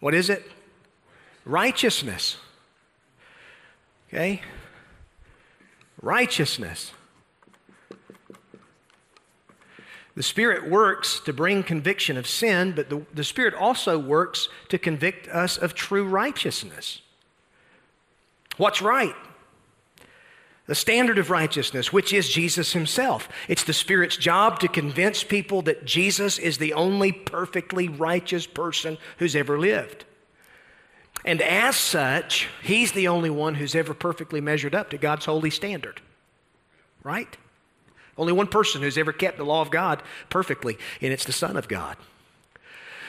What 0.00 0.14
is 0.14 0.30
it? 0.30 0.50
Righteousness. 1.44 2.38
Okay? 4.08 4.40
Righteousness. 6.00 6.92
The 10.14 10.22
Spirit 10.22 10.70
works 10.70 11.20
to 11.20 11.32
bring 11.32 11.62
conviction 11.62 12.16
of 12.16 12.26
sin, 12.26 12.72
but 12.72 12.90
the, 12.90 13.04
the 13.14 13.24
Spirit 13.24 13.54
also 13.54 13.98
works 13.98 14.48
to 14.68 14.78
convict 14.78 15.28
us 15.28 15.56
of 15.56 15.74
true 15.74 16.04
righteousness. 16.04 17.00
What's 18.56 18.82
right? 18.82 19.14
The 20.72 20.76
standard 20.76 21.18
of 21.18 21.28
righteousness, 21.28 21.92
which 21.92 22.14
is 22.14 22.30
Jesus 22.30 22.72
Himself. 22.72 23.28
It's 23.46 23.64
the 23.64 23.74
Spirit's 23.74 24.16
job 24.16 24.58
to 24.60 24.68
convince 24.68 25.22
people 25.22 25.60
that 25.60 25.84
Jesus 25.84 26.38
is 26.38 26.56
the 26.56 26.72
only 26.72 27.12
perfectly 27.12 27.88
righteous 27.88 28.46
person 28.46 28.96
who's 29.18 29.36
ever 29.36 29.58
lived. 29.58 30.06
And 31.26 31.42
as 31.42 31.76
such, 31.76 32.48
He's 32.62 32.92
the 32.92 33.08
only 33.08 33.28
one 33.28 33.56
who's 33.56 33.74
ever 33.74 33.92
perfectly 33.92 34.40
measured 34.40 34.74
up 34.74 34.88
to 34.88 34.96
God's 34.96 35.26
holy 35.26 35.50
standard. 35.50 36.00
Right? 37.02 37.36
Only 38.16 38.32
one 38.32 38.46
person 38.46 38.80
who's 38.80 38.96
ever 38.96 39.12
kept 39.12 39.36
the 39.36 39.44
law 39.44 39.60
of 39.60 39.70
God 39.70 40.02
perfectly, 40.30 40.78
and 41.02 41.12
it's 41.12 41.26
the 41.26 41.32
Son 41.32 41.58
of 41.58 41.68
God. 41.68 41.98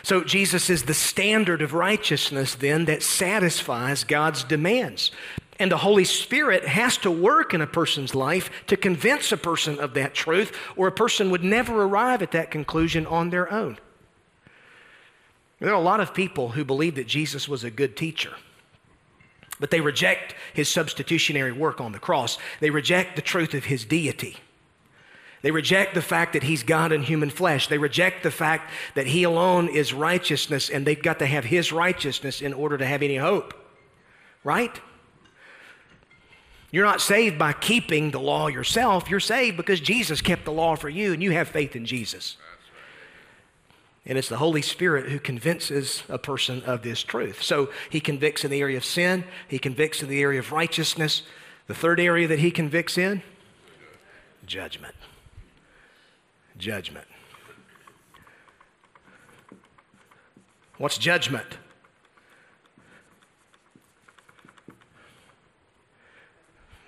So 0.04 0.22
Jesus 0.22 0.70
is 0.70 0.84
the 0.84 0.94
standard 0.94 1.62
of 1.62 1.74
righteousness 1.74 2.56
then 2.56 2.84
that 2.86 3.04
satisfies 3.04 4.04
God's 4.04 4.44
demands. 4.44 5.12
And 5.64 5.72
the 5.72 5.78
Holy 5.78 6.04
Spirit 6.04 6.66
has 6.66 6.98
to 6.98 7.10
work 7.10 7.54
in 7.54 7.62
a 7.62 7.66
person's 7.66 8.14
life 8.14 8.52
to 8.68 8.76
convince 8.76 9.32
a 9.32 9.38
person 9.38 9.80
of 9.80 9.94
that 9.94 10.14
truth, 10.14 10.52
or 10.76 10.88
a 10.88 10.92
person 10.92 11.32
would 11.32 11.42
never 11.42 11.84
arrive 11.84 12.22
at 12.22 12.32
that 12.32 12.52
conclusion 12.52 13.06
on 13.06 13.30
their 13.30 13.50
own. 13.50 13.78
There 15.62 15.70
are 15.70 15.74
a 15.74 15.80
lot 15.80 16.02
of 16.02 16.14
people 16.14 16.50
who 16.50 16.66
believe 16.66 16.96
that 16.96 17.08
Jesus 17.08 17.48
was 17.48 17.64
a 17.64 17.72
good 17.72 17.96
teacher, 17.96 18.34
but 19.58 19.72
they 19.72 19.80
reject 19.80 20.36
his 20.54 20.68
substitutionary 20.68 21.54
work 21.54 21.80
on 21.80 21.94
the 21.94 21.98
cross. 21.98 22.38
They 22.60 22.70
reject 22.70 23.16
the 23.16 23.22
truth 23.22 23.54
of 23.54 23.64
his 23.64 23.86
deity. 23.86 24.36
They 25.44 25.52
reject 25.52 25.94
the 25.94 26.02
fact 26.02 26.34
that 26.34 26.44
he's 26.44 26.64
God 26.64 26.92
in 26.92 27.04
human 27.04 27.30
flesh. 27.30 27.70
They 27.70 27.78
reject 27.78 28.24
the 28.24 28.32
fact 28.32 28.70
that 28.96 29.08
he 29.08 29.24
alone 29.24 29.70
is 29.70 29.94
righteousness 29.94 30.70
and 30.70 30.86
they've 30.86 31.02
got 31.02 31.20
to 31.20 31.26
have 31.26 31.46
his 31.46 31.72
righteousness 31.72 32.42
in 32.42 32.52
order 32.52 32.78
to 32.78 32.86
have 32.86 33.02
any 33.02 33.16
hope. 33.16 33.54
Right? 34.44 34.78
You're 36.74 36.86
not 36.86 37.02
saved 37.02 37.38
by 37.38 37.54
keeping 37.54 38.10
the 38.10 38.20
law 38.20 38.48
yourself. 38.48 39.08
You're 39.08 39.20
saved 39.20 39.58
because 39.58 39.80
Jesus 39.80 40.22
kept 40.22 40.44
the 40.44 40.52
law 40.52 40.76
for 40.76 40.90
you 40.90 41.14
and 41.14 41.22
you 41.22 41.30
have 41.30 41.48
faith 41.48 41.76
in 41.76 41.86
Jesus. 41.86 42.36
And 44.08 44.18
it's 44.18 44.28
the 44.28 44.38
Holy 44.38 44.64
Spirit 44.64 45.12
who 45.12 45.20
convinces 45.20 46.02
a 46.10 46.18
person 46.18 46.64
of 46.64 46.82
this 46.82 47.04
truth. 47.04 47.44
So 47.44 47.70
he 47.92 48.00
convicts 48.00 48.44
in 48.44 48.50
the 48.50 48.60
area 48.60 48.76
of 48.76 48.84
sin, 48.84 49.24
he 49.48 49.60
convicts 49.60 50.02
in 50.02 50.10
the 50.10 50.20
area 50.20 50.40
of 50.40 50.52
righteousness. 50.52 51.22
The 51.68 51.76
third 51.76 52.00
area 52.00 52.28
that 52.28 52.40
he 52.40 52.50
convicts 52.50 52.98
in 52.98 53.22
judgment 54.48 54.96
judgment. 56.58 57.06
What's 60.78 60.98
judgment? 60.98 61.58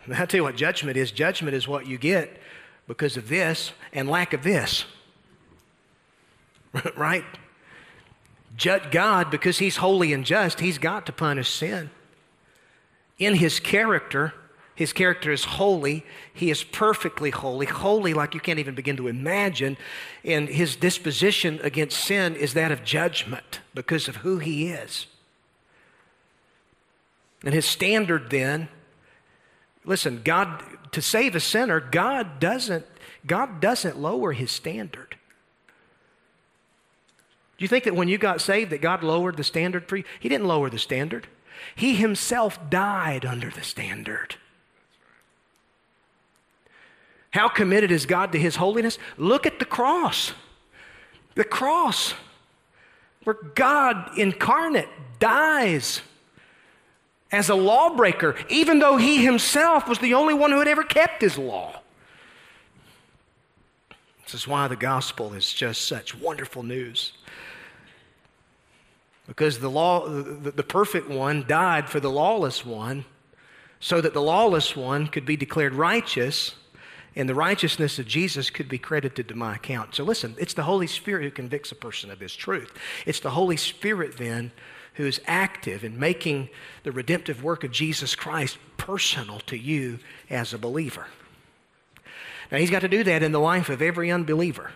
I'll 0.14 0.28
tell 0.28 0.40
you 0.40 0.44
what 0.44 0.56
judgment 0.56 0.98
is. 0.98 1.12
Judgment 1.12 1.56
is 1.56 1.68
what 1.68 1.88
you 1.88 1.98
get 1.98 2.40
because 2.88 3.18
of 3.18 3.30
this 3.30 3.72
and 3.94 4.10
lack 4.10 4.34
of 4.34 4.44
this. 4.44 4.86
right? 6.96 7.26
Judge 8.58 8.92
God, 8.92 9.32
because 9.32 9.58
He's 9.58 9.78
holy 9.78 10.14
and 10.14 10.26
just, 10.26 10.60
He's 10.60 10.78
got 10.78 11.06
to 11.08 11.12
punish 11.12 11.50
sin. 11.50 11.90
In 13.18 13.36
His 13.36 13.60
character, 13.60 14.34
his 14.76 14.92
character 14.92 15.32
is 15.32 15.46
holy. 15.46 16.06
He 16.34 16.52
is 16.52 16.64
perfectly 16.64 17.30
holy, 17.30 17.66
holy 17.66 18.14
like 18.14 18.34
you 18.34 18.42
can't 18.42 18.60
even 18.60 18.76
begin 18.76 18.98
to 18.98 19.08
imagine. 19.08 19.78
And 20.26 20.50
his 20.50 20.76
disposition 20.76 21.62
against 21.64 21.98
sin 21.98 22.36
is 22.36 22.54
that 22.56 22.74
of 22.74 22.84
judgment 22.84 23.62
because 23.74 24.10
of 24.10 24.18
who 24.18 24.40
he 24.40 24.68
is. 24.68 25.08
And 27.46 27.54
his 27.54 27.66
standard 27.66 28.30
then, 28.30 28.68
listen, 29.86 30.22
God, 30.24 30.64
to 30.92 31.02
save 31.02 31.36
a 31.36 31.40
sinner, 31.40 31.80
God 31.80 32.40
doesn't, 32.40 32.86
God 33.26 33.60
doesn't 33.62 33.98
lower 33.98 34.34
his 34.34 34.52
standard. 34.52 35.16
Do 37.58 37.64
you 37.64 37.68
think 37.68 37.86
that 37.86 37.96
when 37.96 38.08
you 38.08 38.18
got 38.18 38.42
saved 38.42 38.72
that 38.72 38.82
God 38.82 39.04
lowered 39.04 39.38
the 39.38 39.44
standard 39.44 39.88
for 39.88 39.98
you? 39.98 40.04
He 40.20 40.28
didn't 40.28 40.48
lower 40.48 40.70
the 40.70 40.80
standard. 40.80 41.28
He 41.76 41.96
himself 41.96 42.60
died 42.70 43.26
under 43.26 43.50
the 43.50 43.64
standard. 43.64 44.36
How 47.36 47.50
committed 47.50 47.92
is 47.92 48.06
God 48.06 48.32
to 48.32 48.40
His 48.40 48.56
holiness? 48.56 48.98
Look 49.18 49.46
at 49.46 49.60
the 49.60 49.66
cross. 49.66 50.32
The 51.36 51.44
cross, 51.44 52.14
where 53.26 53.36
God 53.56 54.18
incarnate 54.18 54.88
dies 55.20 56.02
as 57.36 57.50
a 57.50 57.56
lawbreaker, 57.56 58.36
even 58.50 58.80
though 58.80 58.98
He 58.98 59.24
Himself 59.24 59.88
was 59.88 60.00
the 60.00 60.14
only 60.14 60.34
one 60.34 60.52
who 60.52 60.60
had 60.60 60.68
ever 60.68 60.84
kept 60.84 61.22
His 61.22 61.38
law. 61.38 61.82
This 64.24 64.34
is 64.34 64.48
why 64.48 64.68
the 64.68 64.76
gospel 64.76 65.34
is 65.34 65.54
just 65.54 65.88
such 65.88 66.16
wonderful 66.16 66.64
news. 66.64 67.14
Because 69.28 69.60
the 69.60 69.70
law, 69.70 70.08
the, 70.08 70.52
the 70.52 70.64
perfect 70.64 71.10
one 71.10 71.46
died 71.48 71.90
for 71.90 72.00
the 72.00 72.10
lawless 72.10 72.66
one, 72.66 73.06
so 73.80 74.02
that 74.02 74.14
the 74.14 74.22
lawless 74.22 74.76
one 74.76 75.08
could 75.08 75.26
be 75.26 75.38
declared 75.38 75.74
righteous 75.74 76.56
and 77.16 77.30
the 77.30 77.36
righteousness 77.36 77.98
of 77.98 78.08
Jesus 78.08 78.50
could 78.50 78.68
be 78.68 78.78
credited 78.78 79.28
to 79.30 79.36
my 79.36 79.56
account. 79.56 79.96
So 79.96 80.04
listen, 80.04 80.36
it's 80.38 80.54
the 80.54 80.64
Holy 80.64 80.88
Spirit 80.88 81.24
who 81.24 81.32
convicts 81.32 81.72
a 81.72 81.76
person 81.76 82.12
of 82.12 82.20
this 82.20 82.34
truth. 82.34 82.74
It's 83.06 83.22
the 83.22 83.30
Holy 83.30 83.58
Spirit 83.58 84.18
then 84.18 84.52
who 84.96 85.06
is 85.06 85.22
active 85.28 85.84
in 85.84 86.00
making 86.00 86.50
the 86.84 86.92
redemptive 86.92 87.44
work 87.44 87.64
of 87.64 87.72
Jesus 87.72 88.16
Christ 88.16 88.58
personal 88.78 89.40
to 89.42 89.58
you 89.58 90.00
as 90.30 90.54
a 90.54 90.58
believer. 90.58 91.08
Now, 92.52 92.58
he's 92.60 92.70
got 92.70 92.82
to 92.82 92.88
do 92.88 93.04
that 93.04 93.24
in 93.24 93.32
the 93.32 93.40
life 93.40 93.70
of 93.70 93.82
every 93.82 94.12
unbeliever. 94.12 94.72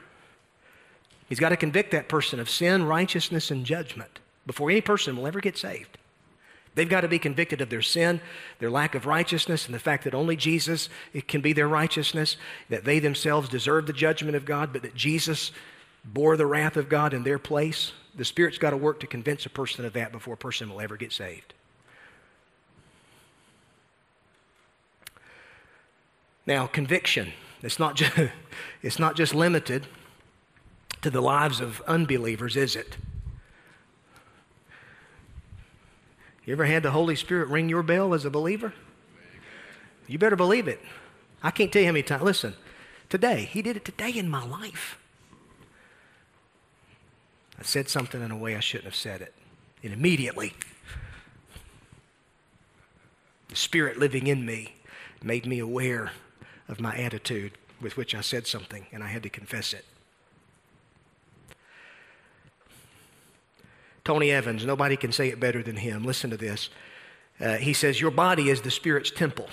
He's 1.27 1.39
got 1.39 1.49
to 1.49 1.57
convict 1.57 1.91
that 1.91 2.09
person 2.09 2.39
of 2.39 2.49
sin, 2.49 2.85
righteousness, 2.85 3.51
and 3.51 3.65
judgment 3.65 4.19
before 4.47 4.71
any 4.71 4.81
person 4.81 5.15
will 5.15 5.27
ever 5.27 5.39
get 5.39 5.57
saved. 5.57 5.97
They've 6.75 6.89
got 6.89 7.01
to 7.01 7.07
be 7.07 7.19
convicted 7.19 7.61
of 7.61 7.69
their 7.69 7.81
sin, 7.81 8.21
their 8.59 8.69
lack 8.69 8.95
of 8.95 9.05
righteousness, 9.05 9.65
and 9.65 9.75
the 9.75 9.79
fact 9.79 10.03
that 10.05 10.15
only 10.15 10.35
Jesus 10.35 10.89
can 11.27 11.41
be 11.41 11.53
their 11.53 11.67
righteousness, 11.67 12.37
that 12.69 12.85
they 12.85 12.99
themselves 12.99 13.49
deserve 13.49 13.85
the 13.85 13.93
judgment 13.93 14.35
of 14.35 14.45
God, 14.45 14.73
but 14.73 14.81
that 14.81 14.95
Jesus 14.95 15.51
bore 16.03 16.37
the 16.37 16.45
wrath 16.45 16.77
of 16.77 16.89
God 16.89 17.13
in 17.13 17.23
their 17.23 17.39
place. 17.39 17.91
The 18.19 18.25
Spirit's 18.25 18.57
got 18.57 18.71
to 18.71 18.77
work 18.77 18.99
to 18.99 19.07
convince 19.07 19.45
a 19.45 19.49
person 19.49 19.85
of 19.85 19.93
that 19.93 20.11
before 20.11 20.33
a 20.33 20.37
person 20.37 20.69
will 20.69 20.81
ever 20.81 20.97
get 20.97 21.13
saved. 21.13 21.53
Now, 26.45 26.67
conviction, 26.67 27.31
it's 27.61 27.79
not 27.79 27.95
just, 27.95 28.11
it's 28.81 28.99
not 28.99 29.15
just 29.15 29.33
limited 29.33 29.87
to 31.01 31.09
the 31.09 31.21
lives 31.21 31.61
of 31.61 31.79
unbelievers, 31.87 32.57
is 32.57 32.75
it? 32.75 32.97
You 36.43 36.51
ever 36.51 36.65
had 36.65 36.83
the 36.83 36.91
Holy 36.91 37.15
Spirit 37.15 37.47
ring 37.47 37.69
your 37.69 37.83
bell 37.83 38.13
as 38.13 38.25
a 38.25 38.29
believer? 38.29 38.73
You 40.07 40.17
better 40.17 40.35
believe 40.35 40.67
it. 40.67 40.81
I 41.41 41.51
can't 41.51 41.71
tell 41.71 41.83
you 41.83 41.87
how 41.87 41.93
many 41.93 42.03
times. 42.03 42.23
Listen, 42.23 42.55
today, 43.07 43.47
He 43.49 43.61
did 43.61 43.77
it 43.77 43.85
today 43.85 44.11
in 44.11 44.27
my 44.29 44.45
life. 44.45 44.98
I 47.59 47.63
said 47.63 47.89
something 47.89 48.21
in 48.21 48.31
a 48.31 48.37
way 48.37 48.55
I 48.55 48.61
shouldn't 48.61 48.85
have 48.85 48.95
said 48.95 49.21
it. 49.21 49.33
And 49.83 49.93
immediately, 49.93 50.53
the 53.49 53.55
Spirit 53.55 53.97
living 53.97 54.27
in 54.27 54.45
me 54.45 54.75
made 55.21 55.45
me 55.45 55.59
aware 55.59 56.11
of 56.69 56.79
my 56.79 56.95
attitude 56.95 57.53
with 57.81 57.97
which 57.97 58.15
I 58.15 58.21
said 58.21 58.47
something, 58.47 58.85
and 58.91 59.03
I 59.03 59.07
had 59.07 59.23
to 59.23 59.29
confess 59.29 59.73
it. 59.73 59.85
Tony 64.05 64.31
Evans, 64.31 64.65
nobody 64.65 64.95
can 64.95 65.11
say 65.11 65.29
it 65.29 65.39
better 65.39 65.61
than 65.61 65.75
him. 65.75 66.03
Listen 66.03 66.29
to 66.29 66.37
this. 66.37 66.69
Uh, 67.39 67.57
he 67.57 67.73
says, 67.73 67.99
Your 67.99 68.11
body 68.11 68.49
is 68.49 68.61
the 68.61 68.71
Spirit's 68.71 69.11
temple. 69.11 69.47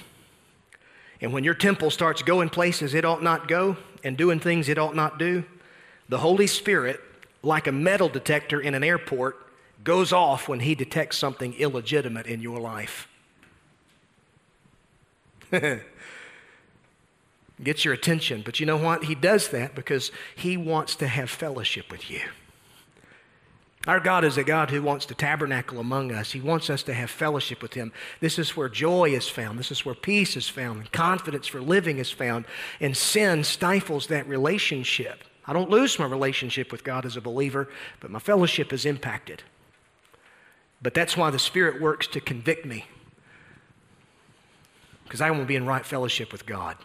And 1.20 1.32
when 1.32 1.44
your 1.44 1.54
temple 1.54 1.90
starts 1.90 2.22
going 2.22 2.50
places 2.50 2.94
it 2.94 3.04
ought 3.04 3.22
not 3.22 3.48
go 3.48 3.76
and 4.04 4.16
doing 4.16 4.38
things 4.38 4.68
it 4.68 4.78
ought 4.78 4.94
not 4.94 5.18
do, 5.18 5.44
the 6.08 6.18
Holy 6.18 6.46
Spirit, 6.46 7.00
like 7.46 7.66
a 7.66 7.72
metal 7.72 8.08
detector 8.08 8.60
in 8.60 8.74
an 8.74 8.84
airport, 8.84 9.36
goes 9.84 10.12
off 10.12 10.48
when 10.48 10.60
he 10.60 10.74
detects 10.74 11.16
something 11.16 11.54
illegitimate 11.54 12.26
in 12.26 12.40
your 12.40 12.58
life. 12.58 13.08
Gets 17.62 17.84
your 17.84 17.94
attention. 17.94 18.42
But 18.44 18.60
you 18.60 18.66
know 18.66 18.76
what? 18.76 19.04
He 19.04 19.14
does 19.14 19.48
that 19.48 19.74
because 19.74 20.10
he 20.34 20.56
wants 20.56 20.96
to 20.96 21.06
have 21.06 21.30
fellowship 21.30 21.90
with 21.90 22.10
you. 22.10 22.20
Our 23.86 24.00
God 24.00 24.24
is 24.24 24.36
a 24.36 24.42
God 24.42 24.70
who 24.70 24.82
wants 24.82 25.06
to 25.06 25.14
tabernacle 25.14 25.78
among 25.78 26.10
us. 26.10 26.32
He 26.32 26.40
wants 26.40 26.68
us 26.70 26.82
to 26.84 26.94
have 26.94 27.08
fellowship 27.08 27.62
with 27.62 27.74
Him. 27.74 27.92
This 28.20 28.36
is 28.36 28.56
where 28.56 28.68
joy 28.68 29.10
is 29.10 29.28
found. 29.28 29.60
This 29.60 29.70
is 29.70 29.86
where 29.86 29.94
peace 29.94 30.36
is 30.36 30.48
found. 30.48 30.80
And 30.80 30.92
confidence 30.92 31.46
for 31.46 31.60
living 31.60 31.98
is 31.98 32.10
found. 32.10 32.46
And 32.80 32.96
sin 32.96 33.44
stifles 33.44 34.08
that 34.08 34.26
relationship. 34.26 35.22
I 35.46 35.52
don't 35.52 35.70
lose 35.70 35.98
my 35.98 36.06
relationship 36.06 36.72
with 36.72 36.82
God 36.82 37.06
as 37.06 37.16
a 37.16 37.20
believer, 37.20 37.68
but 38.00 38.10
my 38.10 38.18
fellowship 38.18 38.72
is 38.72 38.84
impacted. 38.84 39.42
But 40.82 40.94
that's 40.94 41.16
why 41.16 41.30
the 41.30 41.38
Spirit 41.38 41.80
works 41.80 42.06
to 42.08 42.20
convict 42.20 42.66
me. 42.66 42.86
Because 45.04 45.20
I 45.20 45.30
want 45.30 45.42
to 45.42 45.46
be 45.46 45.56
in 45.56 45.66
right 45.66 45.86
fellowship 45.86 46.32
with 46.32 46.46
God. 46.46 46.76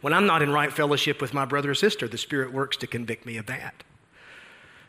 When 0.00 0.12
I'm 0.12 0.26
not 0.26 0.42
in 0.42 0.52
right 0.52 0.72
fellowship 0.72 1.20
with 1.20 1.34
my 1.34 1.44
brother 1.44 1.70
or 1.70 1.74
sister, 1.74 2.06
the 2.06 2.18
Spirit 2.18 2.52
works 2.52 2.76
to 2.78 2.86
convict 2.86 3.26
me 3.26 3.36
of 3.36 3.46
that. 3.46 3.82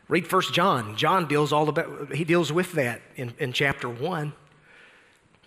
Read 0.07 0.27
First 0.27 0.53
John. 0.53 0.97
John 0.97 1.25
deals 1.27 1.53
all 1.53 1.69
about 1.69 2.13
he 2.13 2.25
deals 2.25 2.51
with 2.51 2.73
that 2.73 3.01
in, 3.15 3.33
in 3.39 3.53
chapter 3.53 3.87
one. 3.87 4.33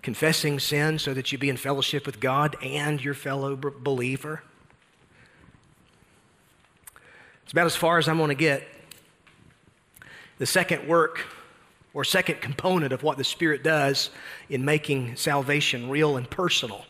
Confessing 0.01 0.59
sin 0.59 0.99
so 0.99 1.13
that 1.15 1.33
you 1.33 1.39
be 1.39 1.51
in 1.51 1.57
fellowship 1.57 2.07
with 2.07 2.21
God 2.21 2.57
and 2.63 3.03
your 3.03 3.15
fellow 3.15 3.57
believer. 3.57 4.43
It's 7.45 7.53
about 7.53 7.67
as 7.67 7.77
far 7.77 7.99
as 7.99 8.09
I'm 8.09 8.19
going 8.19 8.29
to 8.29 8.35
get. 8.35 8.67
The 10.39 10.47
second 10.47 10.89
work 10.89 11.21
or 11.95 12.03
second 12.03 12.41
component 12.41 12.93
of 12.93 13.03
what 13.03 13.17
the 13.17 13.25
Spirit 13.25 13.63
does 13.63 14.11
in 14.51 14.65
making 14.65 15.17
salvation 15.17 15.89
real 15.89 16.17
and 16.17 16.29
personal 16.29 16.85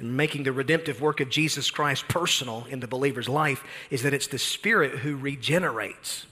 and 0.00 0.16
making 0.16 0.44
the 0.44 0.52
redemptive 0.52 1.02
work 1.02 1.20
of 1.20 1.28
Jesus 1.28 1.70
Christ 1.70 2.08
personal 2.08 2.66
in 2.70 2.80
the 2.80 2.88
believer's 2.88 3.28
life 3.28 3.62
is 3.90 4.02
that 4.02 4.14
it's 4.14 4.26
the 4.26 4.38
Spirit 4.38 5.00
who 5.00 5.14
regenerates. 5.14 6.26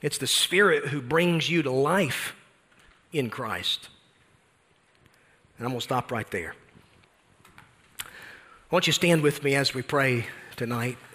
It's 0.00 0.18
the 0.18 0.28
Spirit 0.28 0.86
who 0.86 1.02
brings 1.02 1.50
you 1.50 1.62
to 1.62 1.70
life 1.70 2.36
in 3.12 3.30
Christ. 3.30 3.88
And 5.58 5.66
I'm 5.66 5.72
going 5.72 5.80
to 5.80 5.84
stop 5.84 6.12
right 6.12 6.30
there. 6.30 6.54
I 8.68 8.74
want 8.74 8.88
you 8.88 8.92
stand 8.92 9.22
with 9.22 9.44
me 9.44 9.54
as 9.54 9.74
we 9.74 9.82
pray 9.82 10.26
tonight. 10.56 10.98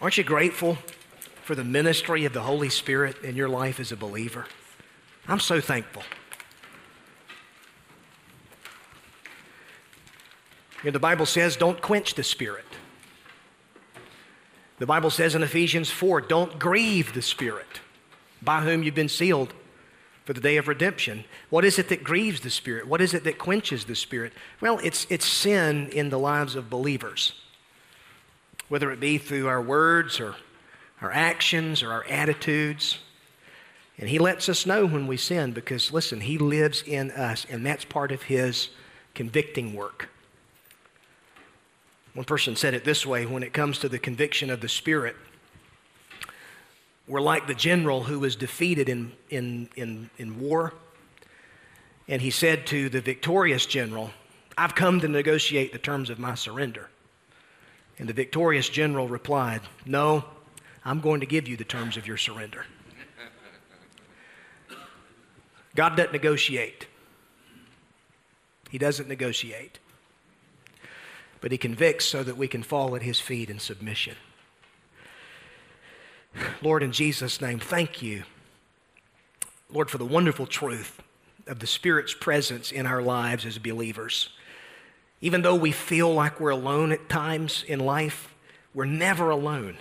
Aren't 0.00 0.16
you 0.16 0.24
grateful 0.24 0.78
for 1.44 1.54
the 1.54 1.62
ministry 1.62 2.24
of 2.24 2.32
the 2.32 2.40
Holy 2.40 2.70
Spirit 2.70 3.22
in 3.22 3.36
your 3.36 3.50
life 3.50 3.78
as 3.78 3.92
a 3.92 3.96
believer? 3.96 4.46
I'm 5.28 5.40
so 5.40 5.60
thankful. 5.60 6.04
the 10.82 10.98
Bible 10.98 11.26
says, 11.26 11.56
don't 11.56 11.82
quench 11.82 12.14
the 12.14 12.22
Spirit. 12.22 12.64
The 14.78 14.86
Bible 14.86 15.10
says 15.10 15.34
in 15.34 15.42
Ephesians 15.42 15.90
4, 15.90 16.22
don't 16.22 16.58
grieve 16.58 17.12
the 17.12 17.20
Spirit 17.20 17.80
by 18.40 18.62
whom 18.62 18.84
you've 18.84 18.94
been 18.94 19.10
sealed 19.10 19.52
for 20.30 20.34
the 20.34 20.40
day 20.40 20.58
of 20.58 20.68
redemption. 20.68 21.24
What 21.48 21.64
is 21.64 21.76
it 21.76 21.88
that 21.88 22.04
grieves 22.04 22.38
the 22.38 22.50
Spirit? 22.50 22.86
What 22.86 23.00
is 23.00 23.14
it 23.14 23.24
that 23.24 23.36
quenches 23.36 23.86
the 23.86 23.96
Spirit? 23.96 24.32
Well, 24.60 24.78
it's, 24.78 25.04
it's 25.10 25.26
sin 25.26 25.88
in 25.88 26.10
the 26.10 26.20
lives 26.20 26.54
of 26.54 26.70
believers, 26.70 27.32
whether 28.68 28.92
it 28.92 29.00
be 29.00 29.18
through 29.18 29.48
our 29.48 29.60
words 29.60 30.20
or 30.20 30.36
our 31.02 31.10
actions 31.10 31.82
or 31.82 31.90
our 31.90 32.04
attitudes. 32.04 33.00
And 33.98 34.08
He 34.08 34.20
lets 34.20 34.48
us 34.48 34.66
know 34.66 34.86
when 34.86 35.08
we 35.08 35.16
sin 35.16 35.50
because, 35.50 35.92
listen, 35.92 36.20
He 36.20 36.38
lives 36.38 36.84
in 36.86 37.10
us, 37.10 37.44
and 37.50 37.66
that's 37.66 37.84
part 37.84 38.12
of 38.12 38.22
His 38.22 38.68
convicting 39.16 39.74
work. 39.74 40.10
One 42.14 42.24
person 42.24 42.54
said 42.54 42.72
it 42.72 42.84
this 42.84 43.04
way 43.04 43.26
when 43.26 43.42
it 43.42 43.52
comes 43.52 43.80
to 43.80 43.88
the 43.88 43.98
conviction 43.98 44.48
of 44.48 44.60
the 44.60 44.68
Spirit, 44.68 45.16
we're 47.10 47.20
like 47.20 47.46
the 47.46 47.54
general 47.54 48.04
who 48.04 48.20
was 48.20 48.36
defeated 48.36 48.88
in, 48.88 49.12
in, 49.28 49.68
in, 49.76 50.10
in 50.16 50.40
war. 50.40 50.72
And 52.08 52.22
he 52.22 52.30
said 52.30 52.66
to 52.68 52.88
the 52.88 53.00
victorious 53.00 53.66
general, 53.66 54.10
I've 54.56 54.74
come 54.74 55.00
to 55.00 55.08
negotiate 55.08 55.72
the 55.72 55.78
terms 55.78 56.08
of 56.10 56.18
my 56.18 56.34
surrender. 56.34 56.88
And 57.98 58.08
the 58.08 58.12
victorious 58.12 58.68
general 58.68 59.08
replied, 59.08 59.60
No, 59.84 60.24
I'm 60.84 61.00
going 61.00 61.20
to 61.20 61.26
give 61.26 61.48
you 61.48 61.56
the 61.56 61.64
terms 61.64 61.96
of 61.96 62.06
your 62.06 62.16
surrender. 62.16 62.64
God 65.74 65.96
doesn't 65.96 66.12
negotiate, 66.12 66.86
He 68.70 68.78
doesn't 68.78 69.08
negotiate 69.08 69.78
but 71.40 71.52
he 71.52 71.58
convicts 71.58 72.04
so 72.04 72.22
that 72.22 72.36
we 72.36 72.48
can 72.48 72.62
fall 72.62 72.94
at 72.94 73.02
his 73.02 73.20
feet 73.20 73.50
in 73.50 73.58
submission. 73.58 74.16
Lord, 76.62 76.82
in 76.82 76.92
Jesus' 76.92 77.40
name, 77.40 77.58
thank 77.58 78.02
you, 78.02 78.24
Lord, 79.70 79.90
for 79.90 79.98
the 79.98 80.04
wonderful 80.04 80.46
truth 80.46 81.00
of 81.46 81.58
the 81.58 81.66
Spirit's 81.66 82.14
presence 82.14 82.70
in 82.70 82.86
our 82.86 83.02
lives 83.02 83.44
as 83.46 83.58
believers. 83.58 84.30
Even 85.20 85.42
though 85.42 85.54
we 85.54 85.72
feel 85.72 86.12
like 86.12 86.40
we're 86.40 86.50
alone 86.50 86.92
at 86.92 87.08
times 87.08 87.64
in 87.66 87.80
life, 87.80 88.34
we're 88.72 88.84
never 88.84 89.30
alone. 89.30 89.78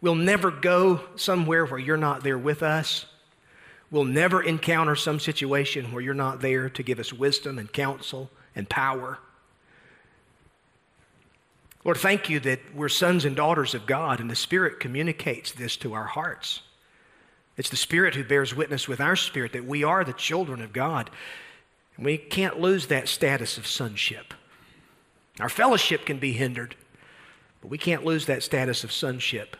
We'll 0.00 0.14
never 0.14 0.50
go 0.50 1.00
somewhere 1.16 1.64
where 1.66 1.80
you're 1.80 1.96
not 1.96 2.22
there 2.22 2.38
with 2.38 2.62
us. 2.62 3.06
We'll 3.90 4.04
never 4.04 4.42
encounter 4.42 4.96
some 4.96 5.20
situation 5.20 5.92
where 5.92 6.02
you're 6.02 6.14
not 6.14 6.40
there 6.40 6.68
to 6.68 6.82
give 6.82 6.98
us 6.98 7.12
wisdom 7.12 7.58
and 7.58 7.72
counsel 7.72 8.30
and 8.54 8.68
power. 8.68 9.18
Lord, 11.84 11.98
thank 11.98 12.30
you 12.30 12.40
that 12.40 12.60
we're 12.74 12.88
sons 12.88 13.24
and 13.24 13.36
daughters 13.36 13.74
of 13.74 13.86
God, 13.86 14.18
and 14.18 14.30
the 14.30 14.36
Spirit 14.36 14.80
communicates 14.80 15.52
this 15.52 15.76
to 15.78 15.92
our 15.92 16.06
hearts. 16.06 16.62
It's 17.56 17.70
the 17.70 17.76
Spirit 17.76 18.14
who 18.14 18.24
bears 18.24 18.56
witness 18.56 18.88
with 18.88 19.00
our 19.00 19.16
spirit 19.16 19.52
that 19.52 19.66
we 19.66 19.84
are 19.84 20.02
the 20.02 20.14
children 20.14 20.62
of 20.62 20.72
God. 20.72 21.10
And 21.96 22.04
we 22.04 22.18
can't 22.18 22.58
lose 22.58 22.86
that 22.86 23.08
status 23.08 23.58
of 23.58 23.66
sonship. 23.66 24.34
Our 25.38 25.48
fellowship 25.48 26.06
can 26.06 26.18
be 26.18 26.32
hindered, 26.32 26.74
but 27.60 27.70
we 27.70 27.78
can't 27.78 28.04
lose 28.04 28.26
that 28.26 28.42
status 28.42 28.82
of 28.82 28.90
sonship 28.90 29.56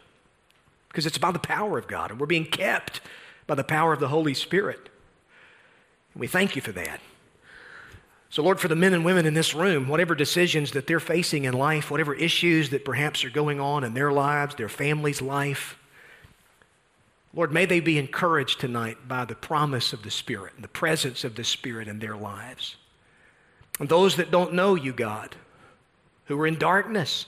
because 0.88 1.06
it's 1.06 1.18
by 1.18 1.32
the 1.32 1.38
power 1.40 1.76
of 1.76 1.88
God, 1.88 2.10
and 2.10 2.20
we're 2.20 2.26
being 2.26 2.46
kept 2.46 3.00
by 3.46 3.56
the 3.56 3.64
power 3.64 3.92
of 3.92 4.00
the 4.00 4.08
Holy 4.08 4.34
Spirit. 4.34 4.88
And 6.12 6.20
we 6.20 6.28
thank 6.28 6.54
you 6.54 6.62
for 6.62 6.72
that. 6.72 7.00
So, 8.34 8.42
Lord, 8.42 8.58
for 8.58 8.66
the 8.66 8.74
men 8.74 8.94
and 8.94 9.04
women 9.04 9.26
in 9.26 9.34
this 9.34 9.54
room, 9.54 9.86
whatever 9.86 10.16
decisions 10.16 10.72
that 10.72 10.88
they're 10.88 10.98
facing 10.98 11.44
in 11.44 11.54
life, 11.54 11.88
whatever 11.88 12.12
issues 12.12 12.70
that 12.70 12.84
perhaps 12.84 13.24
are 13.24 13.30
going 13.30 13.60
on 13.60 13.84
in 13.84 13.94
their 13.94 14.10
lives, 14.10 14.56
their 14.56 14.68
family's 14.68 15.22
life, 15.22 15.78
Lord, 17.32 17.52
may 17.52 17.64
they 17.64 17.78
be 17.78 17.96
encouraged 17.96 18.58
tonight 18.58 19.06
by 19.06 19.24
the 19.24 19.36
promise 19.36 19.92
of 19.92 20.02
the 20.02 20.10
Spirit 20.10 20.54
and 20.56 20.64
the 20.64 20.68
presence 20.68 21.22
of 21.22 21.36
the 21.36 21.44
Spirit 21.44 21.86
in 21.86 22.00
their 22.00 22.16
lives. 22.16 22.74
And 23.78 23.88
those 23.88 24.16
that 24.16 24.32
don't 24.32 24.52
know 24.52 24.74
you, 24.74 24.92
God, 24.92 25.36
who 26.24 26.40
are 26.40 26.46
in 26.48 26.58
darkness, 26.58 27.26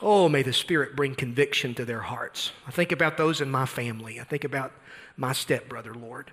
oh, 0.00 0.30
may 0.30 0.42
the 0.42 0.54
Spirit 0.54 0.96
bring 0.96 1.14
conviction 1.14 1.74
to 1.74 1.84
their 1.84 2.00
hearts. 2.00 2.52
I 2.66 2.70
think 2.70 2.90
about 2.90 3.18
those 3.18 3.42
in 3.42 3.50
my 3.50 3.66
family. 3.66 4.18
I 4.18 4.24
think 4.24 4.44
about 4.44 4.72
my 5.18 5.34
stepbrother, 5.34 5.92
Lord. 5.92 6.30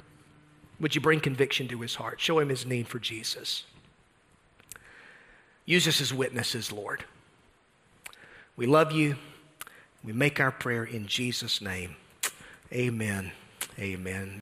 Would 0.79 0.95
you 0.95 1.01
bring 1.01 1.19
conviction 1.19 1.67
to 1.69 1.81
his 1.81 1.95
heart? 1.95 2.21
Show 2.21 2.39
him 2.39 2.49
his 2.49 2.65
need 2.65 2.87
for 2.87 2.99
Jesus. 2.99 3.63
Use 5.65 5.87
us 5.87 5.99
as 5.99 6.13
witnesses, 6.13 6.71
Lord. 6.71 7.03
We 8.55 8.65
love 8.65 8.91
you. 8.91 9.15
We 10.03 10.13
make 10.13 10.39
our 10.39 10.51
prayer 10.51 10.83
in 10.83 11.07
Jesus' 11.07 11.61
name. 11.61 11.95
Amen. 12.71 13.31
Amen. 13.79 14.33